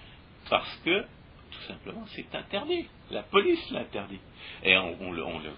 parce 0.49 0.77
que 0.85 1.03
tout 1.03 1.63
simplement 1.69 2.05
c'est 2.09 2.35
interdit. 2.35 2.87
La 3.11 3.23
police 3.23 3.71
l'interdit. 3.71 4.21
Et 4.63 4.77
on, 4.77 5.13
le, 5.13 5.25
on, 5.25 5.39
le, 5.39 5.51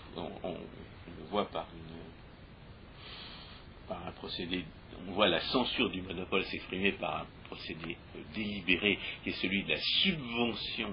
voit 1.31 1.47
par, 1.47 1.67
une, 1.75 1.95
par 3.89 4.07
un 4.07 4.13
procédé 4.13 4.65
on 5.09 5.13
voit 5.13 5.29
la 5.29 5.41
censure 5.41 5.91
du 5.91 6.03
monopole 6.03 6.45
s'exprimer 6.45 6.93
par 6.93 7.23
un 7.23 7.27
procédé 7.47 7.97
euh, 8.17 8.21
délibéré 8.35 8.99
qui 9.23 9.31
est 9.31 9.41
celui 9.41 9.65
de 9.65 9.71
la 9.71 9.81
subvention 10.03 10.93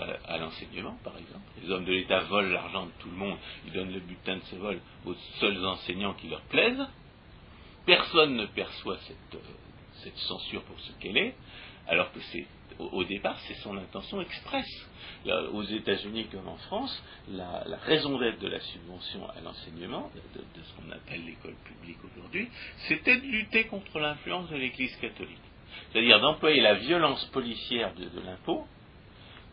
euh, 0.00 0.16
à 0.26 0.38
l'enseignement, 0.38 0.96
par 1.04 1.16
exemple. 1.18 1.44
Les 1.62 1.70
hommes 1.70 1.84
de 1.84 1.92
l'État 1.92 2.20
volent 2.20 2.50
l'argent 2.50 2.86
de 2.86 2.92
tout 2.98 3.10
le 3.10 3.16
monde, 3.16 3.36
ils 3.66 3.72
donnent 3.72 3.92
le 3.92 4.00
butin 4.00 4.36
de 4.36 4.42
ce 4.42 4.56
vol 4.56 4.80
aux 5.04 5.14
seuls 5.38 5.64
enseignants 5.64 6.14
qui 6.14 6.28
leur 6.28 6.42
plaisent. 6.42 6.86
Personne 7.86 8.34
ne 8.36 8.46
perçoit 8.46 8.98
cette, 9.06 9.34
euh, 9.34 9.54
cette 10.02 10.16
censure 10.16 10.62
pour 10.64 10.80
ce 10.80 10.92
qu'elle 10.98 11.16
est, 11.16 11.34
alors 11.88 12.12
que 12.12 12.20
c'est 12.32 12.46
au, 12.78 13.04
départ, 13.04 13.38
c'est 13.46 13.54
son 13.54 13.76
intention 13.76 14.20
expresse. 14.20 14.86
aux 15.52 15.62
États-Unis 15.62 16.26
comme 16.26 16.48
en 16.48 16.56
France, 16.56 17.02
la, 17.28 17.62
raison 17.84 18.18
d'être 18.18 18.40
de 18.40 18.48
la 18.48 18.60
subvention 18.60 19.28
à 19.30 19.40
l'enseignement, 19.40 20.10
de, 20.34 20.62
ce 20.62 20.74
qu'on 20.74 20.90
appelle 20.90 21.24
l'école 21.24 21.54
publique 21.64 21.98
aujourd'hui, 22.04 22.48
c'était 22.88 23.16
de 23.16 23.26
lutter 23.26 23.64
contre 23.66 23.98
l'influence 23.98 24.50
de 24.50 24.56
l'Église 24.56 24.94
catholique. 24.96 25.38
C'est-à-dire 25.92 26.20
d'employer 26.20 26.60
la 26.60 26.74
violence 26.74 27.24
policière 27.26 27.94
de, 27.94 28.20
l'impôt 28.20 28.66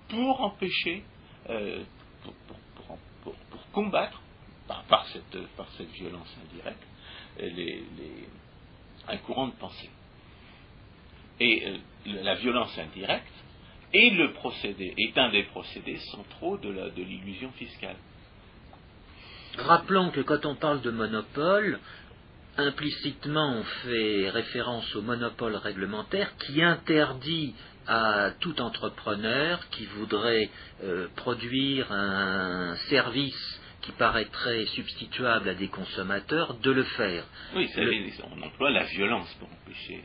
pour 0.10 0.42
empêcher, 0.42 1.04
euh, 1.50 1.84
pour, 2.24 3.72
combattre, 3.72 4.22
par, 4.68 5.06
cette, 5.08 5.92
violence 5.92 6.36
indirecte, 6.44 6.84
un 9.08 9.18
courant 9.18 9.48
de 9.48 9.54
pensée 9.54 9.90
et 11.42 11.68
euh, 11.68 11.78
la 12.24 12.36
violence 12.36 12.78
indirecte 12.78 13.34
est 13.94 14.12
le 14.12 14.32
procédé, 14.34 14.94
est 14.98 15.18
un 15.18 15.30
des 15.32 15.44
procédés 15.44 15.98
centraux 16.12 16.58
de 16.58 17.04
l'illusion 17.04 17.52
fiscale. 17.54 17.98
Rappelons 19.58 20.12
que 20.12 20.22
quand 20.22 20.46
on 20.46 20.56
parle 20.56 20.82
de 20.82 20.92
monopole, 20.92 21.80
implicitement 22.58 23.56
on 23.58 23.64
fait 23.64 24.30
référence 24.30 24.96
au 24.96 25.02
monopole 25.02 25.56
réglementaire 25.56 26.36
qui 26.38 26.62
interdit 26.62 27.54
à 27.88 28.32
tout 28.40 28.62
entrepreneur 28.62 29.60
qui 29.72 29.86
voudrait 29.88 30.50
euh, 30.84 31.08
produire 31.16 31.92
un 31.92 32.76
service 32.90 33.61
qui 33.82 33.92
paraîtrait 33.94 34.66
substituable 34.68 35.50
à 35.50 35.56
des 35.56 35.68
consommateurs 35.68 36.54
de 36.56 36.72
le 36.72 36.84
faire. 36.84 37.26
Oui, 37.56 37.70
on 38.24 38.42
emploie 38.44 38.70
la 38.70 38.84
violence 38.84 39.34
pour 39.40 39.50
empêcher, 39.52 40.04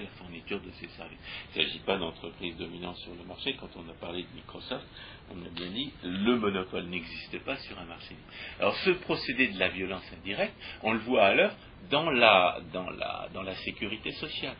la 0.00 0.08
fourniture 0.18 0.60
de 0.60 0.70
ces 0.80 0.88
services. 0.88 1.18
Il 1.54 1.62
ne 1.62 1.66
s'agit 1.66 1.78
pas 1.80 1.98
d'entreprise 1.98 2.56
dominante 2.56 2.96
sur 2.98 3.14
le 3.14 3.24
marché. 3.24 3.56
Quand 3.58 3.70
on 3.76 3.88
a 3.88 3.94
parlé 3.94 4.22
de 4.22 4.28
Microsoft, 4.34 4.84
on 5.30 5.44
a 5.44 5.48
bien 5.50 5.70
dit 5.70 5.92
le 6.02 6.36
monopole 6.36 6.84
n'existe 6.84 7.38
pas 7.44 7.56
sur 7.58 7.78
un 7.78 7.84
marché. 7.84 8.16
Alors 8.58 8.76
ce 8.76 8.90
procédé 8.90 9.48
de 9.48 9.58
la 9.58 9.68
violence 9.68 10.04
indirecte, 10.18 10.54
on 10.82 10.92
le 10.92 11.00
voit 11.00 11.26
alors 11.26 11.52
dans 11.90 12.10
la, 12.10 12.60
dans 12.72 12.90
la, 12.90 13.28
dans 13.34 13.42
la 13.42 13.54
sécurité 13.56 14.12
sociale. 14.12 14.56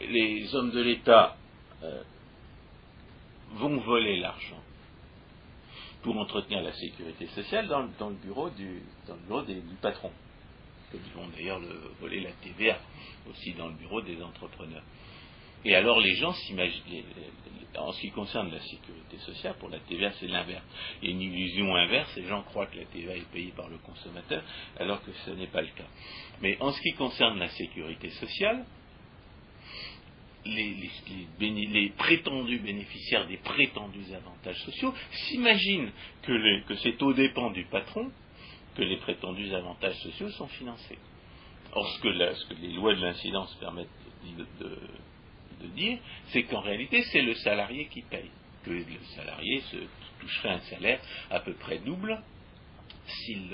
Les 0.00 0.54
hommes 0.54 0.72
de 0.72 0.80
l'État 0.80 1.36
euh, 1.82 2.02
vont 3.52 3.78
voler 3.78 4.18
l'argent 4.18 4.63
pour 6.04 6.18
entretenir 6.18 6.62
la 6.62 6.72
sécurité 6.74 7.26
sociale 7.28 7.66
dans, 7.66 8.10
le 8.10 8.16
bureau 8.16 8.50
du, 8.50 8.82
dans 9.08 9.14
le 9.14 9.22
bureau 9.22 9.42
du 9.42 9.76
patron. 9.80 10.12
Ils 10.92 11.12
vont 11.14 11.26
d'ailleurs 11.28 11.60
voler 11.98 12.20
la 12.20 12.30
TVA 12.30 12.78
aussi 13.28 13.54
dans 13.54 13.68
le 13.68 13.74
bureau 13.74 14.02
des 14.02 14.22
entrepreneurs. 14.22 14.84
Et 15.64 15.74
alors 15.74 15.98
les 15.98 16.14
gens 16.16 16.32
s'imaginent, 16.34 17.04
en 17.78 17.90
ce 17.92 18.00
qui 18.02 18.10
concerne 18.10 18.52
la 18.52 18.60
sécurité 18.60 19.16
sociale, 19.20 19.54
pour 19.58 19.70
la 19.70 19.78
TVA 19.78 20.12
c'est 20.20 20.28
l'inverse. 20.28 20.62
Il 21.00 21.08
y 21.08 21.12
a 21.12 21.14
une 21.14 21.22
illusion 21.22 21.74
inverse, 21.74 22.14
les 22.16 22.26
gens 22.26 22.42
croient 22.42 22.66
que 22.66 22.76
la 22.76 22.84
TVA 22.84 23.16
est 23.16 23.30
payée 23.32 23.52
par 23.56 23.68
le 23.68 23.78
consommateur, 23.78 24.42
alors 24.78 25.02
que 25.02 25.10
ce 25.24 25.30
n'est 25.30 25.46
pas 25.46 25.62
le 25.62 25.68
cas. 25.68 25.88
Mais 26.42 26.58
en 26.60 26.70
ce 26.70 26.80
qui 26.82 26.92
concerne 26.92 27.38
la 27.38 27.48
sécurité 27.48 28.10
sociale, 28.10 28.66
les, 30.46 31.92
prétendus 31.96 32.58
bénéficiaires 32.58 33.26
des 33.26 33.38
prétendus 33.38 34.12
avantages 34.14 34.62
sociaux 34.64 34.94
s'imaginent 35.10 35.90
que, 36.22 36.74
c'est 36.82 37.00
aux 37.02 37.12
dépens 37.12 37.50
du 37.50 37.64
patron 37.64 38.10
que 38.76 38.82
les 38.82 38.96
prétendus 38.96 39.54
avantages 39.54 39.98
sociaux 40.02 40.30
sont 40.30 40.48
financés. 40.48 40.98
Or, 41.72 41.88
ce 41.88 42.00
que, 42.00 42.08
les 42.60 42.72
lois 42.72 42.94
de 42.94 43.00
l'incidence 43.00 43.54
permettent 43.56 43.88
de, 44.60 45.66
dire, 45.68 45.98
c'est 46.28 46.42
qu'en 46.44 46.60
réalité, 46.60 47.02
c'est 47.04 47.22
le 47.22 47.34
salarié 47.34 47.86
qui 47.86 48.02
paye. 48.02 48.30
Que 48.64 48.70
le 48.70 48.84
salarié 49.14 49.60
se 49.60 49.76
toucherait 50.20 50.50
un 50.50 50.60
salaire 50.60 51.00
à 51.30 51.40
peu 51.40 51.54
près 51.54 51.78
double 51.78 52.22
s'il 53.06 53.48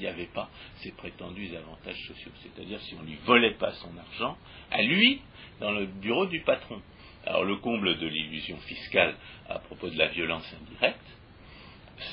n'y 0.00 0.06
avait 0.06 0.26
pas 0.26 0.48
ces 0.78 0.92
prétendus 0.92 1.56
avantages 1.56 2.00
sociaux. 2.06 2.32
C'est-à-dire 2.42 2.80
si 2.82 2.94
on 2.94 3.02
ne 3.02 3.08
lui 3.08 3.18
volait 3.24 3.54
pas 3.54 3.72
son 3.72 3.96
argent, 3.96 4.36
à 4.70 4.82
lui, 4.82 5.20
dans 5.60 5.72
le 5.72 5.86
bureau 5.86 6.26
du 6.26 6.40
patron. 6.40 6.80
Alors 7.24 7.44
le 7.44 7.56
comble 7.56 7.98
de 7.98 8.06
l'illusion 8.06 8.56
fiscale 8.58 9.16
à 9.48 9.58
propos 9.58 9.90
de 9.90 9.98
la 9.98 10.08
violence 10.08 10.44
indirecte, 10.60 11.00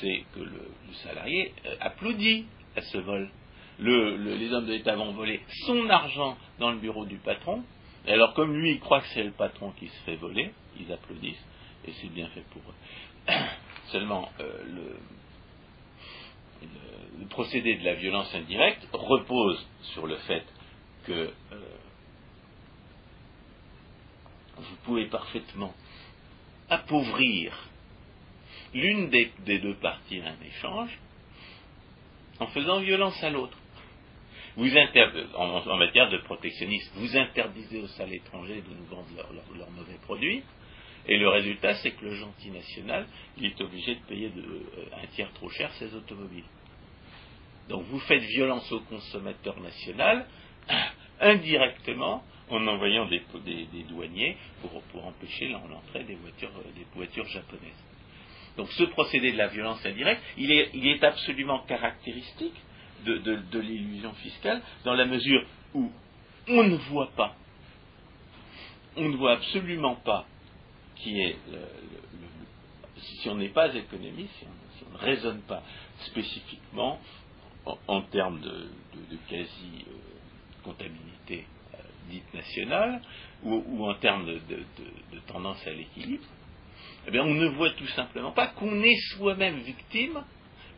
c'est 0.00 0.24
que 0.34 0.40
le, 0.40 0.70
salarié 1.04 1.52
euh, 1.66 1.76
applaudit 1.80 2.46
à 2.76 2.80
ce 2.80 2.98
vol. 2.98 3.30
les 3.78 4.52
hommes 4.52 4.66
de 4.66 4.72
l'État 4.72 4.96
vont 4.96 5.12
voler 5.12 5.40
son 5.66 5.88
argent 5.88 6.36
dans 6.58 6.70
le 6.70 6.78
bureau 6.78 7.04
du 7.04 7.16
patron. 7.18 7.62
Et 8.06 8.12
alors, 8.12 8.34
comme 8.34 8.54
lui, 8.54 8.72
il 8.72 8.80
croit 8.80 9.00
que 9.00 9.08
c'est 9.08 9.22
le 9.22 9.30
patron 9.30 9.72
qui 9.72 9.88
se 9.88 10.02
fait 10.04 10.16
voler, 10.16 10.52
ils 10.78 10.92
applaudissent, 10.92 11.44
et 11.86 11.92
c'est 11.92 12.12
bien 12.12 12.28
fait 12.28 12.44
pour 12.50 12.62
eux. 12.62 13.32
Seulement, 13.86 14.30
euh, 14.40 14.62
le, 14.66 14.96
procédé 17.30 17.76
de 17.76 17.84
la 17.84 17.94
violence 17.94 18.34
indirecte 18.34 18.86
repose 18.92 19.66
sur 19.94 20.06
le 20.06 20.16
fait 20.16 20.44
que 21.04 21.12
euh, 21.12 21.60
vous 24.56 24.76
pouvez 24.84 25.06
parfaitement 25.06 25.74
appauvrir 26.68 27.52
l'une 28.72 29.10
des, 29.10 29.32
deux 29.46 29.74
parties 29.76 30.20
à 30.20 30.30
un 30.30 30.46
échange 30.46 30.98
en 32.40 32.46
faisant 32.48 32.80
violence 32.80 33.22
à 33.22 33.30
l'autre. 33.30 33.56
Vous 34.56 34.70
en, 35.36 35.76
matière 35.76 36.10
de 36.10 36.18
protectionnisme, 36.18 36.92
vous 36.96 37.16
interdisez 37.16 37.80
aux 37.80 37.88
salles 37.88 38.14
étrangères 38.14 38.62
de 38.62 38.74
nous 38.74 38.84
vendre 38.86 39.08
leurs 39.56 39.70
mauvais 39.70 39.98
produits, 40.02 40.42
et 41.06 41.18
le 41.18 41.28
résultat, 41.28 41.74
c'est 41.74 41.90
que 41.92 42.04
le 42.04 42.14
gentil 42.14 42.50
national, 42.50 43.06
il 43.36 43.46
est 43.46 43.60
obligé 43.60 43.96
de 43.96 44.00
payer 44.00 44.32
euh, 44.36 45.02
un 45.02 45.06
tiers 45.08 45.30
trop 45.34 45.50
cher 45.50 45.70
ses 45.74 45.94
automobiles. 45.94 46.44
Donc 47.68 47.84
vous 47.84 48.00
faites 48.00 48.22
violence 48.22 48.70
au 48.72 48.80
consommateur 48.80 49.58
national 49.60 50.26
indirectement 51.20 52.24
en 52.50 52.66
envoyant 52.66 53.06
des, 53.06 53.22
douaniers 53.88 54.36
pour, 54.60 55.06
empêcher 55.06 55.48
l'entrée 55.48 56.04
des 56.04 56.14
voitures, 56.14 56.52
euh, 56.58 56.70
des 56.74 56.86
voitures 56.94 57.26
japonaises. 57.28 57.84
Donc 58.56 58.70
ce 58.72 58.84
procédé 58.84 59.32
de 59.32 59.38
la 59.38 59.48
violence 59.48 59.84
indirecte, 59.84 60.22
il 60.38 60.52
est, 60.52 61.04
absolument 61.04 61.60
caractéristique 61.66 62.54
de, 63.04 63.58
l'illusion 63.58 64.12
fiscale 64.14 64.62
dans 64.84 64.94
la 64.94 65.04
mesure 65.04 65.44
où 65.74 65.90
on 66.48 66.64
ne 66.64 66.76
voit 66.76 67.10
pas, 67.16 67.34
on 68.96 69.08
ne 69.08 69.16
voit 69.16 69.32
absolument 69.32 69.96
pas 69.96 70.26
qui 70.96 71.20
est 71.20 71.36
si 73.22 73.28
on 73.28 73.36
n'est 73.36 73.48
pas 73.48 73.74
économiste, 73.74 74.34
si 74.38 74.46
on, 74.88 74.92
ne 74.92 74.98
raisonne 74.98 75.40
pas 75.42 75.62
spécifiquement 76.06 76.98
en, 77.64 78.02
termes 78.02 78.40
de, 78.40 78.68
quasi-comptabilité 79.28 81.46
euh, 81.74 81.78
dite 82.10 82.34
nationale 82.34 83.00
ou, 83.42 83.88
en 83.88 83.94
termes 83.94 84.26
de, 84.26 84.40
tendance 85.26 85.66
à 85.66 85.70
l'équilibre, 85.70 86.26
eh 87.06 87.10
bien, 87.10 87.22
on 87.22 87.34
ne 87.34 87.48
voit 87.48 87.70
tout 87.70 87.86
simplement 87.88 88.30
pas 88.32 88.46
qu'on 88.48 88.82
est 88.82 88.98
soi-même 89.16 89.60
victime 89.60 90.22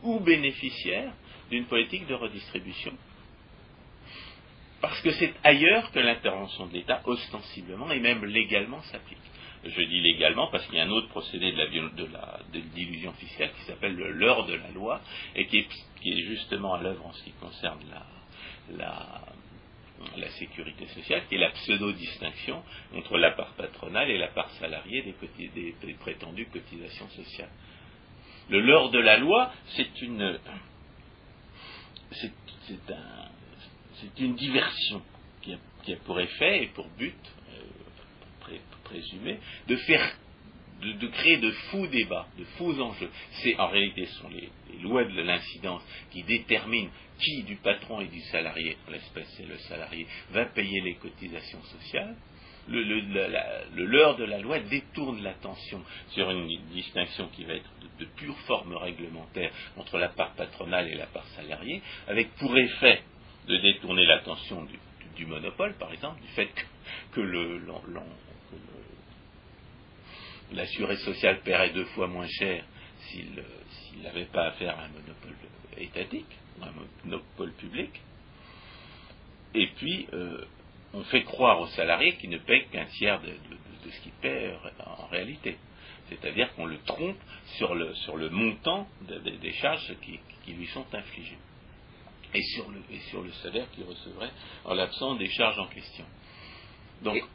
ou 0.03 0.19
bénéficiaire 0.19 1.13
d'une 1.49 1.65
politique 1.65 2.05
de 2.07 2.13
redistribution. 2.13 2.93
Parce 4.81 5.01
que 5.01 5.11
c'est 5.11 5.33
ailleurs 5.43 5.91
que 5.91 5.99
l'intervention 5.99 6.67
de 6.67 6.73
l'État, 6.73 7.01
ostensiblement 7.05 7.89
et 7.91 7.99
même 7.99 8.23
légalement, 8.25 8.81
s'applique. 8.83 9.17
Je 9.63 9.81
dis 9.81 10.01
légalement 10.01 10.47
parce 10.47 10.65
qu'il 10.67 10.75
y 10.75 10.79
a 10.79 10.85
un 10.85 10.89
autre 10.89 11.09
procédé 11.09 11.51
de 11.51 12.05
la, 12.11 12.39
d'illusion 12.75 13.11
fiscale 13.13 13.51
qui 13.53 13.63
s'appelle 13.63 13.95
le 13.95 14.11
leurre 14.11 14.45
de 14.45 14.55
la 14.55 14.69
loi 14.69 15.01
et 15.35 15.47
qui 15.47 15.57
est, 15.59 16.21
justement 16.27 16.75
à 16.75 16.81
l'œuvre 16.81 17.05
en 17.05 17.13
ce 17.13 17.23
qui 17.23 17.31
concerne 17.31 17.79
la, 18.77 19.21
la 20.17 20.29
sécurité 20.31 20.87
sociale, 20.87 21.23
qui 21.27 21.35
est 21.35 21.39
la 21.39 21.51
pseudo-distinction 21.51 22.63
entre 22.95 23.17
la 23.17 23.31
part 23.31 23.53
patronale 23.53 24.09
et 24.09 24.17
la 24.17 24.27
part 24.27 24.49
salariée 24.51 25.01
des, 25.03 25.73
des, 25.81 25.93
prétendues 25.95 26.47
cotisations 26.47 27.09
sociales. 27.09 27.49
Le 28.49 28.61
leurre 28.61 28.91
de 28.91 28.99
la 28.99 29.17
loi, 29.17 29.51
c'est 29.75 30.01
une, 30.01 30.39
c'est, 32.11 32.91
un, 32.91 33.29
c'est 33.95 34.19
une 34.19 34.35
diversion 34.35 35.01
qui 35.41 35.53
a, 35.53 35.57
qui 35.83 35.95
pour 35.97 36.19
effet 36.19 36.63
et 36.63 36.67
pour 36.67 36.87
but, 36.97 37.15
présumé, 38.89 39.39
de 39.67 39.75
faire 39.75 40.15
de, 40.81 41.07
créer 41.07 41.37
de 41.37 41.51
faux 41.71 41.87
débats, 41.87 42.27
de 42.37 42.43
faux 42.57 42.79
enjeux. 42.79 43.09
C'est 43.41 43.57
en 43.57 43.67
réalité 43.67 44.05
ce 44.05 44.21
sont 44.21 44.29
les, 44.29 44.49
lois 44.81 45.05
de 45.05 45.21
l'incidence 45.21 45.81
qui 46.11 46.23
déterminent 46.23 46.91
qui 47.19 47.43
du 47.43 47.55
patron 47.55 47.99
et 48.01 48.07
du 48.07 48.21
salarié, 48.21 48.77
en 48.87 48.91
l'espèce 48.91 49.27
c'est 49.37 49.47
le 49.47 49.57
salarié, 49.57 50.05
va 50.31 50.45
payer 50.45 50.81
les 50.81 50.95
cotisations 50.95 51.61
sociales. 51.63 52.15
Le, 52.69 52.83
le, 52.83 53.85
leurre 53.85 54.17
de 54.17 54.25
la 54.25 54.39
loi 54.39 54.59
détourne 54.59 55.23
l'attention 55.23 55.81
sur 56.09 56.29
une 56.29 56.47
distinction 56.73 57.29
qui 57.29 57.45
va 57.45 57.53
être 57.53 57.69
de, 57.97 58.05
pure 58.05 58.37
forme 58.39 58.75
réglementaire 58.75 59.51
entre 59.77 59.97
la 59.97 60.09
part 60.09 60.33
patronale 60.33 60.89
et 60.89 60.95
la 60.95 61.07
part 61.07 61.25
salariée, 61.27 61.81
avec 62.07 62.35
pour 62.35 62.55
effet 62.57 63.01
de 63.47 63.57
détourner 63.57 64.05
l'attention 64.05 64.67
du, 65.15 65.25
monopole, 65.25 65.73
par 65.79 65.91
exemple, 65.93 66.21
du 66.21 66.27
fait 66.27 66.49
que, 67.13 67.21
le, 67.21 67.59
l'assuré 70.53 70.97
social 70.97 71.41
paierait 71.41 71.71
deux 71.71 71.85
fois 71.85 72.07
moins 72.07 72.27
cher 72.27 72.63
s'il 73.09 73.43
n'avait 74.01 74.25
pas 74.25 74.47
affaire 74.47 74.77
à 74.77 74.83
un 74.83 74.89
monopole 74.89 75.35
étatique, 75.77 76.25
un 76.61 76.71
monopole 77.05 77.53
public. 77.53 78.01
Et 79.53 79.67
puis, 79.75 80.07
euh, 80.13 80.45
on 80.93 81.03
fait 81.03 81.23
croire 81.23 81.59
aux 81.61 81.67
salariés 81.67 82.15
qu'il 82.17 82.29
ne 82.29 82.37
paie 82.37 82.65
qu'un 82.71 82.85
tiers 82.85 83.21
de, 83.21 83.33
ce 83.89 84.01
qu'il 84.01 84.11
paie 84.13 84.53
en 84.85 85.07
réalité. 85.07 85.57
C'est-à-dire 86.09 86.53
qu'on 86.55 86.65
le 86.65 86.77
trompe 86.79 87.17
sur 87.57 87.75
le, 87.75 88.29
montant 88.29 88.87
des 89.01 89.51
charges 89.53 89.93
qui, 90.01 90.19
qui, 90.45 90.53
lui 90.53 90.67
sont 90.67 90.85
infligées. 90.93 91.37
Et 92.33 92.41
sur, 92.41 92.69
le, 92.69 92.81
et 92.91 92.99
sur 93.09 93.21
le 93.21 93.31
salaire 93.31 93.69
qu'il 93.71 93.83
recevrait 93.85 94.31
en 94.65 94.73
l'absence 94.73 95.17
des 95.17 95.29
charges 95.29 95.59
en 95.59 95.67
question 95.67 96.05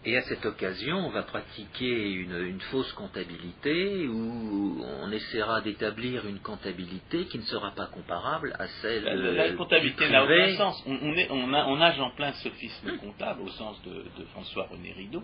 et, 0.05 0.17
à 0.17 0.23
cette 0.23 0.45
occasion, 0.45 0.97
on 0.97 1.11
va 1.11 1.23
pratiquer 1.23 2.13
une, 2.13 2.61
fausse 2.71 2.93
comptabilité 2.93 4.09
où 4.09 4.85
on 4.85 5.11
essaiera 5.13 5.61
d'établir 5.61 6.27
une 6.27 6.41
comptabilité 6.41 7.27
qui 7.27 7.39
ne 7.39 7.45
sera 7.45 7.71
pas 7.71 7.87
comparable 7.87 8.55
à 8.59 8.67
celle 8.81 9.05
la, 9.05 9.15
la, 9.15 9.49
la 9.49 9.53
comptabilité 9.53 10.09
n'a 10.09 10.25
aucun 10.25 10.57
sens. 10.57 10.85
On, 10.87 11.77
nage 11.77 12.01
en 12.01 12.11
plein 12.11 12.33
sophisme 12.33 12.97
comptable 12.99 13.43
au 13.43 13.49
sens 13.51 13.81
de, 13.85 14.25
François-René 14.33 14.93
Rideau, 14.93 15.23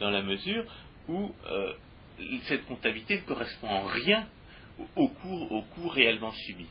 dans 0.00 0.10
la 0.10 0.22
mesure 0.22 0.64
où 1.08 1.34
euh, 1.50 1.72
cette 2.44 2.66
comptabilité 2.66 3.16
ne 3.16 3.22
correspond 3.22 3.68
en 3.68 3.86
rien 3.86 4.26
au, 4.96 5.08
coût, 5.08 5.46
au 5.50 5.62
coût 5.62 5.88
réellement 5.88 6.32
subi. 6.32 6.66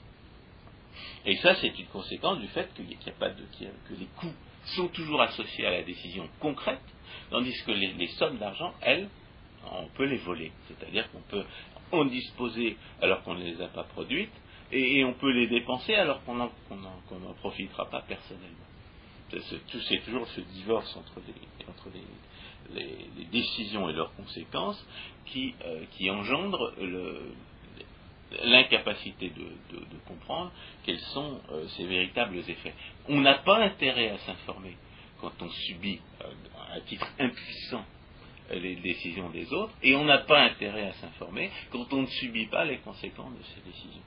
Et 1.26 1.36
ça, 1.38 1.56
c'est 1.56 1.78
une 1.80 1.88
conséquence 1.88 2.40
du 2.40 2.48
fait 2.48 2.70
qu'il 2.76 2.86
a 2.86 3.12
pas 3.20 3.30
de, 3.30 3.44
que 3.60 4.00
les 4.00 4.08
coûts 4.18 4.34
sont 4.76 4.88
toujours 4.90 5.22
associés 5.22 5.66
à 5.66 5.72
la 5.72 5.84
décision 5.84 6.28
concrète 6.40 6.80
Tandis 7.30 7.54
que 7.66 7.72
les, 7.72 8.08
sommes 8.20 8.38
d'argent, 8.38 8.74
elles, 8.82 9.10
on 9.72 9.88
peut 9.96 10.06
les 10.06 10.18
voler. 10.18 10.52
C'est-à-dire 10.68 11.10
qu'on 11.12 11.22
peut 11.22 11.44
en 11.92 12.06
disposer 12.06 12.78
alors 13.02 13.24
qu'on 13.24 13.36
ne 13.36 13.44
les 13.44 13.62
a 13.62 13.68
pas 13.68 13.84
produites, 13.84 14.34
et, 14.72 15.04
on 15.06 15.14
peut 15.14 15.32
les 15.32 15.48
dépenser 15.48 15.96
alors 15.96 16.24
qu'on 16.26 16.36
n'en 16.36 17.34
profitera 17.40 17.90
pas 17.90 18.02
personnellement. 18.02 18.68
C'est 19.30 20.04
toujours 20.04 20.28
ce 20.28 20.42
divorce 20.42 20.96
entre 20.98 21.22
les, 21.28 23.26
décisions 23.32 23.90
et 23.90 23.94
leurs 23.94 24.14
conséquences 24.16 24.86
qui, 25.26 25.54
euh, 25.66 26.12
engendre 26.12 26.74
l'incapacité 28.44 29.30
de, 29.30 29.78
comprendre 30.06 30.52
quels 30.84 31.00
sont 31.00 31.40
euh, 31.52 31.68
ces 31.70 31.86
véritables 31.86 32.38
effets. 32.38 32.74
On 33.08 33.22
n'a 33.22 33.36
pas 33.36 33.64
intérêt 33.64 34.10
à 34.10 34.18
s'informer 34.20 34.76
quand 35.20 35.34
on 35.42 35.50
subit 35.50 36.00
euh, 36.22 36.32
à 36.76 36.82
titre 36.82 37.08
impuissant 37.20 37.86
les 38.50 38.78
décisions 38.78 39.30
des 39.30 39.52
autres, 39.52 39.74
et 39.84 39.96
on 39.96 40.06
n'a 40.06 40.20
pas 40.20 40.42
intérêt 40.44 40.88
à 40.88 40.94
s'informer 40.94 41.52
quand 41.70 41.92
on 41.92 42.04
ne 42.04 42.08
subit 42.08 42.48
pas 42.48 42.64
les 42.64 42.78
conséquences 42.78 43.38
de 43.38 43.44
ces 43.44 43.62
décisions. 43.62 44.04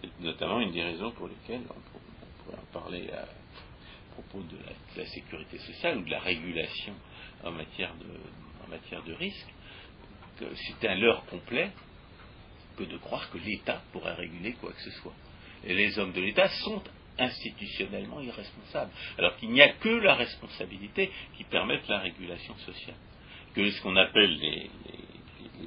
C'est 0.00 0.20
notamment 0.20 0.60
une 0.60 0.72
des 0.72 0.82
raisons 0.82 1.12
pour 1.12 1.28
lesquelles 1.28 1.62
on, 1.70 2.44
pourrait 2.44 2.58
en 2.58 2.72
parler 2.72 3.08
à, 3.10 3.26
propos 4.14 4.42
de 4.42 4.56
la, 4.96 5.06
sécurité 5.06 5.58
sociale 5.58 5.98
ou 5.98 6.04
de 6.04 6.10
la 6.10 6.20
régulation 6.20 6.94
en 7.44 7.52
matière 7.52 7.94
de, 7.94 8.64
en 8.64 8.68
matière 8.68 9.02
de 9.04 9.12
risque, 9.12 9.48
que 10.38 10.46
c'est 10.54 10.88
un 10.88 10.96
leurre 10.96 11.24
complet 11.26 11.70
que 12.76 12.84
de 12.84 12.96
croire 12.98 13.30
que 13.30 13.38
l'État 13.38 13.82
pourrait 13.92 14.14
réguler 14.14 14.54
quoi 14.54 14.72
que 14.72 14.80
ce 14.80 14.90
soit. 14.90 15.14
Et 15.64 15.74
les 15.74 15.98
hommes 15.98 16.12
de 16.12 16.20
l'État 16.20 16.48
sont 16.64 16.82
institutionnellement 17.18 18.20
irresponsable, 18.20 18.90
alors 19.18 19.36
qu'il 19.36 19.50
n'y 19.50 19.62
a 19.62 19.72
que 19.74 19.88
la 19.88 20.14
responsabilité 20.14 21.10
qui 21.36 21.44
permette 21.44 21.86
la 21.88 22.00
régulation 22.00 22.56
sociale. 22.58 22.96
Que 23.54 23.70
ce 23.70 23.82
qu'on 23.82 23.96
appelle 23.96 24.36
les, 24.38 24.70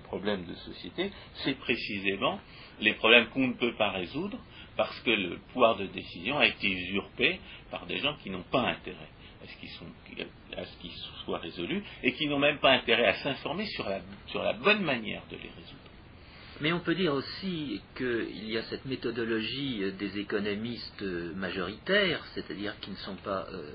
problèmes 0.04 0.46
de 0.46 0.54
société, 0.56 1.12
c'est 1.44 1.58
précisément 1.58 2.40
les 2.80 2.94
problèmes 2.94 3.28
qu'on 3.30 3.48
ne 3.48 3.54
peut 3.54 3.76
pas 3.76 3.92
résoudre 3.92 4.38
parce 4.78 4.98
que 5.02 5.10
le 5.10 5.40
pouvoir 5.52 5.76
de 5.76 5.88
décision 5.88 6.38
a 6.38 6.46
été 6.46 6.70
usurpé 6.70 7.40
par 7.72 7.86
des 7.88 7.98
gens 7.98 8.16
qui 8.24 8.30
n'ont 8.30 8.44
pas 8.44 8.62
intérêt 8.62 9.10
à 9.42 10.66
ce 10.66 10.78
qu'ils 10.78 10.92
soient 11.26 11.40
résolus 11.40 11.84
et 12.04 12.14
qui 12.14 12.28
n'ont 12.28 12.40
même 12.40 12.60
pas 12.60 12.72
intérêt 12.72 13.08
à 13.08 13.16
s'informer 13.16 13.66
sur 13.66 14.44
la 14.44 14.54
bonne 14.54 14.82
manière 14.82 15.24
de 15.30 15.36
les 15.36 15.50
résoudre. 15.50 15.87
Mais 16.60 16.74
on 16.74 16.80
peut 16.80 16.96
dire 16.96 17.14
aussi 17.14 17.82
qu'il 17.96 18.50
y 18.50 18.58
a 18.58 18.64
cette 18.64 18.86
méthodologie 18.86 19.92
des 20.00 20.18
économistes 20.18 21.04
majoritaires, 21.36 22.24
c'est-à-dire 22.34 22.74
qui 22.80 22.90
ne 22.90 22.96
sont 22.96 23.16
pas 23.18 23.48
euh, 23.52 23.72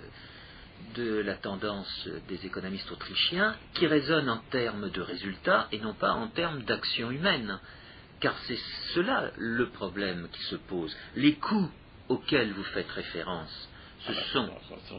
de 0.96 1.18
la 1.20 1.34
tendance 1.34 2.08
des 2.28 2.44
économistes 2.44 2.90
autrichiens, 2.90 3.56
qui 3.74 3.86
raisonnent 3.86 4.30
en 4.30 4.42
termes 4.50 4.90
de 4.90 5.00
résultats 5.00 5.68
et 5.70 5.78
non 5.78 5.94
pas 5.94 6.12
en 6.12 6.26
termes 6.28 6.62
d'action 6.62 7.12
humaine. 7.12 7.60
Car 8.18 8.36
c'est 8.46 8.58
cela 8.94 9.30
le 9.36 9.68
problème 9.68 10.28
qui 10.32 10.42
se 10.44 10.56
pose. 10.56 10.96
Les 11.14 11.34
coûts 11.34 11.70
auxquels 12.08 12.52
vous 12.52 12.64
faites 12.64 12.90
référence, 12.90 13.68
ce 14.06 14.12
sont... 14.32 14.48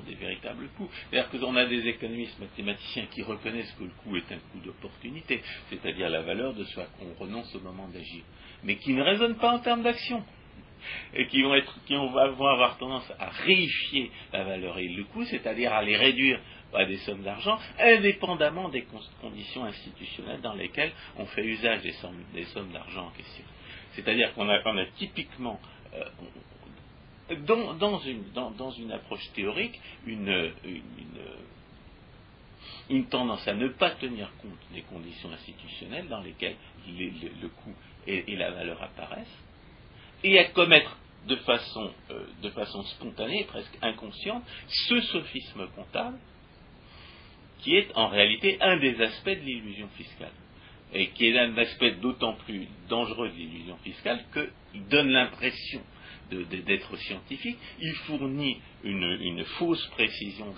Des 0.07 0.15
véritables 0.15 0.67
coûts. 0.75 0.89
C'est-à-dire 1.09 1.29
qu'on 1.29 1.55
a 1.55 1.65
des 1.65 1.87
économistes 1.87 2.39
mathématiciens 2.39 3.05
qui 3.07 3.21
reconnaissent 3.21 3.71
que 3.77 3.83
le 3.83 3.91
coût 4.03 4.17
est 4.17 4.31
un 4.31 4.39
coût 4.51 4.59
d'opportunité, 4.59 5.41
c'est-à-dire 5.69 6.09
la 6.09 6.21
valeur 6.21 6.53
de 6.53 6.63
ce 6.63 6.79
à 6.79 6.85
quoi 6.85 7.07
on 7.07 7.23
renonce 7.23 7.53
au 7.55 7.59
moment 7.59 7.87
d'agir, 7.87 8.23
mais 8.63 8.75
qui 8.77 8.93
ne 8.93 9.01
raisonnent 9.01 9.37
pas 9.37 9.51
en 9.51 9.59
termes 9.59 9.83
d'action 9.83 10.23
et 11.13 11.27
qui 11.27 11.41
vont, 11.41 11.53
avoir 12.17 12.77
tendance 12.77 13.11
à 13.19 13.29
réifier 13.29 14.11
la 14.31 14.43
valeur 14.43 14.77
et 14.79 14.87
le 14.87 15.03
coût, 15.05 15.23
c'est-à-dire 15.25 15.73
à 15.73 15.83
les 15.83 15.95
réduire 15.95 16.39
à 16.73 16.85
des 16.85 16.97
sommes 16.97 17.21
d'argent, 17.21 17.59
indépendamment 17.79 18.69
des 18.69 18.85
conditions 19.21 19.63
institutionnelles 19.65 20.41
dans 20.41 20.55
lesquelles 20.55 20.91
on 21.17 21.25
fait 21.27 21.45
usage 21.45 21.81
des 21.83 21.93
sommes, 22.45 22.71
d'argent 22.71 23.07
en 23.07 23.11
question. 23.11 23.43
C'est-à-dire 23.91 24.33
qu'on 24.33 24.49
a, 24.49 24.55
a, 24.55 24.85
typiquement, 24.97 25.59
euh, 25.93 26.03
dans, 27.45 27.99
une, 27.99 28.91
approche 28.91 29.31
théorique, 29.33 29.79
une, 30.05 30.51
tendance 33.09 33.47
à 33.47 33.53
ne 33.53 33.69
pas 33.69 33.91
tenir 33.91 34.31
compte 34.41 34.51
des 34.73 34.81
conditions 34.81 35.31
institutionnelles 35.31 36.07
dans 36.07 36.21
lesquelles 36.21 36.57
le, 36.87 37.47
coût 37.47 37.75
et, 38.07 38.35
la 38.35 38.51
valeur 38.51 38.81
apparaissent, 38.81 39.43
et 40.23 40.39
à 40.39 40.45
commettre 40.45 40.97
de 41.27 41.35
façon, 41.37 41.91
euh, 42.11 42.25
de 42.41 42.49
spontanée, 42.95 43.45
presque 43.45 43.77
inconsciente, 43.81 44.43
ce 44.67 44.99
sophisme 45.01 45.67
comptable 45.75 46.17
qui 47.59 47.77
est 47.77 47.95
en 47.95 48.09
réalité 48.09 48.57
un 48.61 48.77
des 48.77 49.01
aspects 49.01 49.29
de 49.29 49.45
l'illusion 49.45 49.87
fiscale 49.95 50.33
et 50.93 51.09
qui 51.11 51.27
est 51.27 51.39
un 51.39 51.57
aspect 51.57 51.91
d'autant 51.91 52.33
plus 52.45 52.67
dangereux 52.89 53.29
de 53.29 53.35
l'illusion 53.35 53.77
fiscale 53.77 54.23
qu'il 54.33 54.85
donne 54.87 55.09
l'impression 55.09 55.81
d'être 56.33 56.95
scientifique, 56.97 57.57
il 57.79 57.93
fournit 58.07 58.59
une, 58.83 59.43
fausse 59.57 59.85
précision 59.87 60.53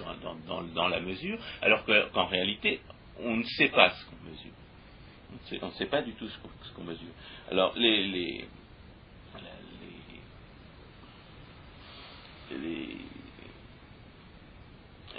dans, 0.76 0.88
la 0.88 1.00
mesure, 1.00 1.40
alors 1.62 1.86
qu'en 1.86 2.26
réalité, 2.26 2.82
on 3.20 3.38
ne 3.38 3.44
sait 3.44 3.70
pas 3.70 3.92
ce 3.92 4.06
qu'on 4.06 4.30
mesure. 4.30 4.52
On 5.62 5.68
ne 5.68 5.72
sait 5.74 5.88
pas 5.88 6.02
du 6.02 6.14
tout 6.14 6.28
ce 6.28 6.74
qu'on 6.74 6.84
mesure. 6.84 7.12
Alors, 7.50 7.74
les, 7.78 8.08
les, 8.08 8.46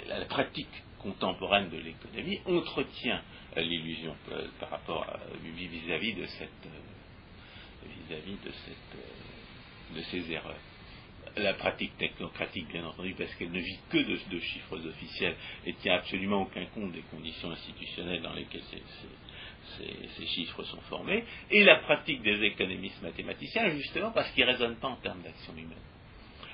la 0.07 0.25
pratique 0.25 0.83
contemporaine 0.99 1.69
de 1.69 1.77
l'économie 1.77 2.39
entretient 2.45 3.21
l'illusion 3.55 4.15
euh, 4.31 4.47
par 4.59 4.69
rapport 4.69 5.05
vis-à-vis 5.43 6.13
de 6.13 6.25
cette 6.25 6.67
vis-à-vis 7.83 8.37
de 8.43 8.51
cette 8.51 8.99
de 9.95 10.01
ces 10.01 10.31
erreurs. 10.31 10.59
La 11.37 11.53
pratique 11.53 11.95
technocratique, 11.97 12.67
bien 12.69 12.85
entendu, 12.85 13.13
parce 13.15 13.33
qu'elle 13.35 13.51
ne 13.51 13.59
vit 13.59 13.77
que 13.89 13.97
de, 13.97 14.39
chiffres 14.39 14.87
officiels 14.87 15.35
et 15.65 15.73
tient 15.73 15.95
absolument 15.95 16.41
aucun 16.41 16.65
compte 16.67 16.93
des 16.93 17.03
conditions 17.11 17.51
institutionnelles 17.51 18.23
dans 18.23 18.33
lesquelles 18.33 18.63
ces, 19.77 20.25
chiffres 20.25 20.63
sont 20.63 20.81
formés, 20.81 21.23
et 21.51 21.63
la 21.63 21.77
pratique 21.77 22.23
des 22.23 22.43
économistes 22.43 23.01
mathématiciens, 23.03 23.69
justement 23.69 24.11
parce 24.11 24.31
qu'ils 24.31 24.45
ne 24.45 24.51
raisonnent 24.51 24.77
pas 24.77 24.87
en 24.87 24.95
termes 24.95 25.21
d'action 25.21 25.53
humaine. 25.53 25.77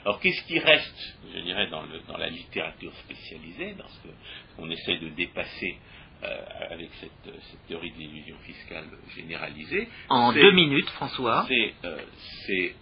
Alors 0.04 0.20
qu'est-ce 0.20 0.44
qui 0.48 0.60
reste, 0.60 1.18
je 1.34 1.40
dirais, 1.40 1.68
dans, 1.68 1.86
la 2.18 2.30
littérature 2.30 2.94
spécialisée, 3.06 3.74
dans 3.76 3.88
ce 3.88 4.00
qu'on 4.58 4.70
essaie 4.70 4.98
de 4.98 5.10
dépasser 5.10 5.78
euh, 6.24 6.46
avec 6.72 6.90
cette, 7.00 7.68
théorie 7.68 7.92
de 7.92 8.00
l'illusion 8.00 8.36
fiscale 8.40 8.86
généralisée? 9.16 9.88
En 10.10 10.34
deux 10.34 10.52
minutes, 10.52 10.90
François. 10.90 11.46
C'est 11.48 11.74
euh, 11.86 12.02
c'est 12.46 12.76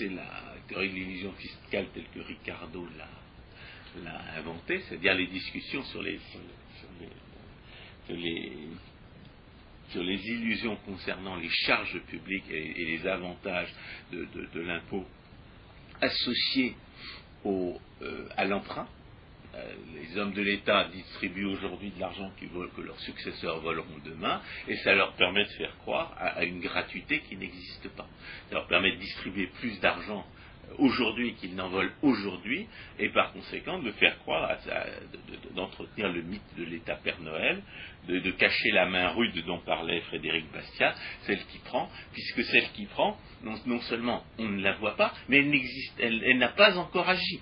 la 0.00 0.54
théorie 0.68 0.90
de 0.90 0.94
l'illusion 0.94 1.32
fiscale 1.32 1.86
telle 1.94 2.08
que 2.14 2.20
Ricardo 2.20 2.86
l'a 2.96 4.22
inventée, 4.36 4.80
c'est-à-dire 4.88 5.14
les 5.14 5.26
discussions 5.26 5.82
sur 5.84 6.02
les, 6.02 6.18
sur 8.08 10.02
les, 10.02 10.28
illusions 10.28 10.76
concernant 10.86 11.36
les 11.36 11.48
charges 11.48 11.98
publiques 12.08 12.50
et, 12.50 12.84
les 12.84 13.06
avantages 13.06 13.72
de, 14.12 14.60
l'impôt 14.60 15.04
associés 16.00 16.76
euh, 17.46 17.72
à 18.36 18.44
l'emprunt. 18.44 18.88
Euh, 19.54 19.74
les 19.94 20.16
hommes 20.18 20.32
de 20.32 20.42
l'État 20.42 20.84
distribuent 20.92 21.46
aujourd'hui 21.46 21.90
de 21.90 22.00
l'argent 22.00 22.30
que 22.38 22.80
leurs 22.82 23.00
successeurs 23.00 23.60
voleront 23.60 23.98
demain, 24.04 24.40
et 24.68 24.76
ça 24.76 24.94
leur 24.94 25.14
permet 25.14 25.44
de 25.44 25.50
faire 25.50 25.76
croire 25.78 26.14
à, 26.18 26.44
une 26.44 26.60
gratuité 26.60 27.20
qui 27.28 27.36
n'existe 27.36 27.88
pas. 27.96 28.06
Ça 28.48 28.54
leur 28.54 28.66
permet 28.68 28.92
de 28.92 28.98
distribuer 28.98 29.48
plus 29.58 29.80
d'argent 29.80 30.24
euh, 30.68 30.74
aujourd'hui 30.78 31.34
qu'ils 31.34 31.56
n'en 31.56 31.68
volent 31.68 31.90
aujourd'hui, 32.02 32.68
et 33.00 33.08
par 33.08 33.32
conséquent 33.32 33.80
de 33.80 33.90
faire 33.92 34.18
croire, 34.20 34.56
d'entretenir 35.54 36.12
le 36.12 36.22
mythe 36.22 36.56
de 36.56 36.64
l'État 36.64 36.94
Père 36.96 37.20
Noël, 37.20 37.60
de, 38.08 38.30
cacher 38.30 38.70
la 38.70 38.86
main 38.86 39.08
rude 39.08 39.44
dont 39.46 39.58
parlait 39.58 40.00
Frédéric 40.02 40.50
Bastiat, 40.52 40.94
celle 41.22 41.44
qui 41.46 41.58
prend, 41.58 41.90
puisque 42.12 42.44
celle 42.44 42.70
qui 42.72 42.86
prend, 42.86 43.18
non, 43.42 43.80
seulement 43.80 44.22
on 44.38 44.48
ne 44.48 44.62
la 44.62 44.74
voit 44.74 44.96
pas, 44.96 45.12
mais 45.28 45.44
elle 45.98 46.38
n'a 46.38 46.48
pas 46.50 46.78
encore 46.78 47.08
agi 47.08 47.40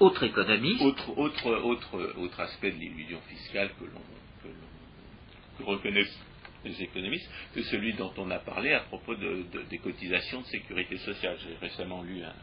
autre 0.00 0.24
économiste. 0.24 0.82
Autre, 1.16 2.40
aspect 2.40 2.72
de 2.72 2.78
l'illusion 2.78 3.20
fiscale 3.28 3.70
que 3.78 3.84
l'on 3.84 5.66
reconnaissent 5.66 6.18
les 6.64 6.82
économistes, 6.82 7.30
que 7.54 7.62
celui 7.62 7.94
dont 7.94 8.12
on 8.16 8.30
a 8.30 8.38
parlé 8.38 8.72
à 8.72 8.80
propos 8.80 9.14
de, 9.14 9.44
des 9.68 9.78
cotisations 9.78 10.40
de 10.40 10.46
sécurité 10.46 10.96
sociale. 10.98 11.36
J'ai 11.42 11.56
récemment 11.56 12.02
lu 12.02 12.22
un, 12.22 12.34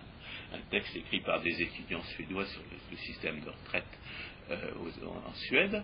texte 0.72 0.96
écrit 0.96 1.20
par 1.22 1.42
des 1.42 1.62
étudiants 1.62 2.04
suédois 2.16 2.46
sur 2.46 2.62
le, 2.92 2.98
système 2.98 3.42
de 3.42 3.50
retraite 3.50 4.00
euh, 4.50 4.72
en 5.06 5.34
Suède. 5.34 5.84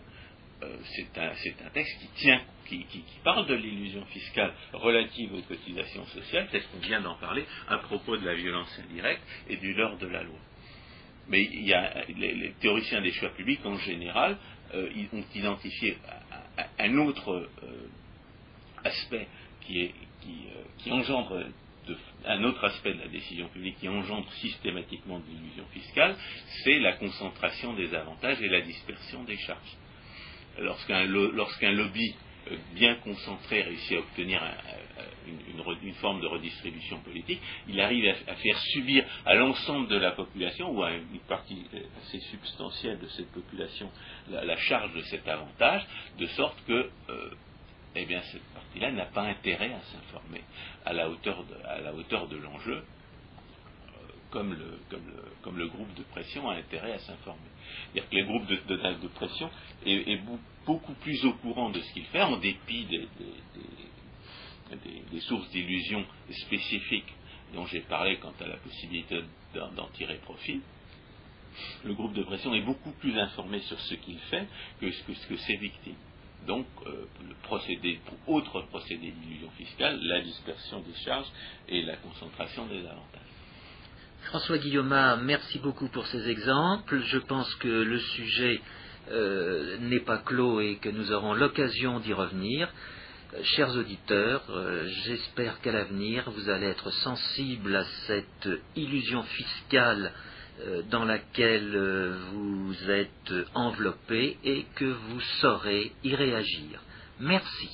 Euh, 0.63 0.77
c'est 0.95 1.17
un, 1.17 1.69
texte 1.73 1.99
qui 1.99 2.07
tient, 2.21 2.41
qui, 2.65 2.85
qui 2.85 3.03
parle 3.23 3.45
de 3.47 3.55
l'illusion 3.55 4.05
fiscale 4.05 4.53
relative 4.71 5.33
aux 5.33 5.41
cotisations 5.41 6.05
sociales, 6.07 6.47
tel 6.51 6.63
qu'on 6.67 6.79
vient 6.79 7.01
d'en 7.01 7.15
parler, 7.15 7.45
à 7.67 7.77
propos 7.79 8.17
de 8.17 8.25
la 8.25 8.35
violence 8.35 8.79
indirecte 8.79 9.21
et 9.49 9.57
du 9.57 9.73
leurre 9.73 9.97
de 9.97 10.07
la 10.07 10.23
loi? 10.23 10.39
Mais 11.27 11.43
il 11.43 11.65
y 11.65 11.73
a, 11.73 12.03
les, 12.17 12.53
théoriciens 12.59 13.01
des 13.01 13.11
choix 13.11 13.29
publics, 13.29 13.65
en 13.65 13.77
général, 13.77 14.37
euh, 14.73 14.89
ont 15.13 15.23
identifié 15.35 15.97
un 16.79 16.97
autre 16.97 17.31
euh, 17.31 17.89
aspect 18.83 19.27
qui, 19.61 19.81
est, 19.81 19.93
qui, 20.21 20.47
euh, 20.89 20.93
engendre 20.93 21.45
un 22.25 22.43
autre 22.45 22.63
aspect 22.63 22.93
de 22.93 22.99
la 22.99 23.07
décision 23.07 23.49
publique 23.49 23.77
qui 23.79 23.89
engendre 23.89 24.31
systématiquement 24.33 25.19
de 25.19 25.25
l'illusion 25.27 25.65
fiscale, 25.73 26.15
c'est 26.63 26.79
la 26.79 26.93
concentration 26.93 27.73
des 27.73 27.93
avantages 27.93 28.41
et 28.41 28.47
la 28.47 28.61
dispersion 28.61 29.23
des 29.23 29.37
charges. 29.37 29.77
Lorsqu'un 30.59 31.71
lobby 31.71 32.15
bien 32.73 32.95
concentré 32.95 33.61
réussit 33.61 33.97
à 33.97 33.99
obtenir 33.99 34.41
une, 35.83 35.93
forme 35.95 36.21
de 36.21 36.27
redistribution 36.27 36.99
politique, 36.99 37.41
il 37.67 37.79
arrive 37.79 38.13
à, 38.27 38.35
faire 38.35 38.57
subir 38.57 39.05
à 39.25 39.35
l'ensemble 39.35 39.87
de 39.87 39.97
la 39.97 40.11
population, 40.11 40.71
ou 40.71 40.83
à 40.83 40.91
une 40.93 41.19
partie 41.27 41.65
assez 42.01 42.19
substantielle 42.19 42.99
de 42.99 43.07
cette 43.07 43.31
population, 43.31 43.89
la, 44.29 44.57
charge 44.57 44.93
de 44.93 45.01
cet 45.03 45.27
avantage, 45.27 45.85
de 46.19 46.25
sorte 46.27 46.57
que 46.65 46.89
euh, 47.09 47.29
eh 47.95 48.05
bien, 48.05 48.21
cette 48.21 48.43
partie-là 48.53 48.91
n'a 48.91 49.05
pas 49.05 49.23
intérêt 49.23 49.71
à 49.73 49.81
s'informer 49.81 50.41
à 50.85 50.93
la 50.93 51.09
hauteur 51.09 51.43
de, 52.27 52.37
l'enjeu, 52.37 52.77
euh, 52.77 52.83
comme, 54.31 54.55
le, 54.55 55.67
groupe 55.67 55.93
de 55.95 56.03
pression 56.03 56.49
a 56.49 56.55
intérêt 56.55 56.93
à 56.93 56.99
s'informer. 56.99 57.41
C'est-à-dire 57.93 58.09
que 58.09 58.15
les 58.15 58.23
groupes 58.23 58.47
de, 58.47 59.07
pression 59.09 59.49
est, 59.85 60.19
beaucoup 60.65 60.93
plus 60.93 61.23
au 61.25 61.33
courant 61.33 61.69
de 61.69 61.79
ce 61.79 61.93
qu'il 61.93 62.05
fait, 62.05 62.21
en 62.21 62.37
dépit 62.37 62.85
des 62.85 63.07
sources 65.21 65.49
d'illusions 65.49 66.05
spécifiques 66.31 67.13
dont 67.53 67.65
j'ai 67.67 67.81
parlé 67.81 68.17
quant 68.17 68.33
à 68.39 68.47
la 68.47 68.57
possibilité 68.57 69.23
d'en 69.53 69.87
tirer 69.89 70.17
profit, 70.17 70.61
le 71.83 71.93
groupe 71.93 72.13
de 72.13 72.23
pression 72.23 72.53
est 72.55 72.61
beaucoup 72.61 72.91
plus 72.93 73.17
informé 73.19 73.59
sur 73.59 73.79
ce 73.79 73.93
qu'il 73.95 74.17
fait 74.31 74.47
que 74.81 74.91
ce 74.91 75.27
que, 75.27 75.35
ses 75.35 75.57
victimes. 75.57 75.95
Donc, 76.47 76.65
euh, 76.85 77.05
le 77.27 77.35
procédé, 77.43 77.99
pour 78.05 78.35
autre 78.35 78.61
procédé 78.63 79.11
d'illusion 79.11 79.49
fiscale, 79.51 79.99
la 80.01 80.21
dispersion 80.21 80.81
des 80.81 80.95
charges 81.05 81.27
et 81.69 81.83
la 81.83 81.95
concentration 81.97 82.65
des 82.65 82.79
avantages. 82.79 83.21
François 84.23 84.57
Guillaume, 84.57 85.21
merci 85.23 85.59
beaucoup 85.59 85.89
pour 85.89 86.07
ces 86.07 86.29
exemples. 86.29 87.01
Je 87.01 87.19
pense 87.19 87.53
que 87.55 87.67
le 87.67 87.99
sujet 87.99 88.61
euh, 89.11 89.77
n'est 89.79 89.99
pas 89.99 90.17
clos 90.17 90.59
et 90.61 90.77
que 90.77 90.89
nous 90.89 91.11
aurons 91.11 91.33
l'occasion 91.33 91.99
d'y 91.99 92.13
revenir. 92.13 92.69
chers 93.55 93.75
auditeurs, 93.75 94.43
j'espère 95.05 95.59
qu'à 95.61 95.71
l'avenir, 95.71 96.29
vous 96.29 96.49
allez 96.49 96.67
être 96.67 96.91
sensibles 96.91 97.75
à 97.75 97.83
cette 98.07 98.49
illusion 98.75 99.23
fiscale 99.23 100.11
dans 100.91 101.03
laquelle 101.03 102.15
vous 102.31 102.91
êtes 102.91 103.33
enveloppés 103.55 104.37
et 104.43 104.65
que 104.75 104.85
vous 104.85 105.19
saurez 105.41 105.91
y 106.03 106.13
réagir. 106.15 106.79
Merci. 107.19 107.69